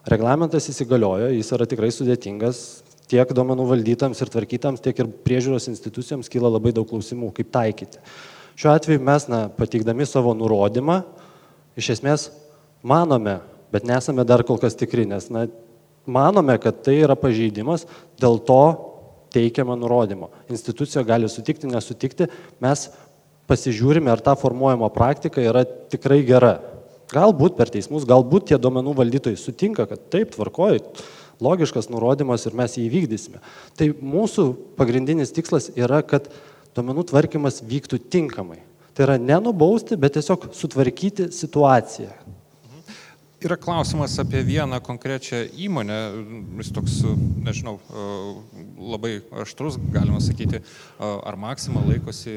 reglamentas 0.07 0.69
įsigaliojo, 0.71 1.33
jis 1.39 1.53
yra 1.57 1.67
tikrai 1.71 1.91
sudėtingas, 1.95 2.83
tiek 3.13 3.33
duomenų 3.37 3.67
valdytams 3.69 4.21
ir 4.25 4.31
tvarkytams, 4.33 4.83
tiek 4.85 5.03
ir 5.03 5.11
priežiūros 5.27 5.69
institucijoms 5.73 6.31
kyla 6.33 6.51
labai 6.55 6.73
daug 6.77 6.89
klausimų, 6.89 7.33
kaip 7.37 7.51
taikyti. 7.53 8.01
Šiuo 8.57 8.73
atveju 8.73 9.03
mes, 9.05 9.27
na, 9.33 9.45
pateikdami 9.53 10.07
savo 10.09 10.35
nurodymą, 10.37 11.03
iš 11.79 11.93
esmės 11.97 12.31
manome, 12.85 13.39
bet 13.73 13.87
nesame 13.89 14.25
dar 14.29 14.45
kol 14.49 14.61
kas 14.61 14.77
tikri, 14.79 15.07
nes 15.09 15.29
na, 15.33 15.47
manome, 16.07 16.57
kad 16.61 16.83
tai 16.85 16.99
yra 17.05 17.17
pažeidimas, 17.19 17.87
dėl 18.21 18.41
to 18.49 18.63
teikiama 19.33 19.77
nurodymo. 19.81 20.29
Institucija 20.53 21.05
gali 21.09 21.31
sutikti, 21.33 21.71
nesutikti, 21.71 22.29
mes 22.63 22.91
pasižiūrime, 23.49 24.13
ar 24.13 24.21
ta 24.25 24.37
formuojama 24.39 24.93
praktika 24.93 25.43
yra 25.45 25.65
tikrai 25.65 26.21
gera. 26.29 26.59
Galbūt 27.13 27.59
per 27.59 27.69
teismus, 27.73 28.07
galbūt 28.09 28.49
tie 28.51 28.59
duomenų 28.61 28.95
valdytojai 28.97 29.37
sutinka, 29.41 29.85
kad 29.89 30.05
taip, 30.13 30.33
tvarkoji, 30.33 30.81
logiškas 31.43 31.91
nurodymas 31.93 32.47
ir 32.47 32.57
mes 32.59 32.77
jį 32.79 32.87
įvykdysime. 32.89 33.43
Tai 33.79 33.91
mūsų 33.99 34.47
pagrindinis 34.79 35.35
tikslas 35.35 35.71
yra, 35.75 36.03
kad 36.07 36.31
duomenų 36.77 37.09
tvarkymas 37.11 37.63
vyktų 37.69 38.01
tinkamai. 38.13 38.61
Tai 38.93 39.07
yra 39.07 39.19
nenubausti, 39.21 39.97
bet 39.97 40.17
tiesiog 40.19 40.51
sutvarkyti 40.57 41.31
situaciją. 41.33 42.13
Yra 43.43 43.57
klausimas 43.59 44.15
apie 44.23 44.45
vieną 44.47 44.79
konkrečią 44.81 45.37
įmonę, 45.59 45.97
jis 46.63 46.69
toks, 46.71 47.01
nežinau, 47.43 47.81
labai 48.79 49.17
aštrus, 49.43 49.81
galima 49.91 50.21
sakyti, 50.23 50.61
ar 51.03 51.39
Maksima 51.43 51.83
laikosi 51.83 52.37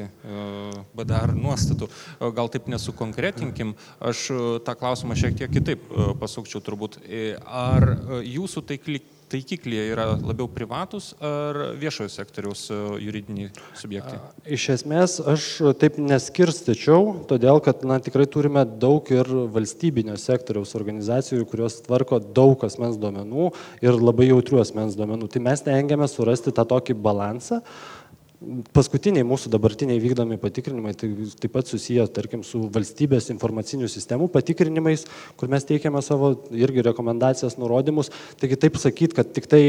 BDR 0.98 1.36
nuostatų. 1.38 1.86
Gal 2.34 2.50
taip 2.50 2.66
nesukonkretinkim, 2.72 3.76
aš 4.02 4.24
tą 4.66 4.74
klausimą 4.80 5.14
šiek 5.14 5.38
tiek 5.38 5.54
kitaip 5.54 5.86
pasukčiau 6.18 6.64
turbūt. 6.66 6.98
Ar 7.46 7.86
jūsų 8.26 8.66
taikli 8.66 9.04
taikiklyje 9.32 9.84
yra 9.92 10.06
labiau 10.14 10.48
privatus 10.50 11.12
ar 11.24 11.58
viešojo 11.80 12.10
sektoriaus 12.12 12.66
e, 12.70 12.78
juridiniai 13.04 13.50
subjektai? 13.78 14.20
Iš 14.56 14.68
esmės 14.76 15.18
aš 15.34 15.48
taip 15.80 15.98
neskirstyčiau, 16.02 17.12
todėl 17.30 17.60
kad 17.64 17.84
na, 17.88 17.98
tikrai 18.02 18.28
turime 18.30 18.64
daug 18.66 19.10
ir 19.14 19.30
valstybinio 19.54 20.16
sektoriaus 20.20 20.76
organizacijų, 20.78 21.46
kurios 21.50 21.80
tvarko 21.86 22.20
daug 22.20 22.62
asmens 22.66 22.98
duomenų 23.02 23.50
ir 23.84 24.00
labai 24.00 24.30
jautrių 24.30 24.62
asmens 24.62 24.98
duomenų. 24.98 25.30
Tai 25.32 25.44
mes 25.48 25.64
tengiame 25.66 26.08
surasti 26.10 26.54
tą 26.54 26.66
tokį 26.68 26.98
balansą 27.06 27.62
Paskutiniai 28.76 29.24
mūsų 29.24 29.48
dabartiniai 29.48 30.00
vykdomi 30.02 30.36
patikrinimai 30.40 30.92
tai 30.98 31.08
taip 31.40 31.54
pat 31.54 31.70
susiję, 31.70 32.04
tarkim, 32.12 32.42
su 32.44 32.66
valstybės 32.72 33.30
informacinių 33.32 33.88
sistemų 33.88 34.28
patikrinimais, 34.34 35.06
kur 35.40 35.48
mes 35.52 35.64
teikiame 35.64 36.02
savo 36.04 36.34
irgi 36.52 36.84
rekomendacijas, 36.84 37.56
nurodymus. 37.56 38.12
Taigi 38.36 38.58
taip 38.60 38.76
sakyti, 38.82 39.16
kad 39.16 39.32
tik 39.32 39.48
tai 39.48 39.62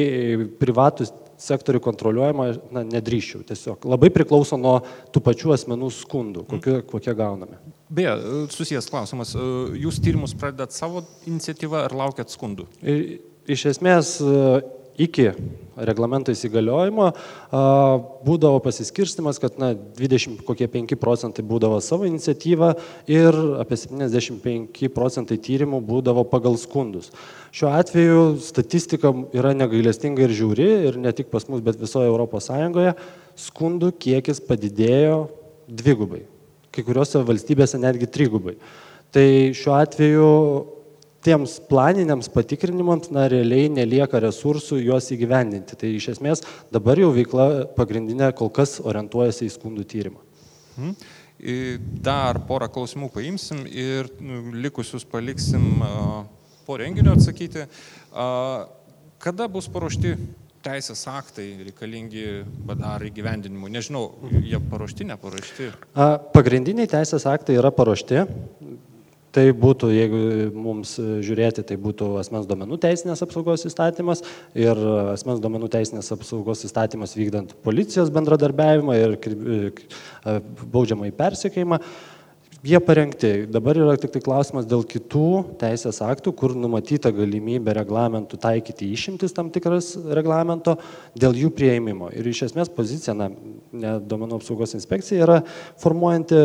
privatus 0.60 1.14
sektorių 1.40 1.80
kontroliuojama, 1.86 2.50
na, 2.76 2.84
nedrįščiau. 2.98 3.46
Tiesiog 3.48 3.88
labai 3.88 4.10
priklauso 4.14 4.60
nuo 4.60 4.82
tų 5.16 5.24
pačių 5.30 5.56
asmenų 5.56 5.92
skundų, 6.02 6.44
kokie, 6.52 6.80
kokie 6.92 7.16
gauname. 7.16 7.62
Beje, 7.94 8.18
susijęs 8.52 8.90
klausimas, 8.92 9.32
jūs 9.80 10.02
tyrimus 10.04 10.36
pradedat 10.36 10.76
savo 10.76 11.06
iniciatyvą 11.30 11.86
ar 11.88 11.96
laukiat 11.96 12.34
skundų? 12.34 12.68
Iš 13.48 13.70
esmės, 13.72 14.18
iki 14.98 15.32
reglamento 15.78 16.34
įsigaliojimo 16.34 17.12
būdavo 18.26 18.60
pasiskirstimas, 18.66 19.40
kad 19.42 19.60
na, 19.62 19.72
20 19.98 20.42
kokie 20.48 20.68
5 20.74 20.98
procentai 21.00 21.46
būdavo 21.46 21.78
savo 21.86 22.08
iniciatyva 22.10 22.74
ir 23.12 23.38
apie 23.62 23.78
75 23.78 24.90
procentai 24.94 25.38
tyrimų 25.38 25.82
būdavo 25.86 26.26
pagal 26.32 26.58
skundus. 26.60 27.12
Šiuo 27.54 27.72
atveju 27.78 28.24
statistika 28.44 29.14
yra 29.38 29.54
negailestinga 29.58 30.26
ir 30.26 30.34
žiūri 30.38 30.70
ir 30.90 30.98
ne 31.02 31.14
tik 31.16 31.30
pas 31.34 31.46
mus, 31.50 31.62
bet 31.62 31.80
visoje 31.80 32.10
ES 32.10 33.06
skundų 33.38 33.92
kiekis 34.02 34.42
padidėjo 34.42 35.28
dvigubai, 35.70 36.24
kai 36.74 36.82
kuriuose 36.82 37.22
valstybėse 37.22 37.78
netgi 37.78 38.10
trigubai. 38.10 38.56
Tai 39.14 39.28
šiuo 39.54 39.76
atveju 39.78 40.32
tiems 41.26 41.58
planiniams 41.70 42.30
patikrinimams 42.34 43.12
na, 43.16 43.28
realiai 43.32 43.70
nelieka 43.74 44.22
resursų 44.24 44.80
juos 44.84 45.10
įgyvendinti. 45.16 45.78
Tai 45.80 45.92
iš 45.98 46.12
esmės 46.16 46.44
dabar 46.74 47.00
jau 47.02 47.12
veikla 47.16 47.68
pagrindinė 47.78 48.32
kol 48.38 48.52
kas 48.54 48.78
orientuojasi 48.84 49.48
į 49.48 49.54
skundų 49.58 49.88
tyrimą. 49.94 50.22
Mhm. 50.78 50.98
Dar 52.02 52.40
porą 52.50 52.66
klausimų 52.74 53.12
paimsim 53.14 53.62
ir 53.70 54.10
nu, 54.18 54.40
likusius 54.58 55.06
paliksim 55.06 55.84
po 56.66 56.78
renginio 56.82 57.14
atsakyti. 57.14 57.68
Kada 59.22 59.46
bus 59.50 59.70
paruošti 59.70 60.16
teisės 60.66 61.04
aktai 61.12 61.46
reikalingi 61.68 62.42
badar 62.68 63.06
įgyvendinimui? 63.08 63.70
Nežinau, 63.74 64.10
jie 64.42 64.58
paruošti, 64.72 65.06
neparuošti? 65.14 65.70
Pagrindiniai 66.34 66.90
teisės 66.90 67.28
aktai 67.30 67.60
yra 67.62 67.72
paruošti. 67.74 68.26
Tai 69.38 69.44
būtų, 69.54 69.92
jeigu 69.94 70.20
mums 70.58 70.96
žiūrėti, 70.98 71.62
tai 71.70 71.76
būtų 71.78 72.08
asmens 72.18 72.48
duomenų 72.50 72.80
teisinės 72.82 73.22
apsaugos 73.22 73.68
įstatymas 73.70 74.24
ir 74.58 74.80
asmens 75.14 75.44
duomenų 75.44 75.68
teisinės 75.76 76.10
apsaugos 76.16 76.64
įstatymas 76.66 77.14
vykdant 77.14 77.54
policijos 77.62 78.10
bendradarbiavimą 78.16 78.96
ir 78.98 79.18
baudžiamą 80.74 81.12
į 81.12 81.14
persikėjimą. 81.20 81.78
Jie 82.66 82.80
parengti. 82.82 83.30
Dabar 83.54 83.78
yra 83.78 83.94
tik 84.02 84.16
tai 84.16 84.24
klausimas 84.26 84.66
dėl 84.66 84.82
kitų 84.90 85.28
teisės 85.62 86.00
aktų, 86.02 86.34
kur 86.40 86.56
numatyta 86.58 87.12
galimybė 87.14 87.76
reglamentų 87.78 88.40
taikyti 88.42 88.90
išimtis 88.96 89.38
tam 89.38 89.52
tikras 89.54 89.92
reglamento 90.18 90.80
dėl 91.14 91.38
jų 91.38 91.52
prieimimo. 91.54 92.10
Ir 92.10 92.26
iš 92.34 92.48
esmės 92.50 92.74
pozicija, 92.74 93.14
na, 93.14 93.30
ne 93.70 93.94
duomenų 94.02 94.42
apsaugos 94.42 94.74
inspekcija 94.80 95.22
yra 95.28 95.38
formuojanti 95.84 96.42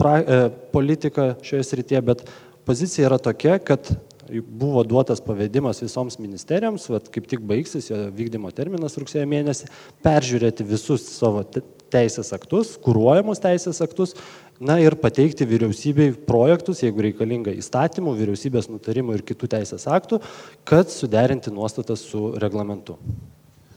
pra, 0.00 0.16
e, 0.20 0.40
politika 0.72 1.34
šioje 1.44 1.68
srityje, 1.70 2.02
bet 2.10 2.26
pozicija 2.66 3.08
yra 3.08 3.18
tokia, 3.22 3.58
kad 3.62 3.92
buvo 4.32 4.82
duotas 4.84 5.20
pavedimas 5.20 5.82
visoms 5.82 6.16
ministerijoms, 6.18 6.88
vat, 6.88 7.08
kaip 7.12 7.26
tik 7.28 7.44
baigsis 7.44 7.90
jo 7.90 7.98
vykdymo 8.16 8.50
terminas 8.56 8.96
rugsėjo 9.00 9.26
mėnesį, 9.28 9.68
peržiūrėti 10.04 10.66
visus 10.68 11.04
savo 11.18 11.44
teisės 11.92 12.32
aktus, 12.34 12.74
kūruojamus 12.82 13.42
teisės 13.42 13.82
aktus, 13.84 14.14
na 14.60 14.78
ir 14.82 14.96
pateikti 15.00 15.46
vyriausybei 15.48 16.14
projektus, 16.26 16.82
jeigu 16.84 17.04
reikalinga 17.08 17.54
įstatymų, 17.58 18.16
vyriausybės 18.20 18.70
nutarimų 18.72 19.18
ir 19.18 19.24
kitų 19.28 19.50
teisės 19.56 19.86
aktų, 19.90 20.20
kad 20.68 20.92
suderinti 20.92 21.52
nuostatas 21.54 22.04
su 22.08 22.30
reglamentu. 22.40 22.98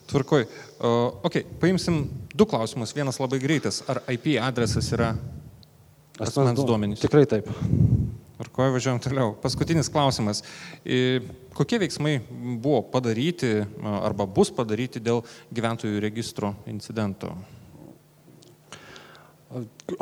Tvarkoj. 0.08 0.46
Uh, 0.80 1.18
ok, 1.28 1.42
paimsim 1.60 2.06
du 2.32 2.46
klausimus. 2.48 2.94
Vienas 2.96 3.20
labai 3.20 3.42
greitas. 3.44 3.82
Ar 3.92 4.00
IP 4.14 4.38
adresas 4.40 4.88
yra 4.96 5.12
Asmens 6.24 6.64
duomenys. 6.66 7.02
Tikrai 7.04 7.26
taip. 7.30 7.50
Ir 8.38 8.50
ko 8.54 8.68
važiuojam 8.74 9.00
toliau? 9.02 9.34
Paskutinis 9.42 9.90
klausimas. 9.90 10.44
Kokie 11.58 11.80
veiksmai 11.82 12.20
buvo 12.62 12.84
padaryti 12.94 13.52
arba 13.82 14.28
bus 14.30 14.52
padaryti 14.54 15.02
dėl 15.02 15.24
gyventojų 15.54 16.02
registro 16.04 16.54
incidento? 16.70 17.34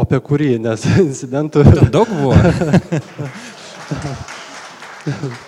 Apie 0.02 0.20
kurį, 0.26 0.56
nes 0.60 0.86
incidentų. 1.08 1.64
Daug 1.94 2.10
buvo. 2.12 2.36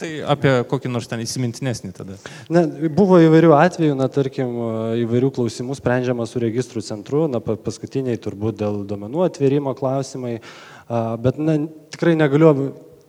Tai 0.00 0.10
apie 0.32 0.52
kokį 0.70 0.90
nors 0.92 1.08
ten 1.10 1.20
įsimintinesnį 1.20 1.92
tada. 1.92 2.16
Ne, 2.52 2.64
buvo 2.96 3.18
įvairių 3.20 3.52
atvejų, 3.58 3.96
na, 3.98 4.08
tarkim, 4.12 4.52
įvairių 5.04 5.28
klausimų 5.36 5.76
sprendžiama 5.76 6.24
su 6.28 6.40
registrų 6.40 6.80
centru, 6.86 7.26
na, 7.28 7.40
paskutiniai 7.40 8.20
turbūt 8.20 8.60
dėl 8.62 8.84
duomenų 8.88 9.26
atvėrimo 9.26 9.74
klausimai, 9.76 10.38
bet 11.20 11.40
na, 11.42 11.58
tikrai 11.92 12.14
negaliu, 12.16 12.54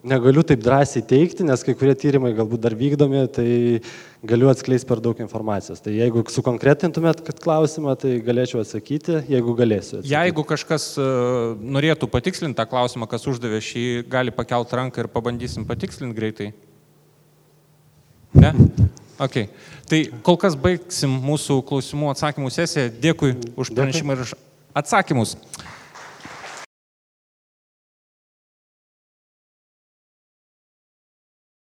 negaliu 0.04 0.44
taip 0.44 0.60
drąsiai 0.60 1.04
teikti, 1.08 1.46
nes 1.48 1.64
kai 1.64 1.72
kurie 1.78 1.94
tyrimai 1.96 2.34
galbūt 2.36 2.60
dar 2.66 2.76
vykdomi, 2.76 3.22
tai 3.32 3.46
galiu 4.28 4.50
atskleisti 4.52 4.88
per 4.90 5.00
daug 5.00 5.22
informacijos. 5.24 5.80
Tai 5.80 5.94
jeigu 5.94 6.26
sukonkretintumėt 6.34 7.22
klausimą, 7.40 7.94
tai 8.02 8.18
galėčiau 8.26 8.60
atsakyti, 8.60 9.22
jeigu 9.32 9.54
galėsiu. 9.56 10.02
Atsakyti. 10.02 10.12
Jeigu 10.12 10.44
kažkas 10.50 10.90
norėtų 11.78 12.10
patikslinti 12.12 12.60
tą 12.60 12.68
klausimą, 12.68 13.08
kas 13.08 13.24
uždavė 13.32 13.62
šį, 13.64 13.86
gali 14.12 14.34
pakelti 14.34 14.78
ranką 14.78 15.06
ir 15.06 15.10
pabandysim 15.14 15.64
patikslinti 15.70 16.18
greitai. 16.20 16.50
Ne? 18.34 18.52
Ok. 19.22 19.36
Tai 19.88 20.00
kol 20.24 20.38
kas 20.40 20.56
baigsim 20.58 21.12
mūsų 21.24 21.60
klausimų 21.68 22.12
atsakymų 22.14 22.52
sesiją. 22.54 22.88
Dėkui 23.02 23.34
už 23.60 23.72
pranešimą 23.76 24.16
ir 24.16 24.34
atsakymus. 24.82 25.36